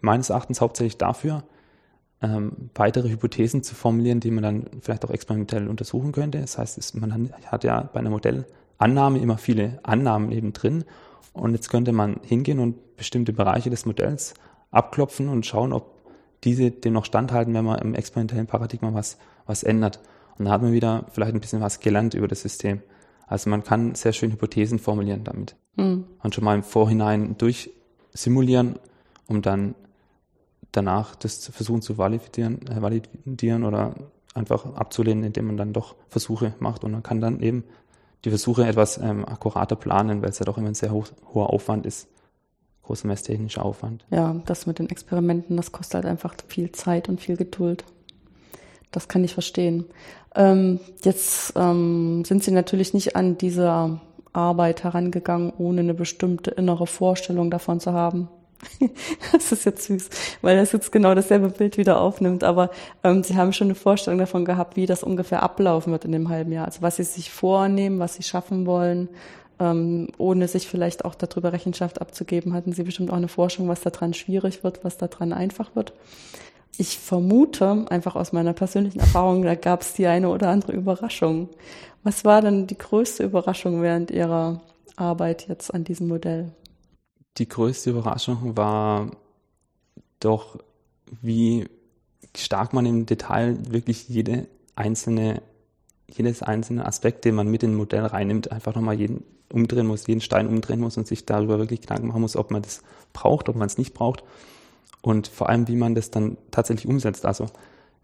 meines 0.00 0.30
Erachtens 0.30 0.60
hauptsächlich 0.60 0.96
dafür, 0.96 1.44
ähm, 2.22 2.70
weitere 2.74 3.08
Hypothesen 3.08 3.62
zu 3.62 3.74
formulieren, 3.74 4.20
die 4.20 4.30
man 4.30 4.42
dann 4.42 4.66
vielleicht 4.80 5.04
auch 5.04 5.10
experimentell 5.10 5.68
untersuchen 5.68 6.12
könnte. 6.12 6.40
Das 6.40 6.58
heißt, 6.58 6.94
man 6.96 7.32
hat 7.46 7.64
ja 7.64 7.88
bei 7.92 8.00
einer 8.00 8.10
Modellannahme 8.10 9.18
immer 9.18 9.38
viele 9.38 9.80
Annahmen 9.82 10.30
eben 10.32 10.52
drin 10.52 10.84
und 11.32 11.52
jetzt 11.52 11.70
könnte 11.70 11.92
man 11.92 12.20
hingehen 12.22 12.58
und 12.58 12.96
bestimmte 12.96 13.32
Bereiche 13.32 13.70
des 13.70 13.86
Modells 13.86 14.34
abklopfen 14.70 15.28
und 15.28 15.46
schauen, 15.46 15.72
ob 15.72 16.00
diese 16.44 16.70
dem 16.70 16.92
noch 16.92 17.04
standhalten, 17.04 17.54
wenn 17.54 17.64
man 17.64 17.78
im 17.80 17.94
experimentellen 17.94 18.46
Paradigma 18.46 18.94
was, 18.94 19.18
was 19.46 19.62
ändert. 19.62 20.00
Und 20.40 20.46
dann 20.46 20.54
hat 20.54 20.62
man 20.62 20.72
wieder 20.72 21.04
vielleicht 21.12 21.34
ein 21.34 21.40
bisschen 21.40 21.60
was 21.60 21.80
gelernt 21.80 22.14
über 22.14 22.26
das 22.26 22.40
System. 22.40 22.80
Also 23.26 23.50
man 23.50 23.62
kann 23.62 23.94
sehr 23.94 24.14
schön 24.14 24.32
Hypothesen 24.32 24.78
formulieren 24.78 25.22
damit. 25.22 25.54
Mhm. 25.76 26.06
Und 26.22 26.34
schon 26.34 26.44
mal 26.44 26.54
im 26.54 26.62
Vorhinein 26.62 27.36
durchsimulieren, 27.36 28.78
um 29.26 29.42
dann 29.42 29.74
danach 30.72 31.14
das 31.14 31.42
zu 31.42 31.52
versuchen 31.52 31.82
zu 31.82 31.98
validieren, 31.98 32.66
äh, 32.68 32.80
validieren 32.80 33.64
oder 33.64 33.96
einfach 34.32 34.64
abzulehnen, 34.76 35.24
indem 35.24 35.48
man 35.48 35.58
dann 35.58 35.74
doch 35.74 35.94
Versuche 36.08 36.54
macht 36.58 36.84
und 36.84 36.92
man 36.92 37.02
kann 37.02 37.20
dann 37.20 37.40
eben 37.40 37.64
die 38.24 38.30
Versuche 38.30 38.66
etwas 38.66 38.96
ähm, 38.96 39.26
akkurater 39.26 39.76
planen, 39.76 40.22
weil 40.22 40.30
es 40.30 40.38
ja 40.38 40.46
doch 40.46 40.56
immer 40.56 40.68
ein 40.68 40.74
sehr 40.74 40.90
hoch, 40.90 41.08
hoher 41.34 41.50
Aufwand 41.50 41.84
ist, 41.84 42.08
großer 42.84 43.06
messtechnischer 43.06 43.62
Aufwand. 43.62 44.06
Ja, 44.10 44.40
das 44.46 44.66
mit 44.66 44.78
den 44.78 44.88
Experimenten, 44.88 45.58
das 45.58 45.70
kostet 45.70 45.96
halt 45.96 46.06
einfach 46.06 46.34
viel 46.48 46.72
Zeit 46.72 47.10
und 47.10 47.20
viel 47.20 47.36
Geduld. 47.36 47.84
Das 48.90 49.08
kann 49.08 49.24
ich 49.24 49.34
verstehen. 49.34 49.84
Ähm, 50.34 50.80
jetzt 51.02 51.52
ähm, 51.56 52.24
sind 52.24 52.42
Sie 52.42 52.50
natürlich 52.50 52.94
nicht 52.94 53.16
an 53.16 53.38
diese 53.38 54.00
Arbeit 54.32 54.84
herangegangen, 54.84 55.52
ohne 55.58 55.80
eine 55.80 55.94
bestimmte 55.94 56.52
innere 56.52 56.86
Vorstellung 56.86 57.50
davon 57.50 57.80
zu 57.80 57.92
haben, 57.92 58.28
das 59.32 59.52
ist 59.52 59.64
jetzt 59.64 59.84
süß, 59.84 60.10
weil 60.42 60.56
das 60.56 60.72
jetzt 60.72 60.92
genau 60.92 61.14
dasselbe 61.14 61.48
Bild 61.48 61.76
wieder 61.76 62.00
aufnimmt. 62.00 62.44
Aber 62.44 62.70
ähm, 63.02 63.22
Sie 63.22 63.36
haben 63.36 63.52
schon 63.52 63.68
eine 63.68 63.74
Vorstellung 63.74 64.18
davon 64.18 64.44
gehabt, 64.44 64.76
wie 64.76 64.86
das 64.86 65.02
ungefähr 65.02 65.42
ablaufen 65.42 65.92
wird 65.92 66.04
in 66.04 66.12
dem 66.12 66.28
halben 66.28 66.52
Jahr. 66.52 66.66
Also 66.66 66.82
was 66.82 66.96
Sie 66.96 67.04
sich 67.04 67.30
vornehmen, 67.30 67.98
was 67.98 68.14
Sie 68.14 68.22
schaffen 68.22 68.66
wollen, 68.66 69.08
ähm, 69.58 70.08
ohne 70.18 70.48
sich 70.48 70.68
vielleicht 70.68 71.04
auch 71.04 71.14
darüber 71.14 71.52
Rechenschaft 71.52 72.00
abzugeben, 72.00 72.54
hatten 72.54 72.72
Sie 72.72 72.82
bestimmt 72.82 73.10
auch 73.10 73.16
eine 73.16 73.28
Forschung, 73.28 73.68
was 73.68 73.80
daran 73.80 74.14
schwierig 74.14 74.64
wird, 74.64 74.84
was 74.84 74.98
daran 74.98 75.32
einfach 75.32 75.74
wird. 75.74 75.92
Ich 76.80 76.98
vermute, 76.98 77.84
einfach 77.90 78.16
aus 78.16 78.32
meiner 78.32 78.54
persönlichen 78.54 79.00
Erfahrung, 79.00 79.42
da 79.42 79.54
gab 79.54 79.82
es 79.82 79.92
die 79.92 80.06
eine 80.06 80.30
oder 80.30 80.48
andere 80.48 80.72
Überraschung. 80.72 81.50
Was 82.04 82.24
war 82.24 82.40
denn 82.40 82.66
die 82.66 82.78
größte 82.78 83.22
Überraschung 83.22 83.82
während 83.82 84.10
Ihrer 84.10 84.62
Arbeit 84.96 85.46
jetzt 85.46 85.74
an 85.74 85.84
diesem 85.84 86.08
Modell? 86.08 86.52
die 87.38 87.48
größte 87.48 87.90
Überraschung 87.90 88.56
war 88.56 89.10
doch, 90.20 90.58
wie 91.22 91.68
stark 92.36 92.72
man 92.72 92.86
im 92.86 93.06
Detail 93.06 93.58
wirklich 93.70 94.08
jede 94.08 94.46
einzelne, 94.76 95.42
jedes 96.08 96.42
einzelne 96.42 96.86
Aspekt, 96.86 97.24
den 97.24 97.34
man 97.34 97.48
mit 97.48 97.62
in 97.62 97.72
ein 97.72 97.76
Modell 97.76 98.04
reinnimmt, 98.04 98.52
einfach 98.52 98.74
nochmal 98.74 98.98
jeden 98.98 99.24
umdrehen 99.52 99.86
muss, 99.86 100.06
jeden 100.06 100.20
Stein 100.20 100.46
umdrehen 100.46 100.80
muss 100.80 100.96
und 100.96 101.08
sich 101.08 101.26
darüber 101.26 101.58
wirklich 101.58 101.80
Gedanken 101.80 102.08
machen 102.08 102.20
muss, 102.20 102.36
ob 102.36 102.50
man 102.50 102.62
das 102.62 102.82
braucht, 103.12 103.48
ob 103.48 103.56
man 103.56 103.66
es 103.66 103.78
nicht 103.78 103.94
braucht 103.94 104.22
und 105.02 105.28
vor 105.28 105.48
allem, 105.48 105.68
wie 105.68 105.76
man 105.76 105.94
das 105.94 106.10
dann 106.10 106.36
tatsächlich 106.50 106.86
umsetzt. 106.86 107.24
Also 107.26 107.46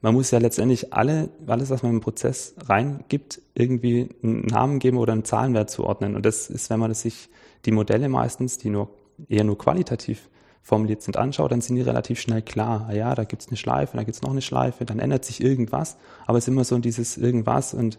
man 0.00 0.14
muss 0.14 0.30
ja 0.30 0.38
letztendlich 0.38 0.92
alle, 0.92 1.30
alles, 1.46 1.70
was 1.70 1.82
man 1.82 1.92
im 1.92 2.00
Prozess 2.00 2.54
reingibt, 2.66 3.40
irgendwie 3.54 4.08
einen 4.22 4.42
Namen 4.42 4.78
geben 4.78 4.98
oder 4.98 5.12
einen 5.12 5.24
Zahlenwert 5.24 5.70
zuordnen. 5.70 6.16
Und 6.16 6.24
das 6.26 6.50
ist, 6.50 6.70
wenn 6.70 6.80
man 6.80 6.90
das 6.90 7.02
sich 7.02 7.28
die 7.64 7.72
Modelle 7.72 8.08
meistens, 8.08 8.58
die 8.58 8.70
nur 8.70 8.90
eher 9.28 9.44
nur 9.44 9.58
qualitativ 9.58 10.28
formuliert 10.62 11.02
sind, 11.02 11.16
anschaut, 11.16 11.52
dann 11.52 11.60
sind 11.60 11.76
die 11.76 11.82
relativ 11.82 12.20
schnell 12.20 12.42
klar. 12.42 12.86
Ah 12.88 12.92
ja, 12.92 13.14
da 13.14 13.24
gibt's 13.24 13.48
eine 13.48 13.56
Schleife, 13.56 13.96
da 13.96 14.02
gibt's 14.02 14.22
noch 14.22 14.30
eine 14.30 14.42
Schleife, 14.42 14.84
dann 14.84 14.98
ändert 14.98 15.24
sich 15.24 15.42
irgendwas, 15.42 15.96
aber 16.26 16.38
es 16.38 16.44
ist 16.44 16.48
immer 16.48 16.64
so 16.64 16.78
dieses 16.78 17.16
irgendwas 17.16 17.72
und 17.72 17.98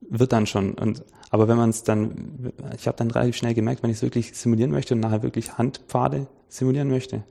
wird 0.00 0.32
dann 0.32 0.46
schon. 0.46 0.74
Und 0.74 1.04
aber 1.30 1.48
wenn 1.48 1.56
man 1.56 1.70
es 1.70 1.82
dann, 1.82 2.52
ich 2.76 2.86
habe 2.86 2.96
dann 2.96 3.10
relativ 3.10 3.36
schnell 3.36 3.54
gemerkt, 3.54 3.82
wenn 3.82 3.90
ich 3.90 3.96
es 3.96 4.02
wirklich 4.02 4.36
simulieren 4.36 4.70
möchte 4.70 4.94
und 4.94 5.00
nachher 5.00 5.22
wirklich 5.22 5.58
Handpfade 5.58 6.28
simulieren 6.48 6.88
möchte, 6.88 7.24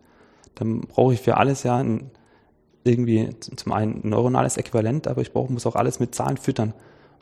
dann 0.55 0.81
brauche 0.81 1.13
ich 1.13 1.21
für 1.21 1.37
alles 1.37 1.63
ja 1.63 1.77
ein, 1.77 2.11
irgendwie 2.83 3.29
zum 3.39 3.71
einen 3.71 4.03
ein 4.03 4.09
neuronales 4.09 4.57
Äquivalent, 4.57 5.07
aber 5.07 5.21
ich 5.21 5.31
brauche 5.31 5.51
muss 5.51 5.65
auch 5.65 5.75
alles 5.75 5.99
mit 5.99 6.15
Zahlen 6.15 6.37
füttern 6.37 6.73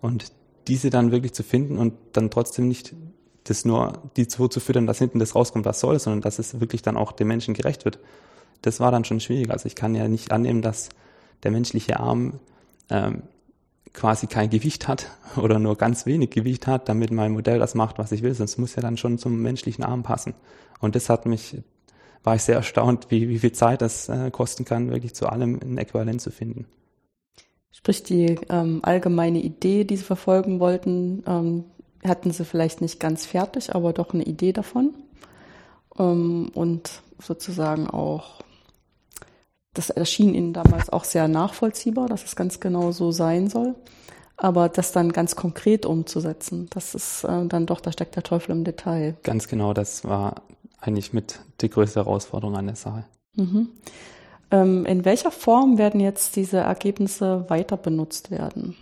und 0.01 0.31
diese 0.67 0.89
dann 0.89 1.11
wirklich 1.11 1.33
zu 1.33 1.43
finden 1.43 1.77
und 1.77 1.93
dann 2.13 2.29
trotzdem 2.29 2.67
nicht 2.67 2.95
das 3.43 3.65
nur 3.65 3.93
die 4.15 4.25
so 4.29 4.47
zu 4.47 4.59
füttern, 4.59 4.87
dass 4.87 4.99
hinten 4.99 5.19
das 5.19 5.35
rauskommt, 5.35 5.65
was 5.65 5.79
soll, 5.79 5.99
sondern 5.99 6.21
dass 6.21 6.39
es 6.39 6.59
wirklich 6.59 6.81
dann 6.81 6.97
auch 6.97 7.11
dem 7.11 7.27
Menschen 7.27 7.53
gerecht 7.53 7.85
wird. 7.85 7.99
Das 8.61 8.79
war 8.79 8.91
dann 8.91 9.03
schon 9.03 9.19
schwierig. 9.19 9.49
Also 9.51 9.65
ich 9.67 9.75
kann 9.75 9.95
ja 9.95 10.07
nicht 10.07 10.31
annehmen, 10.31 10.61
dass 10.61 10.89
der 11.43 11.51
menschliche 11.51 11.99
Arm 11.99 12.39
ähm, 12.89 13.23
quasi 13.91 14.27
kein 14.27 14.49
Gewicht 14.49 14.87
hat 14.87 15.11
oder 15.35 15.59
nur 15.59 15.77
ganz 15.77 16.05
wenig 16.05 16.29
Gewicht 16.29 16.67
hat, 16.67 16.87
damit 16.89 17.11
mein 17.11 17.33
Modell 17.33 17.59
das 17.59 17.75
macht, 17.75 17.97
was 17.97 18.11
ich 18.11 18.23
will. 18.23 18.33
Sonst 18.33 18.57
muss 18.57 18.75
ja 18.75 18.81
dann 18.81 18.97
schon 18.97 19.17
zum 19.17 19.41
menschlichen 19.41 19.83
Arm 19.83 20.03
passen. 20.03 20.33
Und 20.79 20.95
das 20.95 21.09
hat 21.09 21.25
mich 21.25 21.57
war 22.23 22.35
ich 22.35 22.43
sehr 22.43 22.55
erstaunt, 22.55 23.07
wie, 23.09 23.29
wie 23.29 23.39
viel 23.39 23.51
Zeit 23.51 23.81
das 23.81 24.09
äh, 24.09 24.31
kosten 24.31 24.65
kann, 24.65 24.89
wirklich 24.91 25.13
zu 25.13 25.27
allem 25.27 25.59
ein 25.61 25.77
Äquivalent 25.77 26.21
zu 26.21 26.31
finden. 26.31 26.65
Sprich, 27.71 28.03
die 28.03 28.37
ähm, 28.49 28.79
allgemeine 28.83 29.39
Idee, 29.39 29.83
die 29.83 29.97
Sie 29.97 30.03
verfolgen 30.03 30.59
wollten, 30.59 31.23
ähm, 31.27 31.65
hatten 32.03 32.31
Sie 32.31 32.45
vielleicht 32.45 32.81
nicht 32.81 32.99
ganz 32.99 33.25
fertig, 33.25 33.75
aber 33.75 33.93
doch 33.93 34.13
eine 34.13 34.23
Idee 34.23 34.53
davon. 34.53 34.93
Ähm, 35.97 36.49
und 36.53 37.01
sozusagen 37.19 37.89
auch, 37.89 38.41
das 39.73 39.89
erschien 39.89 40.33
Ihnen 40.33 40.53
damals 40.53 40.89
auch 40.89 41.03
sehr 41.03 41.27
nachvollziehbar, 41.27 42.07
dass 42.07 42.23
es 42.23 42.35
ganz 42.35 42.59
genau 42.59 42.91
so 42.91 43.11
sein 43.11 43.49
soll. 43.49 43.75
Aber 44.37 44.69
das 44.69 44.91
dann 44.91 45.11
ganz 45.11 45.35
konkret 45.35 45.85
umzusetzen, 45.85 46.67
das 46.71 46.95
ist 46.95 47.23
äh, 47.23 47.45
dann 47.47 47.65
doch, 47.65 47.81
da 47.81 47.91
steckt 47.91 48.15
der 48.15 48.23
Teufel 48.23 48.51
im 48.51 48.63
Detail. 48.63 49.15
Ganz 49.23 49.47
genau, 49.47 49.73
das 49.73 50.05
war 50.05 50.43
eigentlich 50.83 51.13
mit 51.13 51.39
die 51.61 51.69
größte 51.69 52.01
Herausforderung 52.01 52.55
an 52.55 52.67
der 52.67 52.75
Sache. 52.75 53.05
Mhm. 53.35 53.69
Ähm, 54.51 54.85
in 54.85 55.05
welcher 55.05 55.31
Form 55.31 55.77
werden 55.77 55.99
jetzt 55.99 56.35
diese 56.35 56.57
Ergebnisse 56.57 57.49
weiter 57.49 57.77
benutzt 57.77 58.31
werden? 58.31 58.75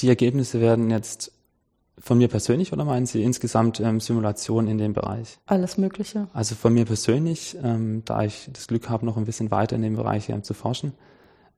Die 0.00 0.08
Ergebnisse 0.08 0.60
werden 0.60 0.90
jetzt 0.90 1.32
von 1.98 2.18
mir 2.18 2.28
persönlich 2.28 2.72
oder 2.72 2.84
meinen 2.84 3.06
Sie 3.06 3.22
insgesamt 3.22 3.80
ähm, 3.80 4.00
Simulationen 4.00 4.70
in 4.70 4.78
dem 4.78 4.92
Bereich? 4.92 5.38
Alles 5.46 5.78
Mögliche. 5.78 6.28
Also 6.32 6.54
von 6.54 6.72
mir 6.72 6.84
persönlich, 6.84 7.56
ähm, 7.62 8.02
da 8.04 8.22
ich 8.22 8.48
das 8.52 8.68
Glück 8.68 8.88
habe, 8.88 9.06
noch 9.06 9.16
ein 9.16 9.24
bisschen 9.24 9.50
weiter 9.50 9.76
in 9.76 9.82
dem 9.82 9.96
Bereich 9.96 10.28
ähm, 10.28 10.42
zu 10.42 10.54
forschen. 10.54 10.92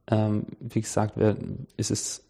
Ähm, 0.07 0.47
wie 0.61 0.81
gesagt, 0.81 1.19
ist 1.77 1.91
es 1.91 2.25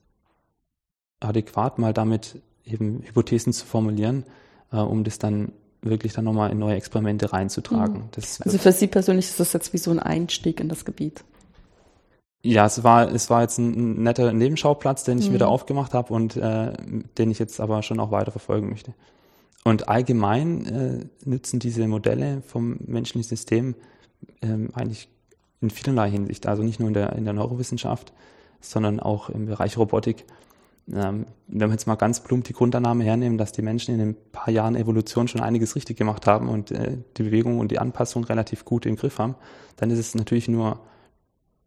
adäquat, 1.20 1.78
mal 1.78 1.92
damit 1.92 2.40
eben 2.64 3.02
Hypothesen 3.02 3.52
zu 3.52 3.64
formulieren, 3.64 4.24
äh, 4.72 4.76
um 4.76 5.04
das 5.04 5.18
dann 5.18 5.52
wirklich 5.82 6.12
dann 6.12 6.24
nochmal 6.24 6.50
in 6.50 6.58
neue 6.58 6.76
Experimente 6.76 7.32
reinzutragen. 7.32 7.98
Mhm. 7.98 8.24
also 8.44 8.58
für 8.58 8.72
Sie 8.72 8.86
persönlich 8.86 9.26
ist 9.26 9.40
das 9.40 9.52
jetzt 9.52 9.72
wie 9.72 9.78
so 9.78 9.90
ein 9.90 9.98
Einstieg 9.98 10.60
in 10.60 10.68
das 10.68 10.84
Gebiet. 10.84 11.24
Ja, 12.42 12.66
es 12.66 12.82
war, 12.82 13.12
es 13.12 13.28
war 13.28 13.42
jetzt 13.42 13.58
ein 13.58 14.02
netter 14.02 14.32
Nebenschauplatz, 14.32 15.04
den 15.04 15.18
ich 15.18 15.28
mhm. 15.28 15.34
wieder 15.34 15.48
aufgemacht 15.48 15.92
habe 15.92 16.12
und 16.12 16.36
äh, 16.36 16.72
den 17.18 17.30
ich 17.30 17.38
jetzt 17.38 17.60
aber 17.60 17.82
schon 17.82 18.00
auch 18.00 18.10
weiter 18.10 18.30
verfolgen 18.30 18.70
möchte. 18.70 18.94
Und 19.62 19.88
allgemein 19.88 20.66
äh, 20.66 21.28
nützen 21.28 21.60
diese 21.60 21.86
Modelle 21.86 22.42
vom 22.46 22.78
menschlichen 22.86 23.28
System 23.28 23.74
ähm, 24.40 24.70
eigentlich 24.72 25.08
in 25.60 25.68
vielerlei 25.68 26.10
Hinsicht, 26.10 26.46
also 26.46 26.62
nicht 26.62 26.80
nur 26.80 26.88
in 26.88 26.94
der, 26.94 27.12
in 27.12 27.24
der 27.24 27.34
Neurowissenschaft, 27.34 28.14
sondern 28.62 29.00
auch 29.00 29.28
im 29.28 29.46
Bereich 29.46 29.76
Robotik. 29.76 30.24
Ähm, 30.92 31.26
wenn 31.46 31.68
wir 31.68 31.72
jetzt 31.72 31.86
mal 31.86 31.94
ganz 31.94 32.20
plump 32.20 32.44
die 32.44 32.52
Grundannahme 32.52 33.04
hernehmen, 33.04 33.38
dass 33.38 33.52
die 33.52 33.62
Menschen 33.62 33.94
in 33.94 34.00
ein 34.00 34.16
paar 34.32 34.50
Jahren 34.50 34.76
Evolution 34.76 35.28
schon 35.28 35.40
einiges 35.40 35.76
richtig 35.76 35.96
gemacht 35.96 36.26
haben 36.26 36.48
und 36.48 36.70
äh, 36.70 36.98
die 37.16 37.22
Bewegung 37.22 37.58
und 37.58 37.70
die 37.70 37.78
Anpassung 37.78 38.24
relativ 38.24 38.64
gut 38.64 38.86
im 38.86 38.96
Griff 38.96 39.18
haben, 39.18 39.34
dann 39.76 39.90
ist 39.90 39.98
es 39.98 40.14
natürlich 40.14 40.48
nur 40.48 40.80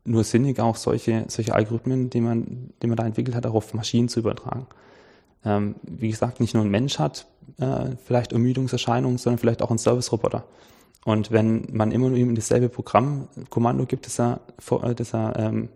nur 0.06 0.24
sinnig, 0.24 0.60
auch 0.60 0.76
solche, 0.76 1.26
solche 1.28 1.56
Algorithmen, 1.56 2.10
die 2.10 2.22
man, 2.22 2.72
die 2.82 2.88
man 2.88 2.98
da 2.98 3.06
entwickelt 3.06 3.36
hat, 3.36 3.46
auch 3.46 3.54
auf 3.54 3.74
Maschinen 3.74 4.10
zu 4.10 4.20
übertragen. 4.20 4.68
Ähm, 5.46 5.76
wie 5.84 6.10
gesagt, 6.10 6.40
nicht 6.40 6.54
nur 6.54 6.64
ein 6.64 6.70
Mensch 6.70 7.00
hat 7.00 7.26
äh, 7.58 7.92
vielleicht 8.04 8.34
Ermüdungserscheinungen, 8.34 9.18
sondern 9.18 9.40
vielleicht 9.40 9.62
auch 9.62 9.72
ein 9.72 9.78
Service-Roboter. 9.78 10.44
Und 11.06 11.32
wenn 11.32 11.68
man 11.72 11.92
immer 11.92 12.10
nur 12.10 12.18
ihm 12.18 12.36
dasselbe 12.36 12.70
Programmkommando 12.70 13.86
gibt, 13.86 14.06
das 14.06 14.20
er, 14.20 14.42
äh, 14.82 14.96
das 14.96 15.14
er 15.14 15.38
ähm, 15.38 15.70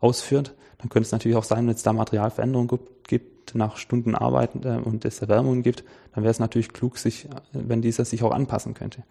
ausführt, 0.00 0.54
dann 0.78 0.88
könnte 0.88 1.06
es 1.06 1.12
natürlich 1.12 1.36
auch 1.36 1.44
sein, 1.44 1.66
wenn 1.66 1.74
es 1.74 1.82
da 1.82 1.92
Materialveränderungen 1.92 2.80
gibt, 3.06 3.54
nach 3.54 3.76
Stunden 3.76 4.14
Arbeit 4.14 4.50
äh, 4.64 4.76
und 4.76 5.04
es 5.04 5.20
Erwärmungen 5.20 5.62
gibt, 5.62 5.82
dann 6.14 6.22
wäre 6.22 6.30
es 6.30 6.38
natürlich 6.38 6.72
klug, 6.72 6.98
sich, 6.98 7.28
wenn 7.52 7.82
dieser 7.82 8.04
sich 8.04 8.22
auch 8.22 8.32
anpassen 8.32 8.74
könnte. 8.74 9.02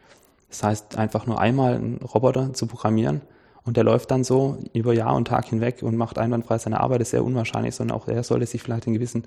Das 0.48 0.64
heißt, 0.64 0.98
einfach 0.98 1.28
nur 1.28 1.40
einmal 1.40 1.76
einen 1.76 1.98
Roboter 1.98 2.54
zu 2.54 2.66
programmieren, 2.66 3.22
und 3.70 3.78
der 3.78 3.84
läuft 3.84 4.10
dann 4.12 4.24
so 4.24 4.58
über 4.74 4.94
Jahr 4.94 5.16
und 5.16 5.28
Tag 5.28 5.46
hinweg 5.46 5.84
und 5.84 5.96
macht 5.96 6.18
einwandfrei 6.18 6.58
seine 6.58 6.80
Arbeit, 6.80 7.02
ist 7.02 7.12
sehr 7.12 7.24
unwahrscheinlich, 7.24 7.76
sondern 7.76 7.98
auch 7.98 8.08
er 8.08 8.24
sollte 8.24 8.46
sich 8.46 8.64
vielleicht 8.64 8.88
in 8.88 8.94
gewissen, 8.94 9.26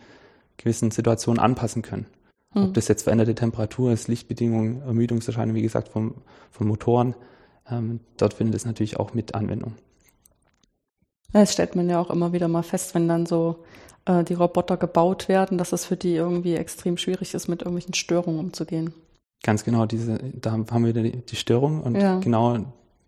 gewissen 0.57 0.91
Situationen 0.91 1.41
anpassen 1.41 1.83
können. 1.83 2.07
Hm. 2.53 2.65
Ob 2.65 2.75
das 2.75 2.89
jetzt 2.89 3.05
veränderte 3.05 3.35
Temperatur 3.35 3.93
ist, 3.93 4.09
Lichtbedingungen, 4.09 4.83
Ermüdungserscheinungen, 4.83 5.55
wie 5.55 5.63
gesagt, 5.63 5.89
vom, 5.89 6.15
von 6.51 6.67
Motoren, 6.67 7.15
ähm, 7.71 8.01
dort 8.17 8.35
findet 8.35 8.57
es 8.57 8.65
natürlich 8.65 8.99
auch 8.99 9.15
mit 9.15 9.35
Anwendung. 9.35 9.75
Das 11.33 11.53
stellt 11.53 11.77
man 11.77 11.89
ja 11.89 12.01
auch 12.01 12.11
immer 12.11 12.33
wieder 12.33 12.49
mal 12.49 12.63
fest, 12.63 12.95
wenn 12.95 13.09
dann 13.09 13.27
so 13.27 13.57
äh, 14.05 14.25
die 14.25 14.35
Roboter 14.35 14.77
gebaut 14.77 15.29
werden, 15.29 15.59
dass 15.59 15.73
es 15.73 15.85
für 15.85 15.97
die 15.97 16.15
irgendwie 16.15 16.55
extrem 16.55 16.97
schwierig 16.97 17.35
ist, 17.35 17.49
mit 17.49 17.63
irgendwelchen 17.63 17.95
Störungen 17.95 18.41
umzugehen. 18.41 18.93
Ganz 19.43 19.65
genau, 19.65 19.87
diese, 19.87 20.19
da 20.19 20.53
haben 20.53 20.85
wir 20.85 20.93
die, 20.93 21.17
die 21.17 21.37
Störung 21.37 21.83
und 21.83 21.97
ja. 21.97 22.19
genau 22.21 22.59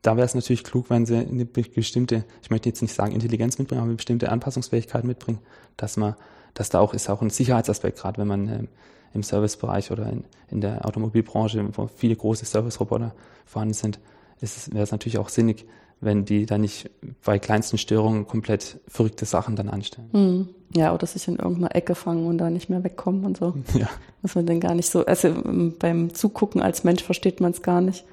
da 0.04 0.16
wäre 0.16 0.26
es 0.26 0.34
natürlich 0.34 0.64
klug, 0.64 0.90
wenn 0.90 1.06
sie 1.06 1.16
eine 1.16 1.46
bestimmte, 1.46 2.24
ich 2.42 2.50
möchte 2.50 2.68
jetzt 2.68 2.82
nicht 2.82 2.92
sagen 2.92 3.12
Intelligenz 3.12 3.58
mitbringen, 3.58 3.80
aber 3.80 3.88
eine 3.88 3.96
bestimmte 3.96 4.30
Anpassungsfähigkeit 4.30 5.02
mitbringen, 5.02 5.38
dass 5.78 5.96
man, 5.96 6.14
dass 6.52 6.68
da 6.68 6.80
auch 6.80 6.92
ist 6.92 7.08
auch 7.08 7.22
ein 7.22 7.30
Sicherheitsaspekt, 7.30 7.98
gerade 7.98 8.18
wenn 8.18 8.28
man 8.28 8.48
ähm, 8.48 8.68
im 9.14 9.22
Servicebereich 9.22 9.90
oder 9.92 10.10
in, 10.10 10.24
in 10.50 10.60
der 10.60 10.84
Automobilbranche, 10.84 11.66
wo 11.72 11.86
viele 11.86 12.16
große 12.16 12.44
Service-Roboter 12.44 13.14
vorhanden 13.46 13.74
sind, 13.74 13.98
ist, 14.40 14.74
wäre 14.74 14.82
es 14.82 14.92
natürlich 14.92 15.16
auch 15.16 15.30
sinnig, 15.30 15.64
wenn 16.00 16.24
die 16.24 16.46
dann 16.46 16.60
nicht 16.60 16.90
bei 17.24 17.38
kleinsten 17.38 17.78
Störungen 17.78 18.26
komplett 18.26 18.80
verrückte 18.88 19.24
Sachen 19.24 19.56
dann 19.56 19.68
anstellen. 19.68 20.08
Hm. 20.12 20.48
Ja, 20.76 20.92
oder 20.92 21.06
sich 21.06 21.28
in 21.28 21.36
irgendeiner 21.36 21.74
Ecke 21.74 21.94
fangen 21.94 22.26
und 22.26 22.38
da 22.38 22.50
nicht 22.50 22.68
mehr 22.68 22.82
wegkommen 22.82 23.24
und 23.24 23.36
so. 23.36 23.54
Ja. 23.74 23.88
Dass 24.22 24.34
man 24.34 24.46
dann 24.46 24.60
gar 24.60 24.74
nicht 24.74 24.88
so, 24.88 25.04
also 25.04 25.28
ähm, 25.28 25.74
beim 25.78 26.14
Zugucken 26.14 26.62
als 26.62 26.82
Mensch 26.82 27.02
versteht 27.02 27.40
man 27.40 27.50
es 27.52 27.62
gar 27.62 27.80
nicht 27.80 28.04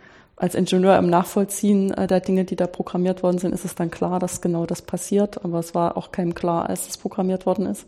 als 0.42 0.56
Ingenieur 0.56 0.98
im 0.98 1.08
Nachvollziehen 1.08 1.94
äh, 1.94 2.08
der 2.08 2.20
Dinge, 2.20 2.46
die 2.46 2.56
da 2.56 2.66
programmiert 2.66 3.22
worden 3.22 3.38
sind, 3.38 3.54
ist 3.54 3.64
es 3.64 3.76
dann 3.76 3.92
klar, 3.92 4.20
dass 4.20 4.42
genau 4.42 4.66
das 4.66 4.82
passiert. 4.82 5.46
Aber 5.46 5.60
es 5.60 5.76
war 5.76 5.98
auch 5.98 6.12
keinem 6.12 6.34
klar, 6.34 6.68
als 6.68 6.88
es 6.88 6.98
programmiert 6.98 7.46
worden 7.46 7.68
ist. 7.68 7.86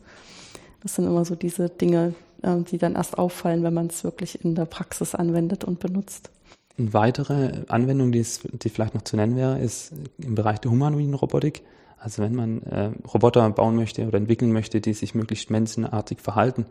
Das 0.84 0.94
sind 0.94 1.08
immer 1.08 1.26
so 1.26 1.34
diese 1.34 1.70
Dinge, 1.70 2.14
äh, 2.44 2.58
die 2.58 2.78
dann 2.78 2.94
erst 2.94 3.18
auffallen, 3.18 3.64
wenn 3.64 3.74
man 3.74 3.88
es 3.88 4.04
wirklich 4.04 4.46
in 4.46 4.54
der 4.54 4.66
Praxis 4.66 5.16
anwendet 5.16 5.64
und 5.64 5.80
benutzt. 5.80 6.30
Eine 6.78 6.94
weitere 6.94 7.64
Anwendung, 7.68 8.12
die, 8.12 8.20
es, 8.20 8.42
die 8.52 8.70
vielleicht 8.70 8.96
noch 8.96 9.04
zu 9.04 9.16
nennen 9.16 9.36
wäre, 9.36 9.60
ist 9.60 9.94
im 10.18 10.36
Bereich 10.36 10.60
der 10.60 10.72
humanoiden 10.72 11.14
Robotik. 11.14 11.62
Also 11.98 12.22
wenn 12.22 12.36
man 12.36 12.62
äh, 12.64 12.92
Roboter 13.14 13.50
bauen 13.52 13.76
möchte 13.76 14.06
oder 14.08 14.18
entwickeln 14.18 14.52
möchte, 14.52 14.82
die 14.82 14.94
sich 14.94 15.16
möglichst 15.16 15.50
menschenartig 15.50 16.20
verhalten, 16.20 16.66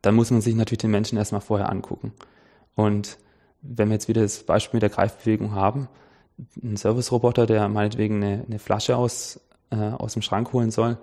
dann 0.00 0.14
muss 0.14 0.30
man 0.30 0.40
sich 0.40 0.54
natürlich 0.54 0.80
den 0.80 0.90
Menschen 0.90 1.18
erstmal 1.18 1.40
vorher 1.40 1.70
angucken. 1.70 2.12
Und 2.74 3.18
wenn 3.60 3.88
wir 3.88 3.94
jetzt 3.94 4.08
wieder 4.08 4.22
das 4.22 4.42
Beispiel 4.42 4.78
mit 4.78 4.82
der 4.82 4.90
Greifbewegung 4.90 5.54
haben, 5.54 5.88
ein 6.62 6.76
Service-Roboter, 6.76 7.46
der 7.46 7.68
meinetwegen 7.68 8.16
eine, 8.16 8.44
eine 8.44 8.58
Flasche 8.58 8.96
aus, 8.96 9.40
äh, 9.70 9.76
aus 9.76 10.14
dem 10.14 10.22
Schrank 10.22 10.52
holen 10.52 10.70
soll, 10.70 10.98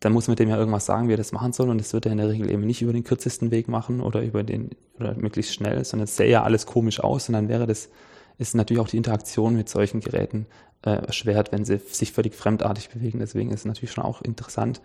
dann 0.00 0.14
muss 0.14 0.28
man 0.28 0.36
dem 0.36 0.48
ja 0.48 0.56
irgendwas 0.56 0.86
sagen, 0.86 1.08
wie 1.08 1.12
er 1.12 1.18
das 1.18 1.32
machen 1.32 1.52
soll. 1.52 1.68
Und 1.68 1.78
das 1.78 1.92
wird 1.92 2.06
er 2.06 2.12
in 2.12 2.18
der 2.18 2.30
Regel 2.30 2.50
eben 2.50 2.66
nicht 2.66 2.80
über 2.80 2.92
den 2.92 3.04
kürzesten 3.04 3.50
Weg 3.50 3.68
machen 3.68 4.00
oder 4.00 4.22
über 4.22 4.42
den, 4.42 4.70
oder 4.98 5.14
möglichst 5.14 5.54
schnell, 5.54 5.84
sondern 5.84 6.04
es 6.04 6.16
sähe 6.16 6.30
ja 6.30 6.42
alles 6.42 6.66
komisch 6.66 7.00
aus. 7.00 7.28
Und 7.28 7.34
dann 7.34 7.48
wäre 7.48 7.66
das, 7.66 7.90
ist 8.38 8.54
natürlich 8.54 8.80
auch 8.80 8.88
die 8.88 8.96
Interaktion 8.96 9.54
mit 9.54 9.68
solchen 9.68 10.00
Geräten 10.00 10.46
äh, 10.82 10.90
erschwert, 10.90 11.52
wenn 11.52 11.66
sie 11.66 11.78
sich 11.78 12.12
völlig 12.12 12.34
fremdartig 12.34 12.88
bewegen. 12.88 13.18
Deswegen 13.18 13.50
ist 13.50 13.60
es 13.60 13.66
natürlich 13.66 13.92
schon 13.92 14.04
auch 14.04 14.22
interessant, 14.22 14.80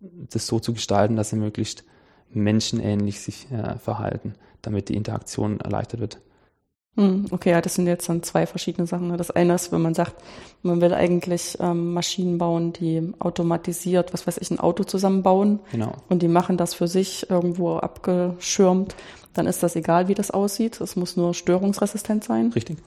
das 0.00 0.46
so 0.48 0.58
zu 0.58 0.72
gestalten, 0.72 1.14
dass 1.14 1.30
sie 1.30 1.36
möglichst 1.36 1.84
menschenähnlich 2.32 3.20
sich 3.20 3.50
äh, 3.52 3.78
verhalten, 3.78 4.34
damit 4.62 4.88
die 4.88 4.96
Interaktion 4.96 5.60
erleichtert 5.60 6.00
wird. 6.00 6.20
Hm, 6.96 7.26
okay, 7.30 7.50
ja, 7.50 7.60
das 7.60 7.76
sind 7.76 7.86
jetzt 7.86 8.08
dann 8.08 8.22
zwei 8.22 8.46
verschiedene 8.46 8.86
Sachen. 8.86 9.16
Das 9.16 9.30
eine 9.30 9.54
ist, 9.54 9.70
wenn 9.70 9.80
man 9.80 9.94
sagt, 9.94 10.16
man 10.62 10.80
will 10.80 10.92
eigentlich 10.92 11.56
ähm, 11.60 11.94
Maschinen 11.94 12.38
bauen, 12.38 12.72
die 12.72 13.12
automatisiert, 13.20 14.12
was 14.12 14.26
weiß 14.26 14.38
ich, 14.38 14.50
ein 14.50 14.58
Auto 14.58 14.84
zusammenbauen. 14.84 15.60
Genau. 15.70 15.92
Und 16.08 16.22
die 16.22 16.28
machen 16.28 16.56
das 16.56 16.74
für 16.74 16.88
sich 16.88 17.30
irgendwo 17.30 17.76
abgeschirmt. 17.76 18.96
Dann 19.34 19.46
ist 19.46 19.62
das 19.62 19.76
egal, 19.76 20.08
wie 20.08 20.14
das 20.14 20.32
aussieht. 20.32 20.80
Es 20.80 20.96
muss 20.96 21.16
nur 21.16 21.32
störungsresistent 21.32 22.24
sein. 22.24 22.50
Richtig. 22.52 22.78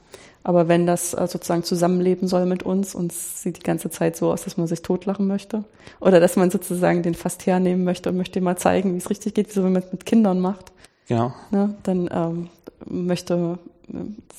Aber 0.43 0.67
wenn 0.67 0.85
das 0.85 1.13
äh, 1.13 1.25
sozusagen 1.25 1.63
zusammenleben 1.63 2.27
soll 2.27 2.45
mit 2.45 2.63
uns 2.63 2.95
und 2.95 3.13
es 3.13 3.41
sieht 3.41 3.57
die 3.57 3.63
ganze 3.63 3.89
Zeit 3.89 4.17
so 4.17 4.31
aus, 4.31 4.43
dass 4.43 4.57
man 4.57 4.67
sich 4.67 4.81
totlachen 4.81 5.25
möchte 5.25 5.63
oder 6.01 6.19
dass 6.19 6.35
man 6.35 6.51
sozusagen 6.51 7.01
den 7.01 7.15
fast 7.15 7.45
hernehmen 7.45 7.85
möchte 7.85 8.09
und 8.09 8.17
möchte 8.17 8.41
mal 8.41 8.57
zeigen, 8.57 8.93
wie 8.93 8.97
es 8.97 9.09
richtig 9.09 9.33
geht, 9.33 9.49
wie 9.49 9.53
so 9.53 9.61
man 9.61 9.71
mit, 9.71 9.93
mit 9.93 10.05
Kindern 10.05 10.41
macht. 10.41 10.73
Genau. 11.07 11.33
Ne, 11.51 11.75
dann 11.83 12.09
ähm, 12.11 12.49
möchte 12.85 13.57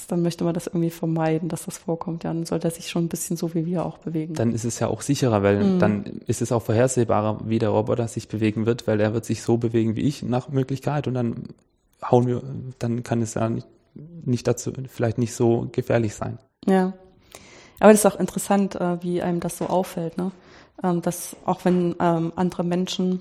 dann 0.08 0.22
möchte 0.22 0.44
man 0.44 0.54
das 0.54 0.66
irgendwie 0.66 0.90
vermeiden, 0.90 1.48
dass 1.48 1.64
das 1.64 1.78
vorkommt. 1.78 2.24
Dann 2.24 2.46
sollte 2.46 2.68
er 2.68 2.70
sich 2.70 2.88
schon 2.88 3.04
ein 3.04 3.08
bisschen 3.08 3.36
so 3.36 3.54
wie 3.54 3.66
wir 3.66 3.84
auch 3.84 3.98
bewegen. 3.98 4.34
Dann 4.34 4.52
ist 4.52 4.64
es 4.64 4.78
ja 4.78 4.88
auch 4.88 5.02
sicherer, 5.02 5.42
weil 5.42 5.62
mhm. 5.62 5.78
dann 5.78 6.04
ist 6.26 6.42
es 6.42 6.52
auch 6.52 6.62
vorhersehbarer, 6.62 7.40
wie 7.44 7.58
der 7.58 7.70
Roboter 7.70 8.08
sich 8.08 8.28
bewegen 8.28 8.66
wird, 8.66 8.86
weil 8.86 9.00
er 9.00 9.14
wird 9.14 9.24
sich 9.24 9.42
so 9.42 9.56
bewegen 9.56 9.96
wie 9.96 10.02
ich 10.02 10.22
nach 10.22 10.48
Möglichkeit 10.48 11.06
und 11.06 11.14
dann 11.14 11.44
hauen 12.02 12.26
wir, 12.26 12.42
dann 12.78 13.02
kann 13.02 13.22
es 13.22 13.34
ja 13.34 13.48
nicht, 13.48 13.66
nicht 13.94 14.46
dazu, 14.46 14.72
vielleicht 14.88 15.18
nicht 15.18 15.34
so 15.34 15.68
gefährlich 15.72 16.14
sein. 16.14 16.38
Ja. 16.66 16.92
Aber 17.80 17.92
das 17.92 18.04
ist 18.04 18.06
auch 18.06 18.20
interessant, 18.20 18.76
äh, 18.76 19.02
wie 19.02 19.22
einem 19.22 19.40
das 19.40 19.58
so 19.58 19.66
auffällt, 19.66 20.16
ne? 20.16 20.30
Ähm, 20.82 21.02
dass 21.02 21.36
auch 21.44 21.64
wenn 21.64 21.94
ähm, 22.00 22.32
andere 22.34 22.64
Menschen 22.64 23.20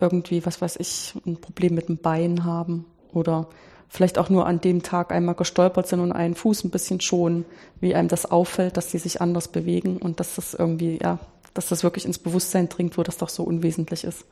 irgendwie, 0.00 0.44
was 0.44 0.60
weiß 0.60 0.76
ich, 0.76 1.14
ein 1.26 1.36
Problem 1.36 1.74
mit 1.74 1.88
dem 1.88 1.98
Bein 1.98 2.44
haben 2.44 2.84
oder 3.12 3.48
vielleicht 3.88 4.18
auch 4.18 4.28
nur 4.28 4.46
an 4.46 4.60
dem 4.60 4.82
Tag 4.82 5.12
einmal 5.12 5.34
gestolpert 5.34 5.86
sind 5.86 6.00
und 6.00 6.12
einen 6.12 6.34
Fuß 6.34 6.64
ein 6.64 6.70
bisschen 6.70 7.00
schonen, 7.00 7.44
wie 7.80 7.94
einem 7.94 8.08
das 8.08 8.30
auffällt, 8.30 8.76
dass 8.76 8.88
die 8.88 8.98
sich 8.98 9.20
anders 9.20 9.48
bewegen 9.48 9.98
und 9.98 10.20
dass 10.20 10.36
das 10.36 10.54
irgendwie, 10.54 10.98
ja, 11.02 11.18
dass 11.54 11.68
das 11.68 11.84
wirklich 11.84 12.04
ins 12.04 12.18
Bewusstsein 12.18 12.68
dringt, 12.68 12.98
wo 12.98 13.02
das 13.02 13.18
doch 13.18 13.28
so 13.28 13.44
unwesentlich 13.44 14.04
ist. 14.04 14.24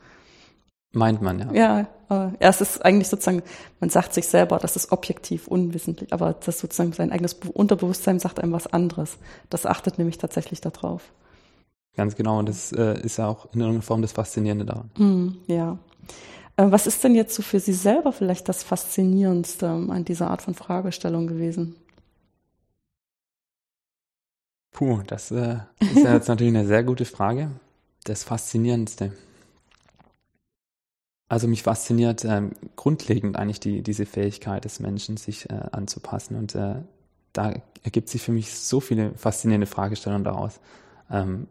Meint 0.95 1.23
man, 1.23 1.39
ja. 1.39 1.53
Ja, 1.53 1.79
äh, 2.09 2.31
ja, 2.39 2.49
es 2.49 2.61
ist 2.61 2.85
eigentlich 2.85 3.07
sozusagen, 3.07 3.41
man 3.79 3.89
sagt 3.89 4.13
sich 4.13 4.27
selber, 4.27 4.59
das 4.59 4.75
ist 4.75 4.91
objektiv 4.91 5.47
unwissentlich, 5.47 6.13
aber 6.13 6.33
das 6.33 6.59
sozusagen 6.59 6.93
sein 6.93 7.11
eigenes 7.11 7.33
Unterbewusstsein 7.33 8.19
sagt 8.19 8.39
einem 8.39 8.51
was 8.51 8.67
anderes. 8.67 9.17
Das 9.49 9.65
achtet 9.65 9.97
nämlich 9.97 10.19
tatsächlich 10.19 10.61
darauf. 10.61 11.11
Ganz 11.95 12.15
genau, 12.15 12.37
und 12.37 12.47
das 12.47 12.71
äh, 12.71 12.99
ist 13.01 13.17
ja 13.17 13.27
auch 13.27 13.45
in 13.53 13.61
irgendeiner 13.61 13.81
Form 13.81 14.03
das 14.03 14.11
Faszinierende 14.11 14.65
daran. 14.65 14.91
Mm, 14.97 15.37
ja. 15.47 15.79
Äh, 16.57 16.71
was 16.71 16.87
ist 16.87 17.03
denn 17.03 17.15
jetzt 17.15 17.35
so 17.35 17.41
für 17.41 17.59
Sie 17.59 17.73
selber 17.73 18.11
vielleicht 18.11 18.47
das 18.49 18.63
Faszinierendste 18.63 19.67
an 19.67 20.05
dieser 20.05 20.29
Art 20.29 20.41
von 20.41 20.53
Fragestellung 20.53 21.27
gewesen? 21.27 21.75
Puh, 24.71 25.01
das 25.05 25.31
äh, 25.31 25.57
ist 25.79 26.03
ja 26.03 26.13
jetzt 26.13 26.27
natürlich 26.27 26.53
eine 26.53 26.65
sehr 26.65 26.83
gute 26.83 27.05
Frage. 27.05 27.51
Das 28.05 28.23
Faszinierendste. 28.23 29.13
Also 31.29 31.47
mich 31.47 31.63
fasziniert 31.63 32.25
ähm, 32.25 32.51
grundlegend 32.75 33.37
eigentlich 33.37 33.59
die, 33.59 33.81
diese 33.81 34.05
Fähigkeit 34.05 34.65
des 34.65 34.79
Menschen, 34.79 35.17
sich 35.17 35.49
äh, 35.49 35.53
anzupassen. 35.71 36.35
Und 36.35 36.53
äh, 36.55 36.75
da 37.33 37.53
ergibt 37.83 38.09
sich 38.09 38.21
für 38.21 38.31
mich 38.31 38.53
so 38.53 38.79
viele 38.79 39.13
faszinierende 39.15 39.67
Fragestellungen 39.67 40.23
daraus. 40.23 40.59
Ähm, 41.09 41.47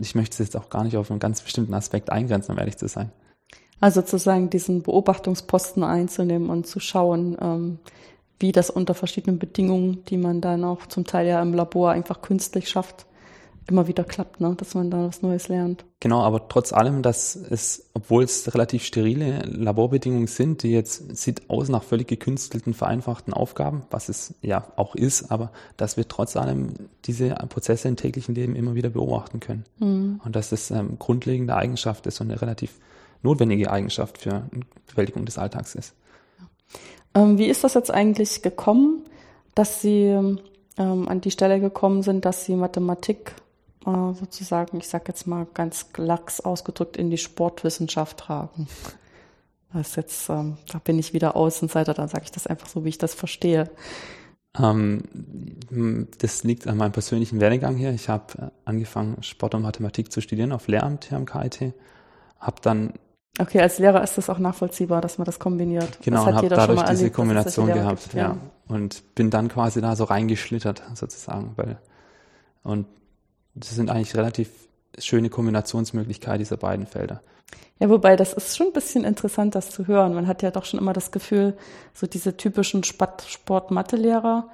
ich 0.00 0.14
möchte 0.14 0.34
es 0.34 0.38
jetzt 0.38 0.56
auch 0.56 0.70
gar 0.70 0.84
nicht 0.84 0.96
auf 0.96 1.10
einen 1.10 1.20
ganz 1.20 1.42
bestimmten 1.42 1.74
Aspekt 1.74 2.10
eingrenzen, 2.10 2.52
um 2.52 2.58
ehrlich 2.58 2.76
zu 2.76 2.88
sein. 2.88 3.12
Also 3.80 4.00
sozusagen 4.00 4.50
diesen 4.50 4.82
Beobachtungsposten 4.82 5.82
einzunehmen 5.82 6.50
und 6.50 6.66
zu 6.66 6.80
schauen, 6.80 7.36
ähm, 7.40 7.78
wie 8.38 8.52
das 8.52 8.70
unter 8.70 8.94
verschiedenen 8.94 9.38
Bedingungen, 9.38 10.04
die 10.06 10.16
man 10.16 10.40
dann 10.40 10.64
auch 10.64 10.86
zum 10.86 11.04
Teil 11.04 11.26
ja 11.26 11.40
im 11.40 11.54
Labor 11.54 11.90
einfach 11.90 12.20
künstlich 12.20 12.68
schafft, 12.68 13.06
immer 13.68 13.86
wieder 13.88 14.04
klappt, 14.04 14.40
ne? 14.40 14.54
dass 14.56 14.74
man 14.74 14.90
da 14.90 15.06
was 15.06 15.22
Neues 15.22 15.48
lernt. 15.48 15.84
Genau, 16.00 16.20
aber 16.20 16.48
trotz 16.48 16.72
allem, 16.72 17.00
dass 17.00 17.34
es, 17.34 17.90
obwohl 17.94 18.24
es 18.24 18.52
relativ 18.52 18.84
sterile 18.84 19.38
Laborbedingungen 19.46 20.26
sind, 20.26 20.62
die 20.62 20.72
jetzt 20.72 21.16
sieht 21.16 21.48
aus 21.48 21.70
nach 21.70 21.82
völlig 21.82 22.08
gekünstelten, 22.08 22.74
vereinfachten 22.74 23.32
Aufgaben, 23.32 23.84
was 23.90 24.10
es 24.10 24.34
ja 24.42 24.66
auch 24.76 24.94
ist, 24.94 25.30
aber 25.30 25.50
dass 25.78 25.96
wir 25.96 26.06
trotz 26.06 26.36
allem 26.36 26.74
diese 27.06 27.30
Prozesse 27.48 27.88
im 27.88 27.96
täglichen 27.96 28.34
Leben 28.34 28.54
immer 28.54 28.74
wieder 28.74 28.90
beobachten 28.90 29.40
können. 29.40 29.64
Mhm. 29.78 30.20
Und 30.22 30.36
dass 30.36 30.50
das 30.50 30.70
ähm, 30.70 30.98
grundlegende 30.98 31.56
Eigenschaft 31.56 32.06
ist 32.06 32.20
und 32.20 32.30
eine 32.30 32.42
relativ 32.42 32.78
notwendige 33.24 33.70
Eigenschaft 33.70 34.18
für 34.18 34.44
Bewältigung 34.86 35.24
des 35.24 35.38
Alltags 35.38 35.74
ist. 35.74 35.94
Ähm, 37.14 37.38
wie 37.38 37.46
ist 37.46 37.64
das 37.64 37.74
jetzt 37.74 37.90
eigentlich 37.90 38.42
gekommen, 38.42 39.02
dass 39.54 39.80
Sie 39.80 40.06
ähm, 40.76 41.08
an 41.08 41.20
die 41.20 41.30
Stelle 41.30 41.60
gekommen 41.60 42.02
sind, 42.02 42.24
dass 42.24 42.44
Sie 42.44 42.56
Mathematik 42.56 43.34
äh, 43.86 44.12
sozusagen, 44.14 44.78
ich 44.78 44.88
sage 44.88 45.04
jetzt 45.08 45.26
mal 45.26 45.46
ganz 45.54 45.86
lax 45.96 46.40
ausgedrückt, 46.40 46.96
in 46.96 47.10
die 47.10 47.18
Sportwissenschaft 47.18 48.18
tragen. 48.18 48.68
Das 49.72 49.88
ist 49.88 49.96
jetzt, 49.96 50.28
ähm, 50.28 50.56
da 50.70 50.78
bin 50.78 50.98
ich 50.98 51.12
wieder 51.12 51.36
Außenseiter, 51.36 51.94
dann 51.94 52.08
sage 52.08 52.24
ich 52.24 52.30
das 52.30 52.46
einfach 52.46 52.68
so, 52.68 52.84
wie 52.84 52.90
ich 52.90 52.98
das 52.98 53.14
verstehe. 53.14 53.70
Ähm, 54.56 55.02
das 56.18 56.44
liegt 56.44 56.68
an 56.68 56.76
meinem 56.76 56.92
persönlichen 56.92 57.40
Werdegang 57.40 57.76
hier. 57.76 57.92
Ich 57.92 58.08
habe 58.08 58.24
äh, 58.38 58.50
angefangen, 58.64 59.22
Sport 59.22 59.54
und 59.54 59.62
Mathematik 59.62 60.12
zu 60.12 60.20
studieren 60.20 60.52
auf 60.52 60.68
Lehramt 60.68 61.06
hier 61.06 61.18
am 61.18 61.26
KIT. 61.26 61.74
Habe 62.38 62.60
dann 62.62 62.92
Okay, 63.38 63.60
als 63.60 63.78
Lehrer 63.78 64.02
ist 64.02 64.16
das 64.16 64.30
auch 64.30 64.38
nachvollziehbar, 64.38 65.00
dass 65.00 65.18
man 65.18 65.24
das 65.24 65.38
kombiniert. 65.38 65.98
Genau, 66.02 66.18
das 66.18 66.28
und 66.28 66.34
habe 66.36 66.48
dadurch 66.48 66.82
diese 66.82 66.92
erlebt, 66.92 67.16
Kombination 67.16 67.66
gehabt, 67.66 68.02
gibt, 68.04 68.14
ja. 68.14 68.20
ja. 68.20 68.36
Und 68.68 69.14
bin 69.14 69.30
dann 69.30 69.48
quasi 69.48 69.80
da 69.80 69.96
so 69.96 70.04
reingeschlittert, 70.04 70.82
sozusagen, 70.94 71.52
weil 71.56 71.78
und 72.62 72.86
das 73.54 73.70
sind 73.70 73.90
eigentlich 73.90 74.16
relativ 74.16 74.48
schöne 74.98 75.28
Kombinationsmöglichkeiten 75.28 76.38
dieser 76.38 76.56
beiden 76.56 76.86
Felder. 76.86 77.20
Ja, 77.78 77.90
wobei 77.90 78.16
das 78.16 78.32
ist 78.32 78.56
schon 78.56 78.68
ein 78.68 78.72
bisschen 78.72 79.04
interessant, 79.04 79.54
das 79.54 79.70
zu 79.70 79.86
hören. 79.86 80.14
Man 80.14 80.26
hat 80.26 80.42
ja 80.42 80.50
doch 80.50 80.64
schon 80.64 80.80
immer 80.80 80.92
das 80.92 81.10
Gefühl, 81.10 81.56
so 81.92 82.06
diese 82.06 82.36
typischen 82.36 82.84
Sport-Mathe-Lehrer, 82.84 84.48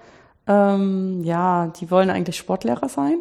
ähm, 0.46 1.22
ja, 1.22 1.68
die 1.78 1.90
wollen 1.90 2.10
eigentlich 2.10 2.38
Sportlehrer 2.38 2.88
sein. 2.88 3.18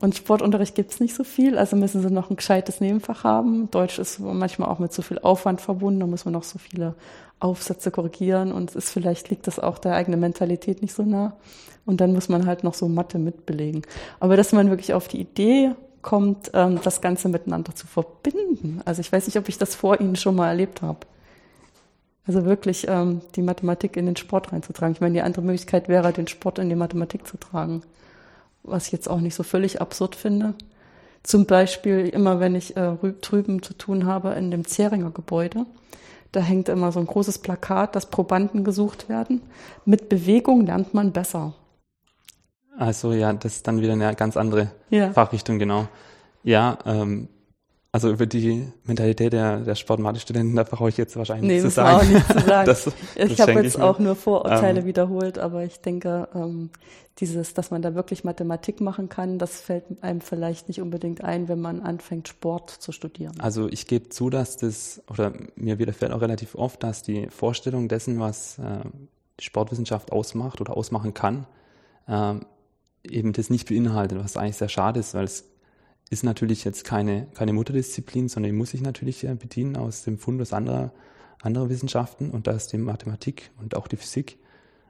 Und 0.00 0.16
Sportunterricht 0.16 0.74
gibt's 0.74 0.98
nicht 0.98 1.14
so 1.14 1.24
viel, 1.24 1.58
also 1.58 1.76
müssen 1.76 2.00
sie 2.00 2.10
noch 2.10 2.30
ein 2.30 2.36
gescheites 2.36 2.80
Nebenfach 2.80 3.22
haben. 3.22 3.70
Deutsch 3.70 3.98
ist 3.98 4.18
manchmal 4.18 4.70
auch 4.70 4.78
mit 4.78 4.92
so 4.94 5.02
viel 5.02 5.18
Aufwand 5.18 5.60
verbunden, 5.60 6.00
da 6.00 6.06
muss 6.06 6.24
man 6.24 6.32
noch 6.32 6.42
so 6.42 6.58
viele 6.58 6.94
Aufsätze 7.38 7.90
korrigieren 7.90 8.52
und 8.52 8.70
es 8.70 8.76
ist 8.76 8.90
vielleicht 8.90 9.28
liegt 9.28 9.46
das 9.46 9.58
auch 9.58 9.78
der 9.78 9.94
eigenen 9.94 10.20
Mentalität 10.20 10.80
nicht 10.80 10.94
so 10.94 11.02
nah. 11.02 11.36
Und 11.84 12.00
dann 12.00 12.12
muss 12.12 12.28
man 12.28 12.46
halt 12.46 12.64
noch 12.64 12.74
so 12.74 12.88
Mathe 12.88 13.18
mitbelegen. 13.18 13.82
Aber 14.20 14.36
dass 14.36 14.52
man 14.52 14.70
wirklich 14.70 14.94
auf 14.94 15.08
die 15.08 15.20
Idee 15.20 15.72
kommt, 16.02 16.50
ähm, 16.54 16.78
das 16.82 17.00
Ganze 17.00 17.28
miteinander 17.28 17.74
zu 17.74 17.86
verbinden. 17.86 18.80
Also 18.84 19.00
ich 19.00 19.12
weiß 19.12 19.26
nicht, 19.26 19.36
ob 19.36 19.48
ich 19.48 19.58
das 19.58 19.74
vor 19.74 20.00
Ihnen 20.00 20.16
schon 20.16 20.36
mal 20.36 20.48
erlebt 20.48 20.82
habe. 20.82 21.00
Also 22.26 22.44
wirklich 22.44 22.86
ähm, 22.88 23.22
die 23.34 23.42
Mathematik 23.42 23.96
in 23.96 24.06
den 24.06 24.16
Sport 24.16 24.52
reinzutragen. 24.52 24.94
Ich 24.94 25.00
meine, 25.00 25.14
die 25.14 25.22
andere 25.22 25.42
Möglichkeit 25.42 25.88
wäre, 25.88 26.12
den 26.12 26.28
Sport 26.28 26.58
in 26.58 26.68
die 26.68 26.74
Mathematik 26.74 27.26
zu 27.26 27.36
tragen. 27.36 27.82
Was 28.62 28.86
ich 28.86 28.92
jetzt 28.92 29.08
auch 29.08 29.20
nicht 29.20 29.34
so 29.34 29.42
völlig 29.42 29.80
absurd 29.80 30.14
finde. 30.14 30.54
Zum 31.22 31.46
Beispiel 31.46 32.08
immer, 32.08 32.40
wenn 32.40 32.54
ich 32.54 32.76
äh, 32.76 32.96
drüben 33.20 33.62
zu 33.62 33.74
tun 33.74 34.06
habe 34.06 34.30
in 34.30 34.50
dem 34.50 34.66
Zeringer 34.66 35.10
Gebäude, 35.10 35.66
da 36.32 36.40
hängt 36.40 36.68
immer 36.68 36.92
so 36.92 37.00
ein 37.00 37.06
großes 37.06 37.38
Plakat, 37.38 37.96
dass 37.96 38.06
Probanden 38.06 38.64
gesucht 38.64 39.08
werden. 39.08 39.42
Mit 39.84 40.08
Bewegung 40.08 40.64
lernt 40.64 40.94
man 40.94 41.12
besser. 41.12 41.54
Also 42.78 43.12
ja, 43.12 43.32
das 43.32 43.56
ist 43.56 43.66
dann 43.66 43.80
wieder 43.80 43.92
eine 43.92 44.14
ganz 44.14 44.36
andere 44.36 44.70
ja. 44.88 45.12
Fachrichtung, 45.12 45.58
genau. 45.58 45.88
Ja, 46.42 46.78
ähm, 46.86 47.28
also 47.92 48.10
über 48.10 48.26
die 48.26 48.68
Mentalität 48.84 49.32
der, 49.32 49.58
der 49.60 49.74
Sportmathe-Studenten, 49.74 50.54
da 50.54 50.62
brauche 50.62 50.88
ich 50.88 50.96
jetzt 50.96 51.16
wahrscheinlich 51.16 51.48
nee, 51.48 51.54
nicht 51.54 51.62
zu 51.62 51.70
sagen. 51.70 51.96
Auch 51.96 52.04
nicht 52.04 52.26
zu 52.26 52.38
sagen. 52.46 52.66
das, 52.66 52.90
ich 53.16 53.40
habe 53.40 53.52
jetzt 53.52 53.76
ich 53.76 53.82
auch 53.82 53.98
nur 53.98 54.14
Vorurteile 54.14 54.80
ähm, 54.80 54.86
wiederholt, 54.86 55.38
aber 55.38 55.64
ich 55.64 55.80
denke, 55.80 56.28
ähm, 56.34 56.70
dieses, 57.18 57.52
dass 57.52 57.72
man 57.72 57.82
da 57.82 57.96
wirklich 57.96 58.22
Mathematik 58.22 58.80
machen 58.80 59.08
kann, 59.08 59.38
das 59.38 59.60
fällt 59.60 59.84
einem 60.02 60.20
vielleicht 60.20 60.68
nicht 60.68 60.80
unbedingt 60.80 61.24
ein, 61.24 61.48
wenn 61.48 61.60
man 61.60 61.80
anfängt, 61.80 62.28
Sport 62.28 62.70
zu 62.70 62.92
studieren. 62.92 63.38
Also 63.40 63.68
ich 63.68 63.86
gebe 63.86 64.08
zu, 64.08 64.30
dass 64.30 64.56
das, 64.56 65.02
oder 65.10 65.32
mir 65.56 65.78
widerfährt 65.80 66.12
auch 66.12 66.20
relativ 66.20 66.54
oft, 66.54 66.82
dass 66.84 67.02
die 67.02 67.26
Vorstellung 67.28 67.88
dessen, 67.88 68.20
was 68.20 68.58
äh, 68.58 68.88
die 69.40 69.44
Sportwissenschaft 69.44 70.12
ausmacht 70.12 70.60
oder 70.60 70.76
ausmachen 70.76 71.12
kann, 71.12 71.46
äh, 72.06 72.34
eben 73.02 73.32
das 73.32 73.50
nicht 73.50 73.68
beinhaltet, 73.68 74.22
was 74.22 74.36
eigentlich 74.36 74.56
sehr 74.56 74.68
schade 74.68 75.00
ist, 75.00 75.14
weil 75.14 75.24
es 75.24 75.49
ist 76.10 76.24
natürlich 76.24 76.64
jetzt 76.64 76.84
keine, 76.84 77.28
keine 77.34 77.52
Mutterdisziplin, 77.52 78.28
sondern 78.28 78.52
die 78.52 78.58
muss 78.58 78.70
sich 78.70 78.82
natürlich 78.82 79.26
bedienen 79.38 79.76
aus 79.76 80.02
dem 80.02 80.18
Fundus 80.18 80.52
anderer, 80.52 80.92
anderer 81.40 81.68
Wissenschaften 81.68 82.30
und 82.30 82.46
da 82.48 82.52
ist 82.52 82.72
die 82.72 82.78
Mathematik 82.78 83.50
und 83.60 83.76
auch 83.76 83.86
die 83.86 83.96
Physik 83.96 84.36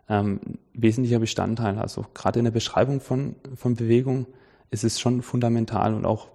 ähm, 0.09 0.41
wesentlicher 0.73 1.21
Bestandteil. 1.21 1.79
Also 1.79 2.07
gerade 2.15 2.39
in 2.39 2.47
der 2.47 2.53
Beschreibung 2.53 3.01
von, 3.01 3.37
von 3.55 3.77
Bewegung 3.77 4.27
ist 4.71 4.83
es 4.83 4.99
schon 4.99 5.21
fundamental 5.21 5.95
und 5.95 6.07
auch 6.07 6.29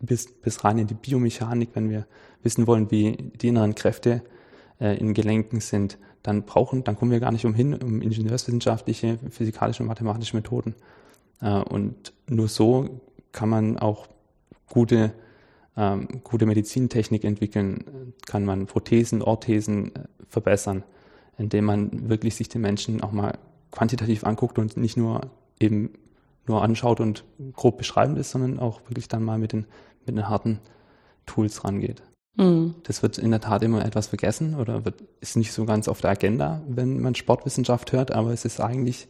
bis, 0.00 0.30
bis 0.30 0.64
rein 0.64 0.78
in 0.78 0.86
die 0.86 0.94
Biomechanik, 0.94 1.70
wenn 1.74 1.88
wir 1.88 2.06
wissen 2.42 2.66
wollen, 2.66 2.90
wie 2.90 3.16
die 3.40 3.48
inneren 3.48 3.74
Kräfte 3.74 4.22
äh, 4.80 4.98
in 4.98 5.14
Gelenken 5.14 5.60
sind, 5.60 5.98
dann 6.22 6.44
brauchen, 6.44 6.84
dann 6.84 6.96
kommen 6.96 7.10
wir 7.10 7.20
gar 7.20 7.32
nicht 7.32 7.46
umhin, 7.46 7.74
um 7.74 8.02
ingenieurswissenschaftliche, 8.02 9.18
physikalische 9.30 9.82
und 9.82 9.88
mathematische 9.88 10.36
Methoden. 10.36 10.74
Äh, 11.40 11.60
und 11.60 12.12
nur 12.28 12.48
so 12.48 13.00
kann 13.32 13.48
man 13.48 13.78
auch 13.78 14.08
gute, 14.68 15.12
ähm, 15.76 16.20
gute 16.24 16.46
Medizintechnik 16.46 17.24
entwickeln, 17.24 18.12
kann 18.26 18.44
man 18.44 18.66
Prothesen, 18.66 19.22
Orthesen 19.22 19.94
äh, 19.94 20.00
verbessern, 20.28 20.84
indem 21.38 21.64
man 21.64 22.08
wirklich 22.08 22.34
sich 22.34 22.48
den 22.48 22.62
Menschen 22.62 23.02
auch 23.02 23.12
mal 23.12 23.38
quantitativ 23.70 24.24
anguckt 24.24 24.58
und 24.58 24.76
nicht 24.76 24.96
nur 24.96 25.30
eben 25.60 25.90
nur 26.46 26.62
anschaut 26.62 27.00
und 27.00 27.24
grob 27.54 27.78
beschreibend 27.78 28.18
ist, 28.18 28.30
sondern 28.30 28.58
auch 28.58 28.80
wirklich 28.88 29.08
dann 29.08 29.24
mal 29.24 29.38
mit 29.38 29.52
den, 29.52 29.66
mit 30.06 30.16
den 30.16 30.28
harten 30.28 30.60
Tools 31.26 31.64
rangeht. 31.64 32.02
Mhm. 32.36 32.74
Das 32.84 33.02
wird 33.02 33.18
in 33.18 33.30
der 33.30 33.40
Tat 33.40 33.62
immer 33.62 33.84
etwas 33.84 34.06
vergessen 34.08 34.54
oder 34.54 34.84
wird, 34.84 35.02
ist 35.20 35.36
nicht 35.36 35.52
so 35.52 35.64
ganz 35.64 35.88
auf 35.88 36.00
der 36.00 36.10
Agenda, 36.10 36.62
wenn 36.68 37.00
man 37.00 37.14
Sportwissenschaft 37.14 37.92
hört, 37.92 38.12
aber 38.12 38.32
es 38.32 38.44
ist 38.44 38.60
eigentlich 38.60 39.08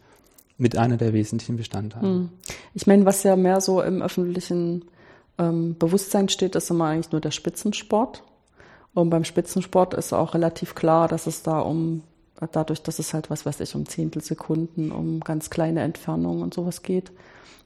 mit 0.58 0.78
einer 0.78 0.96
der 0.96 1.12
wesentlichen 1.12 1.56
Bestandteile. 1.56 2.06
Hm. 2.06 2.28
Ich 2.72 2.86
meine, 2.86 3.04
was 3.04 3.22
ja 3.22 3.36
mehr 3.36 3.60
so 3.60 3.82
im 3.82 4.00
öffentlichen 4.00 4.86
ähm, 5.38 5.76
Bewusstsein 5.78 6.28
steht, 6.28 6.54
ist 6.54 6.70
immer 6.70 6.86
eigentlich 6.86 7.12
nur 7.12 7.20
der 7.20 7.30
Spitzensport. 7.30 8.22
Und 8.94 9.10
beim 9.10 9.24
Spitzensport 9.24 9.94
ist 9.94 10.12
auch 10.12 10.34
relativ 10.34 10.74
klar, 10.74 11.08
dass 11.08 11.26
es 11.26 11.42
da 11.42 11.60
um, 11.60 12.02
dadurch, 12.52 12.82
dass 12.82 12.98
es 12.98 13.12
halt, 13.12 13.28
was 13.28 13.44
weiß 13.44 13.60
ich, 13.60 13.74
um 13.74 13.86
Zehntelsekunden, 13.86 14.90
um 14.90 15.20
ganz 15.20 15.50
kleine 15.50 15.82
Entfernungen 15.82 16.42
und 16.42 16.54
sowas 16.54 16.82
geht, 16.82 17.12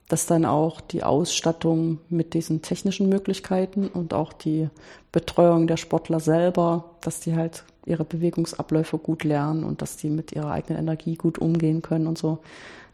dass 0.08 0.26
dann 0.26 0.44
auch 0.44 0.80
die 0.80 1.04
Ausstattung 1.04 1.98
mit 2.08 2.34
diesen 2.34 2.62
technischen 2.62 3.08
Möglichkeiten 3.08 3.86
und 3.86 4.12
auch 4.12 4.32
die 4.32 4.68
Betreuung 5.12 5.68
der 5.68 5.76
Sportler 5.76 6.18
selber, 6.18 6.96
dass 7.00 7.20
die 7.20 7.36
halt 7.36 7.64
ihre 7.86 8.04
Bewegungsabläufe 8.04 8.98
gut 8.98 9.22
lernen 9.22 9.62
und 9.62 9.82
dass 9.82 9.96
die 9.96 10.10
mit 10.10 10.32
ihrer 10.32 10.50
eigenen 10.50 10.80
Energie 10.80 11.14
gut 11.14 11.38
umgehen 11.38 11.80
können 11.80 12.08
und 12.08 12.18
so, 12.18 12.40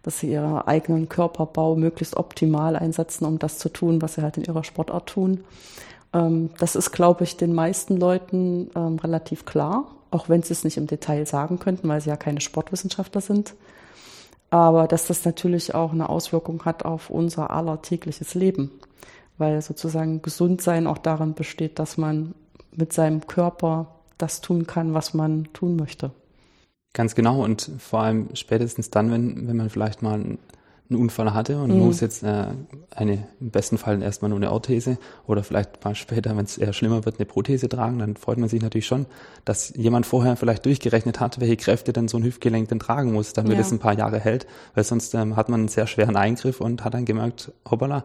dass 0.06 0.20
sie 0.20 0.30
ihren 0.30 0.58
eigenen 0.58 1.08
Körperbau 1.08 1.74
möglichst 1.74 2.16
optimal 2.16 2.76
einsetzen, 2.76 3.24
um 3.24 3.40
das 3.40 3.58
zu 3.58 3.68
tun, 3.68 4.00
was 4.00 4.14
sie 4.14 4.22
halt 4.22 4.36
in 4.36 4.44
ihrer 4.44 4.62
Sportart 4.62 5.08
tun. 5.08 5.42
Ähm, 6.14 6.50
das 6.58 6.76
ist, 6.76 6.92
glaube 6.92 7.24
ich, 7.24 7.36
den 7.36 7.52
meisten 7.52 7.96
Leuten 7.96 8.70
ähm, 8.76 9.00
relativ 9.00 9.44
klar, 9.44 9.88
auch 10.12 10.28
wenn 10.28 10.44
sie 10.44 10.52
es 10.52 10.62
nicht 10.62 10.76
im 10.76 10.86
Detail 10.86 11.26
sagen 11.26 11.58
könnten, 11.58 11.88
weil 11.88 12.00
sie 12.00 12.10
ja 12.10 12.16
keine 12.16 12.40
Sportwissenschaftler 12.40 13.20
sind. 13.20 13.54
Aber 14.48 14.86
dass 14.86 15.08
das 15.08 15.24
natürlich 15.24 15.74
auch 15.74 15.90
eine 15.90 16.08
Auswirkung 16.08 16.64
hat 16.64 16.84
auf 16.84 17.10
unser 17.10 17.50
aller 17.50 17.82
tägliches 17.82 18.36
Leben, 18.36 18.70
weil 19.38 19.60
sozusagen 19.60 20.22
Gesundsein 20.22 20.86
auch 20.86 20.98
darin 20.98 21.34
besteht, 21.34 21.80
dass 21.80 21.98
man 21.98 22.32
mit 22.70 22.92
seinem 22.92 23.26
Körper 23.26 23.88
das 24.18 24.40
tun 24.40 24.68
kann, 24.68 24.94
was 24.94 25.14
man 25.14 25.48
tun 25.52 25.74
möchte. 25.74 26.12
Ganz 26.96 27.14
genau 27.14 27.44
und 27.44 27.70
vor 27.76 28.00
allem 28.00 28.30
spätestens 28.32 28.88
dann, 28.88 29.10
wenn, 29.10 29.46
wenn 29.46 29.56
man 29.58 29.68
vielleicht 29.68 30.00
mal 30.00 30.14
einen, 30.14 30.38
Unfall 30.88 31.34
hatte 31.34 31.60
und 31.60 31.74
mhm. 31.74 31.80
muss 31.80 32.00
jetzt 32.00 32.22
äh, 32.22 32.46
eine, 32.94 33.26
im 33.40 33.50
besten 33.50 33.76
Fall 33.76 34.00
erstmal 34.00 34.28
nur 34.28 34.38
eine 34.38 34.52
Orthese 34.52 34.98
oder 35.26 35.42
vielleicht 35.42 35.84
mal 35.84 35.96
später, 35.96 36.36
wenn 36.36 36.44
es 36.44 36.56
eher 36.56 36.72
schlimmer 36.72 37.04
wird, 37.04 37.18
eine 37.18 37.26
Prothese 37.26 37.68
tragen, 37.68 37.98
dann 37.98 38.16
freut 38.16 38.38
man 38.38 38.48
sich 38.48 38.62
natürlich 38.62 38.86
schon, 38.86 39.06
dass 39.44 39.74
jemand 39.76 40.06
vorher 40.06 40.36
vielleicht 40.36 40.64
durchgerechnet 40.64 41.18
hat, 41.18 41.40
welche 41.40 41.56
Kräfte 41.56 41.92
denn 41.92 42.06
so 42.06 42.18
ein 42.18 42.22
Hüftgelenk 42.22 42.68
denn 42.68 42.78
tragen 42.78 43.12
muss, 43.12 43.32
damit 43.32 43.54
ja. 43.54 43.60
es 43.60 43.72
ein 43.72 43.80
paar 43.80 43.98
Jahre 43.98 44.20
hält, 44.20 44.46
weil 44.74 44.84
sonst 44.84 45.12
ähm, 45.14 45.34
hat 45.34 45.48
man 45.48 45.62
einen 45.62 45.68
sehr 45.68 45.88
schweren 45.88 46.16
Eingriff 46.16 46.60
und 46.60 46.84
hat 46.84 46.94
dann 46.94 47.04
gemerkt, 47.04 47.50
hoppala, 47.68 48.04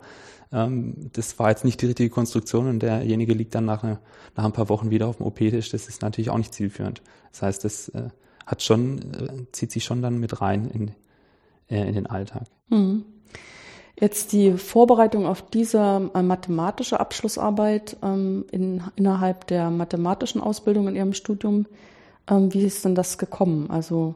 ähm, 0.52 1.12
das 1.14 1.38
war 1.38 1.50
jetzt 1.50 1.64
nicht 1.64 1.82
die 1.84 1.86
richtige 1.86 2.10
Konstruktion 2.10 2.68
und 2.68 2.80
derjenige 2.80 3.36
liegt 3.36 3.54
dann 3.54 3.66
nach, 3.66 3.84
eine, 3.84 4.00
nach 4.36 4.44
ein 4.44 4.54
paar 4.54 4.70
Wochen 4.70 4.90
wieder 4.90 5.06
auf 5.06 5.18
dem 5.18 5.28
OP-Tisch. 5.28 5.70
Das 5.70 5.88
ist 5.88 6.02
natürlich 6.02 6.32
auch 6.32 6.38
nicht 6.40 6.54
zielführend. 6.54 7.04
Das 7.32 7.44
heißt, 7.44 7.64
das 7.64 7.90
äh, 7.90 8.10
hat 8.46 8.62
schon, 8.62 9.00
äh, 9.00 9.52
zieht 9.52 9.72
sich 9.72 9.84
schon 9.84 10.02
dann 10.02 10.20
mit 10.20 10.42
rein 10.42 10.70
in, 10.70 10.92
äh, 11.70 11.88
in 11.88 11.94
den 11.94 12.08
Alltag. 12.08 12.44
Mhm. 12.70 13.06
Jetzt 14.00 14.32
die 14.32 14.54
Vorbereitung 14.54 15.28
auf 15.28 15.44
diese 15.44 16.10
äh, 16.16 16.22
mathematische 16.24 17.00
Abschlussarbeit 17.00 17.98
ähm, 18.02 18.46
in, 18.52 18.82
innerhalb 18.96 19.46
der 19.48 19.70
mathematischen 19.70 20.42
Ausbildung 20.42 20.88
in 20.88 20.96
Ihrem 20.96 21.14
Studium. 21.14 21.68
Ähm, 22.28 22.52
wie 22.52 22.64
ist 22.64 22.84
denn 22.84 22.96
das 22.96 23.20
gekommen? 23.20 23.70
Also 23.70 24.16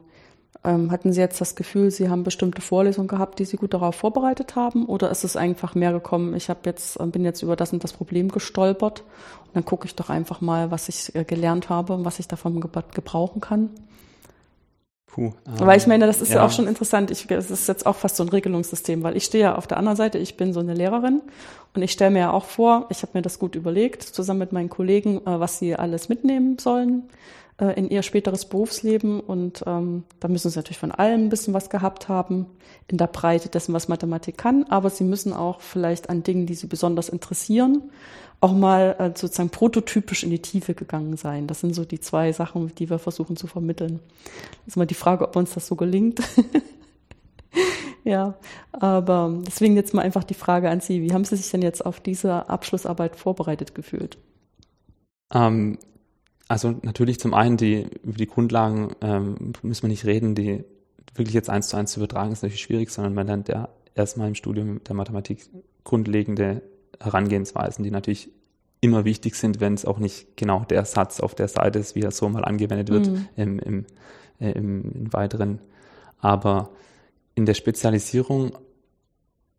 ähm, 0.64 0.90
hatten 0.90 1.14
Sie 1.14 1.20
jetzt 1.20 1.40
das 1.40 1.56
Gefühl, 1.56 1.92
Sie 1.92 2.10
haben 2.10 2.24
bestimmte 2.24 2.62
Vorlesungen 2.62 3.08
gehabt, 3.08 3.38
die 3.38 3.46
Sie 3.46 3.58
gut 3.58 3.76
darauf 3.76 3.94
vorbereitet 3.94 4.56
haben? 4.56 4.88
Oder 4.88 5.12
ist 5.12 5.24
es 5.24 5.36
einfach 5.38 5.76
mehr 5.76 5.92
gekommen, 5.92 6.34
ich 6.34 6.50
habe 6.50 6.62
jetzt, 6.66 6.98
bin 7.12 7.24
jetzt 7.24 7.44
über 7.44 7.56
das 7.56 7.72
und 7.72 7.84
das 7.84 7.94
Problem 7.94 8.30
gestolpert 8.30 9.04
und 9.46 9.56
dann 9.56 9.66
gucke 9.66 9.86
ich 9.86 9.96
doch 9.96 10.10
einfach 10.10 10.42
mal, 10.42 10.72
was 10.72 10.90
ich 10.90 11.14
gelernt 11.28 11.70
habe 11.70 11.94
und 11.94 12.06
was 12.06 12.18
ich 12.18 12.28
davon 12.28 12.60
gebrauchen 12.60 13.40
kann? 13.40 13.70
Puh, 15.16 15.28
ähm, 15.28 15.34
weil 15.60 15.78
ich 15.78 15.88
meine, 15.88 16.08
das 16.08 16.22
ist 16.22 16.32
ja. 16.32 16.38
ja, 16.38 16.46
auch 16.46 16.52
schon 16.52 16.68
interessant. 16.68 17.10
Ich, 17.10 17.32
es 17.32 17.50
ist 17.50 17.70
jetzt 17.70 17.86
auch 17.86 17.96
fast 17.96 18.18
so 18.18 18.24
ein 18.24 18.28
Regelungssystem, 18.28 19.02
weil 19.02 19.16
ich 19.16 19.24
stehe 19.24 19.46
ja 19.46 19.56
auf 19.56 19.66
der 19.66 19.78
anderen 19.78 19.96
Seite, 19.96 20.18
ich 20.18 20.36
bin 20.36 20.52
so 20.52 20.60
eine 20.60 20.74
Lehrerin 20.74 21.22
und 21.74 21.82
ich 21.82 21.94
stelle 21.94 22.12
mir 22.12 22.20
ja 22.20 22.32
auch 22.32 22.44
vor, 22.44 22.88
ich 22.90 23.02
habe 23.02 23.12
mir 23.14 23.22
das 23.22 23.40
gut 23.40 23.56
überlegt, 23.56 24.04
zusammen 24.04 24.40
mit 24.40 24.52
meinen 24.52 24.70
Kollegen, 24.70 25.26
äh, 25.26 25.40
was 25.40 25.58
sie 25.58 25.74
alles 25.74 26.10
mitnehmen 26.10 26.58
sollen 26.60 27.04
äh, 27.58 27.78
in 27.78 27.90
ihr 27.90 28.04
späteres 28.04 28.46
Berufsleben. 28.46 29.20
Und 29.20 29.64
ähm, 29.66 30.04
da 30.20 30.28
müssen 30.28 30.50
sie 30.50 30.60
natürlich 30.60 30.78
von 30.78 30.92
allem 30.92 31.26
ein 31.26 31.30
bisschen 31.30 31.54
was 31.54 31.70
gehabt 31.70 32.10
haben, 32.10 32.48
in 32.88 32.98
der 32.98 33.08
Breite 33.08 33.50
dessen, 33.50 33.74
was 33.74 33.88
Mathematik 33.88 34.38
kann. 34.38 34.66
Aber 34.66 34.90
sie 34.90 35.04
müssen 35.04 35.34
auch 35.34 35.62
vielleicht 35.62 36.10
an 36.10 36.24
Dingen, 36.24 36.46
die 36.46 36.56
sie 36.56 36.68
besonders 36.68 37.10
interessieren, 37.10 37.84
auch 38.42 38.54
mal 38.54 38.96
äh, 39.00 39.18
sozusagen 39.18 39.50
prototypisch 39.50 40.24
in 40.24 40.30
die 40.30 40.42
Tiefe 40.42 40.74
gegangen 40.74 41.18
sein. 41.18 41.48
Das 41.48 41.62
sind 41.62 41.74
so 41.74 41.86
die 41.86 42.00
zwei 42.00 42.32
Sachen, 42.32 42.74
die 42.76 42.90
wir 42.90 43.00
versuchen 43.00 43.38
zu 43.38 43.48
vermitteln. 43.48 44.00
Das 44.66 44.74
ist 44.74 44.78
mal 44.78 44.86
die 44.86 44.94
Frage, 44.94 45.28
ob 45.28 45.36
uns 45.36 45.54
das 45.54 45.68
so 45.68 45.76
gelingt. 45.76 46.20
ja, 48.04 48.36
aber 48.74 49.34
deswegen 49.48 49.76
jetzt 49.76 49.94
mal 49.94 50.02
einfach 50.02 50.24
die 50.24 50.34
Frage 50.34 50.70
an 50.70 50.82
Sie. 50.82 51.02
Wie 51.02 51.14
haben 51.14 51.26
Sie 51.26 51.38
sich 51.38 51.50
denn 51.50 51.62
jetzt 51.62 51.86
auf 51.86 52.02
diese 52.02 52.50
Abschlussarbeit 52.50 53.16
vorbereitet 53.16 53.74
gefühlt? 53.74 54.18
Ähm, 55.34 55.80
also 56.48 56.76
natürlich 56.82 57.20
zum 57.20 57.34
einen 57.34 57.58
die 57.58 57.88
über 58.04 58.18
die 58.18 58.28
Grundlagen 58.28 58.94
ähm, 59.02 59.54
müssen 59.62 59.84
wir 59.84 59.90
nicht 59.90 60.06
reden, 60.06 60.36
die 60.36 60.64
wirklich 61.16 61.34
jetzt 61.34 61.50
eins 61.50 61.70
zu 61.70 61.78
eins 61.78 61.92
zu 61.92 62.00
übertragen 62.00 62.32
ist 62.32 62.44
natürlich 62.44 62.62
schwierig, 62.62 62.90
sondern 62.90 63.14
man 63.14 63.28
lernt 63.28 63.48
ja 63.48 63.70
erstmal 63.96 64.28
im 64.28 64.36
Studium 64.36 64.84
der 64.84 64.96
Mathematik 64.96 65.48
grundlegende 65.84 66.62
Herangehensweisen, 67.00 67.84
die 67.84 67.92
natürlich 67.92 68.30
immer 68.82 69.06
wichtig 69.06 69.36
sind, 69.36 69.60
wenn 69.60 69.74
es 69.74 69.86
auch 69.86 69.98
nicht 69.98 70.38
genau 70.38 70.64
der 70.66 70.86
Satz 70.86 71.20
auf 71.20 71.34
der 71.34 71.48
Seite 71.48 71.80
ist, 71.80 71.96
wie 71.96 72.02
er 72.02 72.12
so 72.12 72.28
mal 72.30 72.46
angewendet 72.46 72.90
wird 72.90 73.08
mhm. 73.08 73.28
im, 73.36 73.60
im, 73.60 73.86
äh, 74.40 74.52
im, 74.52 74.92
im 74.92 75.14
weiteren. 75.14 75.60
Aber 76.20 76.70
in 77.34 77.46
der 77.46 77.54
Spezialisierung 77.54 78.58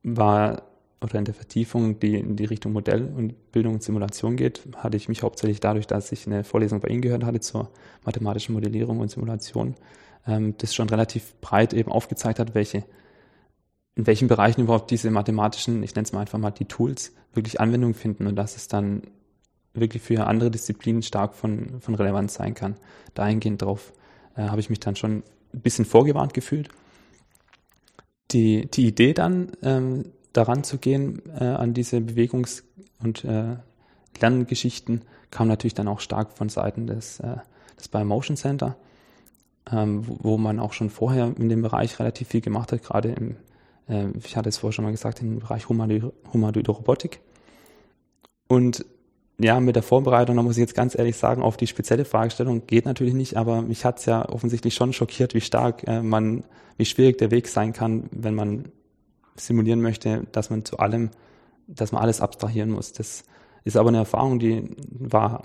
war 0.02 0.62
oder 1.00 1.18
in 1.18 1.24
der 1.24 1.34
Vertiefung, 1.34 2.00
die 2.00 2.14
in 2.16 2.36
die 2.36 2.46
Richtung 2.46 2.72
Modell 2.72 3.12
und 3.16 3.52
Bildung 3.52 3.74
und 3.74 3.82
Simulation 3.82 4.36
geht, 4.36 4.62
hatte 4.76 4.96
ich 4.96 5.08
mich 5.08 5.22
hauptsächlich 5.22 5.60
dadurch, 5.60 5.86
dass 5.86 6.10
ich 6.10 6.26
eine 6.26 6.42
Vorlesung 6.42 6.80
bei 6.80 6.88
Ihnen 6.88 7.02
gehört 7.02 7.24
hatte 7.24 7.40
zur 7.40 7.70
mathematischen 8.04 8.54
Modellierung 8.54 9.00
und 9.00 9.10
Simulation, 9.10 9.74
ähm, 10.26 10.54
das 10.58 10.74
schon 10.74 10.88
relativ 10.88 11.34
breit 11.40 11.74
eben 11.74 11.92
aufgezeigt 11.92 12.38
hat, 12.38 12.54
welche, 12.54 12.84
in 13.94 14.06
welchen 14.06 14.28
Bereichen 14.28 14.62
überhaupt 14.62 14.90
diese 14.90 15.10
mathematischen, 15.10 15.82
ich 15.82 15.94
nenne 15.94 16.04
es 16.04 16.12
mal 16.12 16.20
einfach 16.20 16.38
mal 16.38 16.50
die 16.50 16.64
Tools, 16.64 17.12
wirklich 17.34 17.60
Anwendung 17.60 17.92
finden 17.92 18.26
und 18.26 18.36
dass 18.36 18.56
es 18.56 18.68
dann 18.68 19.02
wirklich 19.74 20.02
für 20.02 20.26
andere 20.26 20.50
Disziplinen 20.50 21.02
stark 21.02 21.34
von, 21.34 21.80
von 21.80 21.94
Relevanz 21.94 22.34
sein 22.34 22.54
kann. 22.54 22.76
Dahingehend 23.12 23.60
drauf 23.60 23.92
äh, 24.34 24.42
habe 24.42 24.60
ich 24.60 24.70
mich 24.70 24.80
dann 24.80 24.96
schon 24.96 25.22
ein 25.52 25.60
bisschen 25.60 25.84
vorgewarnt 25.84 26.32
gefühlt. 26.32 26.68
Die, 28.32 28.66
die 28.70 28.86
Idee 28.86 29.12
dann, 29.12 29.52
ähm, 29.62 30.06
daran 30.36 30.64
zu 30.64 30.78
gehen 30.78 31.22
äh, 31.38 31.44
an 31.44 31.74
diese 31.74 31.98
Bewegungs- 31.98 32.62
und 33.02 33.24
äh, 33.24 33.56
Lerngeschichten 34.20 35.02
kam 35.30 35.48
natürlich 35.48 35.74
dann 35.74 35.88
auch 35.88 36.00
stark 36.00 36.32
von 36.32 36.48
Seiten 36.48 36.86
des, 36.86 37.20
äh, 37.20 37.36
des 37.78 37.88
Biomotion 37.88 38.36
Center, 38.36 38.76
ähm, 39.70 40.06
wo, 40.06 40.18
wo, 40.20 40.38
man 40.38 40.60
auch 40.60 40.72
schon 40.72 40.90
vorher 40.90 41.32
in 41.38 41.48
dem 41.48 41.62
Bereich 41.62 41.98
relativ 41.98 42.28
viel 42.28 42.40
gemacht 42.40 42.72
hat, 42.72 42.82
gerade 42.82 43.10
im, 43.12 43.36
äh, 43.88 44.06
ich 44.22 44.36
hatte 44.36 44.48
es 44.48 44.58
vorher 44.58 44.72
schon 44.72 44.84
mal 44.84 44.92
gesagt, 44.92 45.20
im 45.20 45.40
Bereich 45.40 45.68
Humanoide 45.68 46.70
Robotik. 46.70 47.20
Und 48.48 48.84
ja, 49.38 49.60
mit 49.60 49.76
der 49.76 49.82
Vorbereitung, 49.82 50.36
da 50.36 50.42
muss 50.42 50.56
ich 50.56 50.62
jetzt 50.62 50.74
ganz 50.74 50.96
ehrlich 50.96 51.16
sagen, 51.16 51.42
auf 51.42 51.58
die 51.58 51.66
spezielle 51.66 52.06
Fragestellung 52.06 52.66
geht 52.66 52.86
natürlich 52.86 53.12
nicht, 53.12 53.36
aber 53.36 53.60
mich 53.60 53.84
hat 53.84 53.98
es 53.98 54.06
ja 54.06 54.26
offensichtlich 54.26 54.74
schon 54.74 54.94
schockiert, 54.94 55.34
wie 55.34 55.42
stark 55.42 55.86
äh, 55.86 56.00
man, 56.00 56.44
wie 56.78 56.86
schwierig 56.86 57.18
der 57.18 57.30
Weg 57.30 57.48
sein 57.48 57.72
kann, 57.72 58.04
wenn 58.12 58.34
man 58.34 58.66
simulieren 59.36 59.80
möchte, 59.80 60.26
dass 60.32 60.50
man 60.50 60.64
zu 60.64 60.78
allem, 60.78 61.10
dass 61.66 61.92
man 61.92 62.02
alles 62.02 62.20
abstrahieren 62.20 62.70
muss. 62.70 62.92
Das 62.92 63.24
ist 63.64 63.76
aber 63.76 63.88
eine 63.88 63.98
Erfahrung, 63.98 64.38
die 64.38 64.76
war, 64.90 65.42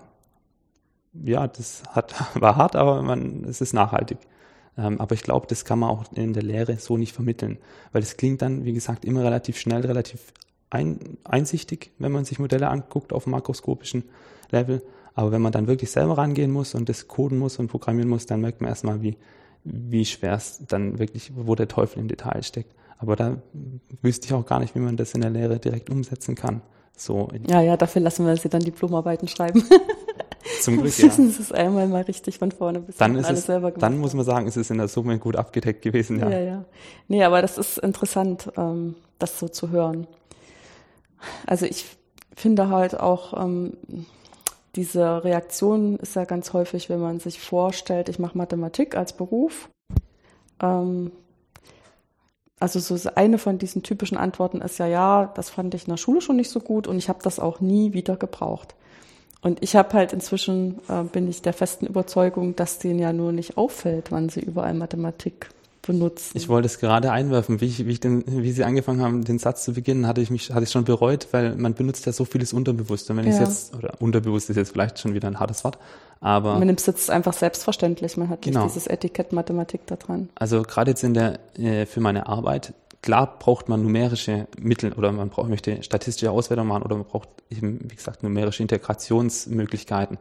ja, 1.14 1.48
das 1.48 1.84
hat, 1.90 2.14
war 2.42 2.56
hart, 2.56 2.76
aber 2.76 3.02
man, 3.02 3.44
es 3.46 3.62
ist 3.62 3.74
nachhaltig. 3.74 4.18
Ähm, 4.78 5.02
aber 5.02 5.16
ich 5.16 5.24
glaube, 5.24 5.48
das 5.48 5.66
kann 5.66 5.80
man 5.80 5.90
auch 5.90 6.06
in 6.14 6.34
der 6.34 6.44
Lehre 6.44 6.78
so 6.78 6.98
nicht 6.98 7.14
vermitteln, 7.14 7.58
weil 7.92 8.02
es 8.02 8.18
klingt 8.18 8.42
dann, 8.42 8.64
wie 8.64 8.74
gesagt, 8.74 9.06
immer 9.06 9.24
relativ 9.24 9.58
schnell, 9.60 9.82
relativ 9.86 10.34
ein, 10.70 11.18
einsichtig, 11.24 11.92
wenn 12.00 12.12
man 12.12 12.26
sich 12.26 12.40
Modelle 12.40 12.70
anguckt 12.70 13.12
auf 13.14 13.28
makroskopischen 13.28 14.04
Level. 14.52 14.82
Aber 15.14 15.32
wenn 15.32 15.42
man 15.42 15.52
dann 15.52 15.68
wirklich 15.68 15.92
selber 15.92 16.18
rangehen 16.18 16.52
muss 16.52 16.74
und 16.74 16.88
das 16.88 17.08
coden 17.10 17.38
muss 17.38 17.60
und 17.60 17.68
programmieren 17.68 18.10
muss, 18.10 18.26
dann 18.26 18.40
merkt 18.40 18.62
man 18.62 18.70
erstmal, 18.70 19.02
wie, 19.02 19.18
wie 19.64 20.06
schwer 20.06 20.34
es 20.34 20.62
dann 20.68 21.00
wirklich, 21.00 21.32
wo 21.36 21.56
der 21.56 21.68
Teufel 21.68 22.00
im 22.00 22.08
Detail 22.08 22.44
steckt. 22.44 22.76
Aber 22.98 23.16
da 23.16 23.38
wüsste 24.02 24.28
ich 24.28 24.34
auch 24.34 24.46
gar 24.46 24.60
nicht, 24.60 24.76
wie 24.76 24.80
man 24.80 24.98
das 24.98 25.14
in 25.14 25.22
der 25.22 25.30
Lehre 25.32 25.60
direkt 25.60 25.90
umsetzen 25.90 26.36
kann. 26.36 26.62
So 26.96 27.30
ja, 27.48 27.62
ja, 27.62 27.78
dafür 27.78 28.02
lassen 28.02 28.26
wir 28.28 28.38
sie 28.38 28.50
dann 28.50 28.62
Diplomarbeiten 28.62 29.28
schreiben. 29.28 29.64
Zum 30.62 30.78
Glück, 30.78 30.98
ja. 30.98 31.06
Wissen 31.06 31.32
Sie 31.32 31.42
es 31.42 31.52
einmal 31.52 31.88
mal 31.88 32.04
richtig 32.04 32.38
von 32.38 32.52
vorne 32.52 32.80
bis 32.80 32.98
dann 32.98 33.16
ist 33.16 33.26
alles 33.26 33.40
es, 33.42 33.46
selber 33.46 33.72
gemacht. 33.72 33.82
Dann 33.82 33.98
muss 33.98 34.14
man 34.14 34.26
sagen, 34.26 34.48
es 34.48 34.58
ist 34.58 34.70
in 34.70 34.78
der 34.78 34.88
Summe 34.88 35.18
gut 35.18 35.36
abgedeckt 35.36 35.82
gewesen, 35.82 36.20
ja. 36.20 36.30
Ja, 36.30 36.40
ja. 36.40 36.66
Nee, 37.08 37.24
aber 37.24 37.42
das 37.42 37.58
ist 37.58 37.78
interessant, 37.80 38.52
ähm, 38.58 38.96
das 39.18 39.40
so 39.40 39.48
zu 39.48 39.70
hören. 39.70 40.08
Also 41.46 41.66
ich 41.66 41.86
finde 42.36 42.70
halt 42.70 43.00
auch, 43.00 43.42
ähm, 43.44 43.74
diese 44.76 45.24
Reaktion 45.24 45.98
ist 45.98 46.16
ja 46.16 46.26
ganz 46.26 46.54
häufig, 46.54 46.90
wenn 46.90 47.00
man 47.00 47.20
sich 47.20 47.40
vorstellt, 47.40 48.10
ich 48.10 48.20
mache 48.20 48.38
Mathematik 48.38 48.96
als 48.96 49.14
Beruf, 49.14 49.70
ähm, 50.62 51.12
also 52.60 52.80
so 52.80 53.10
eine 53.16 53.40
von 53.40 53.58
diesen 53.58 53.82
typischen 53.82 54.18
Antworten 54.18 54.62
ist 54.62 54.78
ja, 54.78 54.86
ja, 54.86 55.32
das 55.36 55.50
fand 55.50 55.74
ich 55.74 55.88
in 55.88 55.90
der 55.90 55.98
Schule 55.98 56.22
schon 56.22 56.36
nicht 56.36 56.52
so 56.52 56.60
gut 56.60 56.88
und 56.88 56.98
ich 56.98 57.10
habe 57.10 57.20
das 57.24 57.40
auch 57.40 57.60
nie 57.60 57.94
wieder 57.94 58.16
gebraucht. 58.18 58.76
Und 59.42 59.64
ich 59.64 59.76
habe 59.76 59.94
halt 59.94 60.14
inzwischen, 60.14 60.80
äh, 60.88 61.04
bin 61.04 61.28
ich 61.28 61.42
der 61.42 61.54
festen 61.54 61.88
Überzeugung, 61.88 62.56
dass 62.56 62.78
denen 62.78 63.00
ja 63.00 63.12
nur 63.12 63.32
nicht 63.32 63.58
auffällt, 63.58 64.12
wann 64.12 64.30
sie 64.30 64.42
überall 64.42 64.76
Mathematik 64.76 65.50
benutzen. 65.82 66.38
Ich 66.38 66.50
wollte 66.50 66.68
es 66.68 66.80
gerade 66.80 67.12
einwerfen, 67.12 67.62
wie, 67.62 67.66
ich, 67.66 67.86
wie, 67.86 67.92
ich 67.92 68.00
den, 68.00 68.24
wie 68.28 68.52
Sie 68.52 68.64
angefangen 68.64 69.02
haben, 69.02 69.24
den 69.24 69.40
Satz 69.40 69.64
zu 69.64 69.74
beginnen, 69.74 70.08
hatte 70.08 70.22
ich 70.22 70.30
mich, 70.30 70.52
hatte 70.52 70.64
ich 70.64 70.72
schon 70.72 70.84
bereut, 70.84 71.28
weil 71.32 71.56
man 71.56 71.74
benutzt 71.74 72.06
ja 72.06 72.12
so 72.12 72.26
vieles 72.26 72.54
unterbewusst. 72.54 73.10
Und 73.10 73.18
wenn 73.18 73.26
ja. 73.26 73.34
ich 73.34 73.40
jetzt, 73.40 73.76
oder 73.76 73.94
unterbewusst 74.00 74.50
ist 74.50 74.56
jetzt 74.56 74.72
vielleicht 74.72 75.00
schon 75.00 75.14
wieder 75.14 75.28
ein 75.28 75.40
hartes 75.40 75.64
Wort, 75.64 75.78
aber. 76.20 76.54
Man 76.54 76.68
nimmt 76.68 76.80
es 76.80 76.86
jetzt 76.86 77.10
einfach 77.10 77.34
selbstverständlich, 77.34 78.18
man 78.18 78.30
hat 78.30 78.44
genau. 78.44 78.64
nicht 78.64 78.76
dieses 78.76 78.88
Etikett 78.88 79.34
Mathematik 79.34 79.82
da 79.88 79.96
dran. 79.96 80.30
Also 80.36 80.62
gerade 80.62 80.92
jetzt 80.92 81.04
in 81.04 81.14
der, 81.14 81.40
äh, 81.58 81.86
für 81.86 82.00
meine 82.00 82.28
Arbeit, 82.28 82.74
klar 83.02 83.40
braucht 83.40 83.70
man 83.70 83.82
numerische 83.82 84.48
Mittel 84.60 84.94
oder 84.94 85.12
man 85.12 85.30
braucht, 85.30 85.50
möchte 85.50 85.82
statistische 85.84 86.32
Auswertung 86.32 86.68
machen 86.68 86.84
oder 86.84 86.96
man 86.96 87.06
braucht 87.06 87.30
eben, 87.50 87.80
wie 87.90 87.96
gesagt, 87.96 88.24
numerische 88.24 88.62
Integrationsmöglichkeiten. 88.62 90.18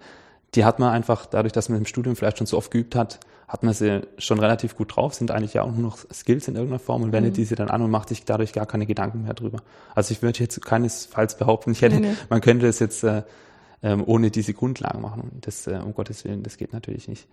Die 0.54 0.64
hat 0.64 0.78
man 0.78 0.90
einfach 0.90 1.26
dadurch, 1.26 1.52
dass 1.52 1.68
man 1.68 1.78
im 1.78 1.86
Studium 1.86 2.16
vielleicht 2.16 2.38
schon 2.38 2.46
so 2.46 2.56
oft 2.56 2.70
geübt 2.70 2.96
hat, 2.96 3.20
hat 3.50 3.64
man 3.64 3.74
sie 3.74 4.02
schon 4.16 4.38
relativ 4.38 4.76
gut 4.76 4.94
drauf, 4.94 5.12
sind 5.12 5.32
eigentlich 5.32 5.54
ja 5.54 5.62
auch 5.62 5.72
nur 5.72 5.82
noch 5.82 5.98
Skills 6.12 6.46
in 6.46 6.54
irgendeiner 6.54 6.78
Form 6.78 7.02
und 7.02 7.12
wendet 7.12 7.32
mhm. 7.32 7.36
diese 7.36 7.56
dann 7.56 7.68
an 7.68 7.82
und 7.82 7.90
macht 7.90 8.08
sich 8.08 8.24
dadurch 8.24 8.52
gar 8.52 8.64
keine 8.64 8.86
Gedanken 8.86 9.24
mehr 9.24 9.34
drüber. 9.34 9.58
Also 9.92 10.12
ich 10.12 10.22
würde 10.22 10.38
jetzt 10.38 10.64
keinesfalls 10.64 11.36
behaupten, 11.36 11.72
ich 11.72 11.82
hätte, 11.82 11.96
nee, 11.96 12.10
nee. 12.10 12.16
man 12.28 12.40
könnte 12.40 12.68
es 12.68 12.78
jetzt 12.78 13.02
äh, 13.02 13.24
ähm, 13.82 14.04
ohne 14.06 14.30
diese 14.30 14.54
Grundlagen 14.54 15.02
machen. 15.02 15.32
Das, 15.40 15.66
äh, 15.66 15.80
um 15.84 15.94
Gottes 15.94 16.24
Willen, 16.24 16.44
das 16.44 16.58
geht 16.58 16.72
natürlich 16.72 17.08
nicht. 17.08 17.26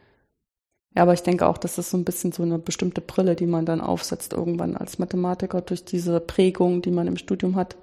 Ja, 0.95 1.03
aber 1.03 1.13
ich 1.13 1.21
denke 1.21 1.45
auch, 1.45 1.59
das 1.59 1.77
ist 1.77 1.91
so 1.91 1.97
ein 1.97 2.03
bisschen 2.03 2.31
so 2.31 2.41
eine 2.41 2.57
bestimmte 2.57 3.01
Brille, 3.01 3.35
die 3.35 3.45
man 3.45 3.67
dann 3.67 3.79
aufsetzt 3.79 4.33
irgendwann 4.33 4.75
als 4.75 4.97
Mathematiker 4.97 5.61
durch 5.61 5.85
diese 5.85 6.19
Prägung, 6.19 6.81
die 6.81 6.89
man 6.89 7.05
im 7.05 7.17
Studium 7.17 7.55
hat, 7.55 7.75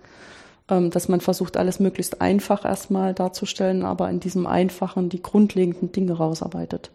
ähm, 0.69 0.91
dass 0.91 1.07
man 1.09 1.21
versucht, 1.21 1.57
alles 1.57 1.79
möglichst 1.79 2.21
einfach 2.21 2.65
erstmal 2.65 3.15
darzustellen, 3.15 3.85
aber 3.85 4.11
in 4.11 4.19
diesem 4.19 4.49
Einfachen 4.49 5.09
die 5.09 5.23
grundlegenden 5.23 5.93
Dinge 5.93 6.15
rausarbeitet. 6.15 6.91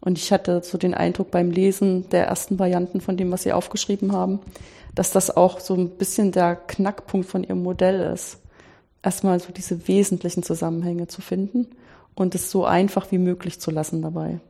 Und 0.00 0.18
ich 0.18 0.32
hatte 0.32 0.62
so 0.62 0.78
den 0.78 0.94
Eindruck 0.94 1.30
beim 1.30 1.50
Lesen 1.50 2.08
der 2.10 2.26
ersten 2.26 2.58
Varianten 2.58 3.00
von 3.00 3.16
dem, 3.16 3.30
was 3.32 3.42
Sie 3.42 3.52
aufgeschrieben 3.52 4.12
haben, 4.12 4.40
dass 4.94 5.10
das 5.10 5.36
auch 5.36 5.60
so 5.60 5.74
ein 5.74 5.90
bisschen 5.90 6.32
der 6.32 6.56
Knackpunkt 6.56 7.28
von 7.28 7.44
Ihrem 7.44 7.62
Modell 7.62 8.12
ist. 8.12 8.38
Erstmal 9.02 9.40
so 9.40 9.52
diese 9.52 9.88
wesentlichen 9.88 10.42
Zusammenhänge 10.42 11.06
zu 11.06 11.22
finden 11.22 11.68
und 12.14 12.34
es 12.34 12.50
so 12.50 12.64
einfach 12.64 13.10
wie 13.12 13.18
möglich 13.18 13.60
zu 13.60 13.70
lassen 13.70 14.02
dabei. 14.02 14.40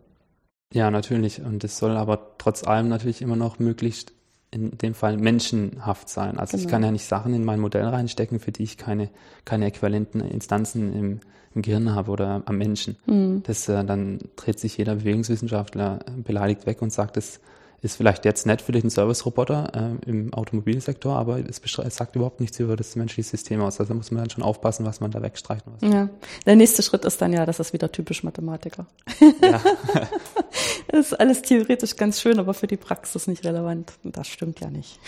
Ja, 0.72 0.90
natürlich. 0.90 1.40
Und 1.42 1.62
es 1.64 1.78
soll 1.78 1.96
aber 1.96 2.34
trotz 2.38 2.64
allem 2.64 2.88
natürlich 2.88 3.22
immer 3.22 3.36
noch 3.36 3.58
möglichst 3.58 4.12
in 4.56 4.78
dem 4.78 4.94
Fall 4.94 5.16
menschenhaft 5.16 6.08
sein. 6.08 6.38
Also 6.38 6.56
genau. 6.56 6.66
ich 6.66 6.70
kann 6.70 6.82
ja 6.82 6.90
nicht 6.90 7.04
Sachen 7.04 7.34
in 7.34 7.44
mein 7.44 7.60
Modell 7.60 7.84
reinstecken, 7.84 8.40
für 8.40 8.52
die 8.52 8.62
ich 8.62 8.76
keine, 8.78 9.10
keine 9.44 9.66
äquivalenten 9.66 10.20
Instanzen 10.20 10.94
im, 10.94 11.20
im 11.54 11.62
Gehirn 11.62 11.94
habe 11.94 12.10
oder 12.10 12.42
am 12.46 12.58
Menschen. 12.58 12.96
Mhm. 13.06 13.42
Das, 13.44 13.68
äh, 13.68 13.84
dann 13.84 14.20
dreht 14.36 14.58
sich 14.58 14.76
jeder 14.76 14.96
Bewegungswissenschaftler 14.96 16.00
beleidigt 16.24 16.66
weg 16.66 16.82
und 16.82 16.92
sagt, 16.92 17.16
das 17.16 17.40
ist 17.82 17.96
vielleicht 17.96 18.24
jetzt 18.24 18.46
nett 18.46 18.62
für 18.62 18.72
den 18.72 18.88
Service-Roboter 18.90 19.98
äh, 20.04 20.08
im 20.08 20.32
Automobilsektor, 20.32 21.14
aber 21.14 21.38
es, 21.38 21.60
es, 21.60 21.96
sagt 21.96 22.16
überhaupt 22.16 22.40
nichts 22.40 22.58
über 22.58 22.76
das 22.76 22.96
menschliche 22.96 23.28
System 23.28 23.60
aus. 23.60 23.78
Also 23.78 23.92
da 23.92 23.94
muss 23.96 24.10
man 24.10 24.22
dann 24.22 24.30
schon 24.30 24.42
aufpassen, 24.42 24.86
was 24.86 25.00
man 25.00 25.10
da 25.10 25.22
wegstreicht. 25.22 25.64
ja. 25.82 26.08
Der 26.46 26.56
nächste 26.56 26.82
Schritt 26.82 27.04
ist 27.04 27.20
dann 27.20 27.32
ja, 27.32 27.44
das 27.44 27.60
ist 27.60 27.72
wieder 27.72 27.92
typisch 27.92 28.22
Mathematiker. 28.22 28.86
Ja. 29.42 29.60
das 30.88 31.06
ist 31.06 31.20
alles 31.20 31.42
theoretisch 31.42 31.96
ganz 31.96 32.20
schön, 32.20 32.38
aber 32.38 32.54
für 32.54 32.66
die 32.66 32.76
Praxis 32.76 33.26
nicht 33.26 33.44
relevant. 33.44 33.92
Das 34.02 34.26
stimmt 34.28 34.60
ja 34.60 34.70
nicht. 34.70 34.98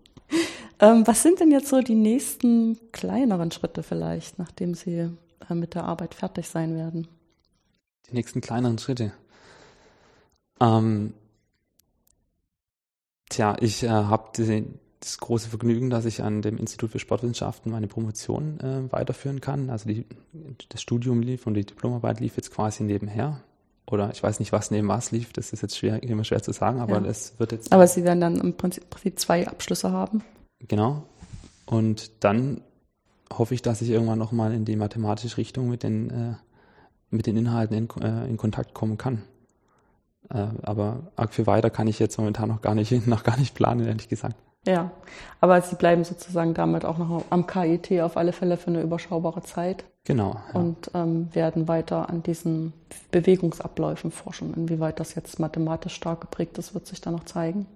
ähm, 0.80 1.06
was 1.06 1.22
sind 1.22 1.40
denn 1.40 1.50
jetzt 1.50 1.68
so 1.68 1.80
die 1.80 1.94
nächsten 1.94 2.78
kleineren 2.92 3.50
Schritte 3.50 3.82
vielleicht, 3.82 4.38
nachdem 4.38 4.74
Sie 4.74 5.08
äh, 5.48 5.54
mit 5.54 5.74
der 5.74 5.84
Arbeit 5.84 6.14
fertig 6.14 6.48
sein 6.48 6.76
werden? 6.76 7.08
Die 8.10 8.14
nächsten 8.14 8.40
kleineren 8.40 8.78
Schritte. 8.78 9.12
Ähm, 10.60 11.14
Tja, 13.32 13.56
ich 13.60 13.82
äh, 13.82 13.88
habe 13.88 14.24
das 15.00 15.16
große 15.18 15.48
Vergnügen, 15.48 15.88
dass 15.88 16.04
ich 16.04 16.22
an 16.22 16.42
dem 16.42 16.58
Institut 16.58 16.90
für 16.90 16.98
Sportwissenschaften 16.98 17.72
meine 17.72 17.86
Promotion 17.86 18.60
äh, 18.60 18.92
weiterführen 18.92 19.40
kann. 19.40 19.70
Also 19.70 19.88
die, 19.88 20.04
das 20.68 20.82
Studium 20.82 21.22
lief 21.22 21.46
und 21.46 21.54
die 21.54 21.64
Diplomarbeit 21.64 22.20
lief 22.20 22.36
jetzt 22.36 22.50
quasi 22.50 22.84
nebenher. 22.84 23.40
Oder 23.86 24.10
ich 24.12 24.22
weiß 24.22 24.38
nicht, 24.38 24.52
was 24.52 24.70
neben 24.70 24.86
was 24.88 25.12
lief, 25.12 25.32
das 25.32 25.54
ist 25.54 25.62
jetzt 25.62 25.78
schwer, 25.78 26.02
immer 26.02 26.24
schwer 26.24 26.42
zu 26.42 26.52
sagen, 26.52 26.80
aber 26.80 27.00
ja. 27.00 27.14
wird 27.38 27.52
jetzt. 27.52 27.72
Aber 27.72 27.86
Sie 27.86 28.04
werden 28.04 28.20
dann 28.20 28.36
im 28.38 28.54
Prinzip 28.54 28.84
zwei 29.16 29.48
Abschlüsse 29.48 29.90
haben. 29.90 30.22
Genau. 30.68 31.04
Und 31.64 32.22
dann 32.22 32.60
hoffe 33.32 33.54
ich, 33.54 33.62
dass 33.62 33.80
ich 33.80 33.88
irgendwann 33.88 34.18
nochmal 34.18 34.52
in 34.52 34.66
die 34.66 34.76
mathematische 34.76 35.38
Richtung 35.38 35.70
mit 35.70 35.82
den, 35.82 36.10
äh, 36.10 36.34
mit 37.08 37.26
den 37.26 37.38
Inhalten 37.38 37.76
in, 37.76 38.02
äh, 38.02 38.26
in 38.26 38.36
Kontakt 38.36 38.74
kommen 38.74 38.98
kann. 38.98 39.22
Äh, 40.32 40.46
aber 40.62 41.10
arg 41.16 41.34
viel 41.34 41.46
weiter 41.46 41.70
kann 41.70 41.86
ich 41.86 41.98
jetzt 41.98 42.18
momentan 42.18 42.48
noch 42.48 42.62
gar 42.62 42.74
nicht, 42.74 42.90
noch 43.06 43.24
gar 43.24 43.36
nicht 43.36 43.54
planen, 43.54 43.86
ehrlich 43.86 44.08
gesagt. 44.08 44.36
Ja, 44.66 44.92
aber 45.40 45.60
Sie 45.60 45.74
bleiben 45.74 46.04
sozusagen 46.04 46.54
damit 46.54 46.84
auch 46.84 46.96
noch 46.96 47.24
am 47.30 47.48
KIT 47.48 48.00
auf 48.00 48.16
alle 48.16 48.32
Fälle 48.32 48.56
für 48.56 48.68
eine 48.68 48.82
überschaubare 48.82 49.42
Zeit. 49.42 49.84
Genau. 50.04 50.36
Ja. 50.52 50.60
Und 50.60 50.90
ähm, 50.94 51.34
werden 51.34 51.66
weiter 51.66 52.08
an 52.08 52.22
diesen 52.22 52.72
Bewegungsabläufen 53.10 54.12
forschen. 54.12 54.54
Inwieweit 54.54 55.00
das 55.00 55.16
jetzt 55.16 55.40
mathematisch 55.40 55.94
stark 55.94 56.20
geprägt 56.20 56.58
ist, 56.58 56.74
wird 56.74 56.86
sich 56.86 57.00
dann 57.00 57.14
noch 57.14 57.24
zeigen. 57.24 57.66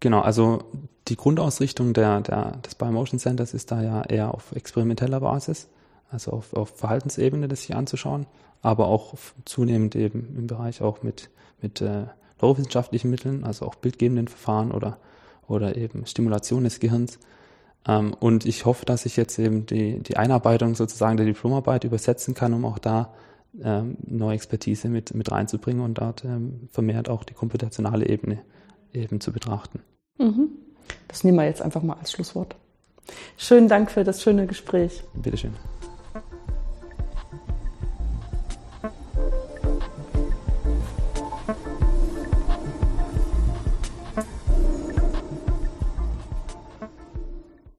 Genau, 0.00 0.20
also 0.20 0.64
die 1.08 1.16
Grundausrichtung 1.16 1.92
der, 1.92 2.20
der, 2.20 2.52
des 2.58 2.74
Biomotion 2.74 3.18
Centers 3.18 3.52
ist 3.52 3.70
da 3.70 3.82
ja 3.82 4.02
eher 4.02 4.32
auf 4.32 4.52
experimenteller 4.52 5.20
Basis, 5.20 5.68
also 6.10 6.32
auf, 6.32 6.54
auf 6.54 6.70
Verhaltensebene 6.76 7.48
das 7.48 7.62
sich 7.62 7.74
anzuschauen, 7.74 8.26
aber 8.62 8.86
auch 8.86 9.14
zunehmend 9.44 9.96
eben 9.96 10.36
im 10.36 10.46
Bereich 10.46 10.82
auch 10.82 11.02
mit 11.02 11.30
mit 11.60 11.80
äh, 11.80 12.06
neurowissenschaftlichen 12.40 13.10
Mitteln, 13.10 13.44
also 13.44 13.66
auch 13.66 13.74
bildgebenden 13.74 14.28
Verfahren 14.28 14.70
oder, 14.72 14.98
oder 15.46 15.76
eben 15.76 16.06
Stimulation 16.06 16.64
des 16.64 16.80
Gehirns. 16.80 17.18
Ähm, 17.86 18.14
und 18.18 18.46
ich 18.46 18.64
hoffe, 18.64 18.84
dass 18.84 19.06
ich 19.06 19.16
jetzt 19.16 19.38
eben 19.38 19.66
die, 19.66 20.00
die 20.00 20.16
Einarbeitung 20.16 20.74
sozusagen 20.74 21.16
der 21.16 21.26
Diplomarbeit 21.26 21.84
übersetzen 21.84 22.34
kann, 22.34 22.54
um 22.54 22.64
auch 22.64 22.78
da 22.78 23.12
ähm, 23.62 23.96
neue 24.06 24.34
Expertise 24.34 24.88
mit, 24.88 25.14
mit 25.14 25.32
reinzubringen 25.32 25.82
und 25.82 25.94
dort 25.94 26.24
ähm, 26.24 26.68
vermehrt 26.70 27.08
auch 27.08 27.24
die 27.24 27.34
komputationale 27.34 28.08
Ebene 28.08 28.38
eben 28.92 29.20
zu 29.20 29.32
betrachten. 29.32 29.80
Mhm. 30.18 30.50
Das 31.08 31.24
nehmen 31.24 31.38
wir 31.38 31.44
jetzt 31.44 31.62
einfach 31.62 31.82
mal 31.82 31.96
als 31.98 32.12
Schlusswort. 32.12 32.56
Schönen 33.36 33.68
Dank 33.68 33.90
für 33.90 34.04
das 34.04 34.22
schöne 34.22 34.46
Gespräch. 34.46 35.02
Bitteschön. 35.14 35.54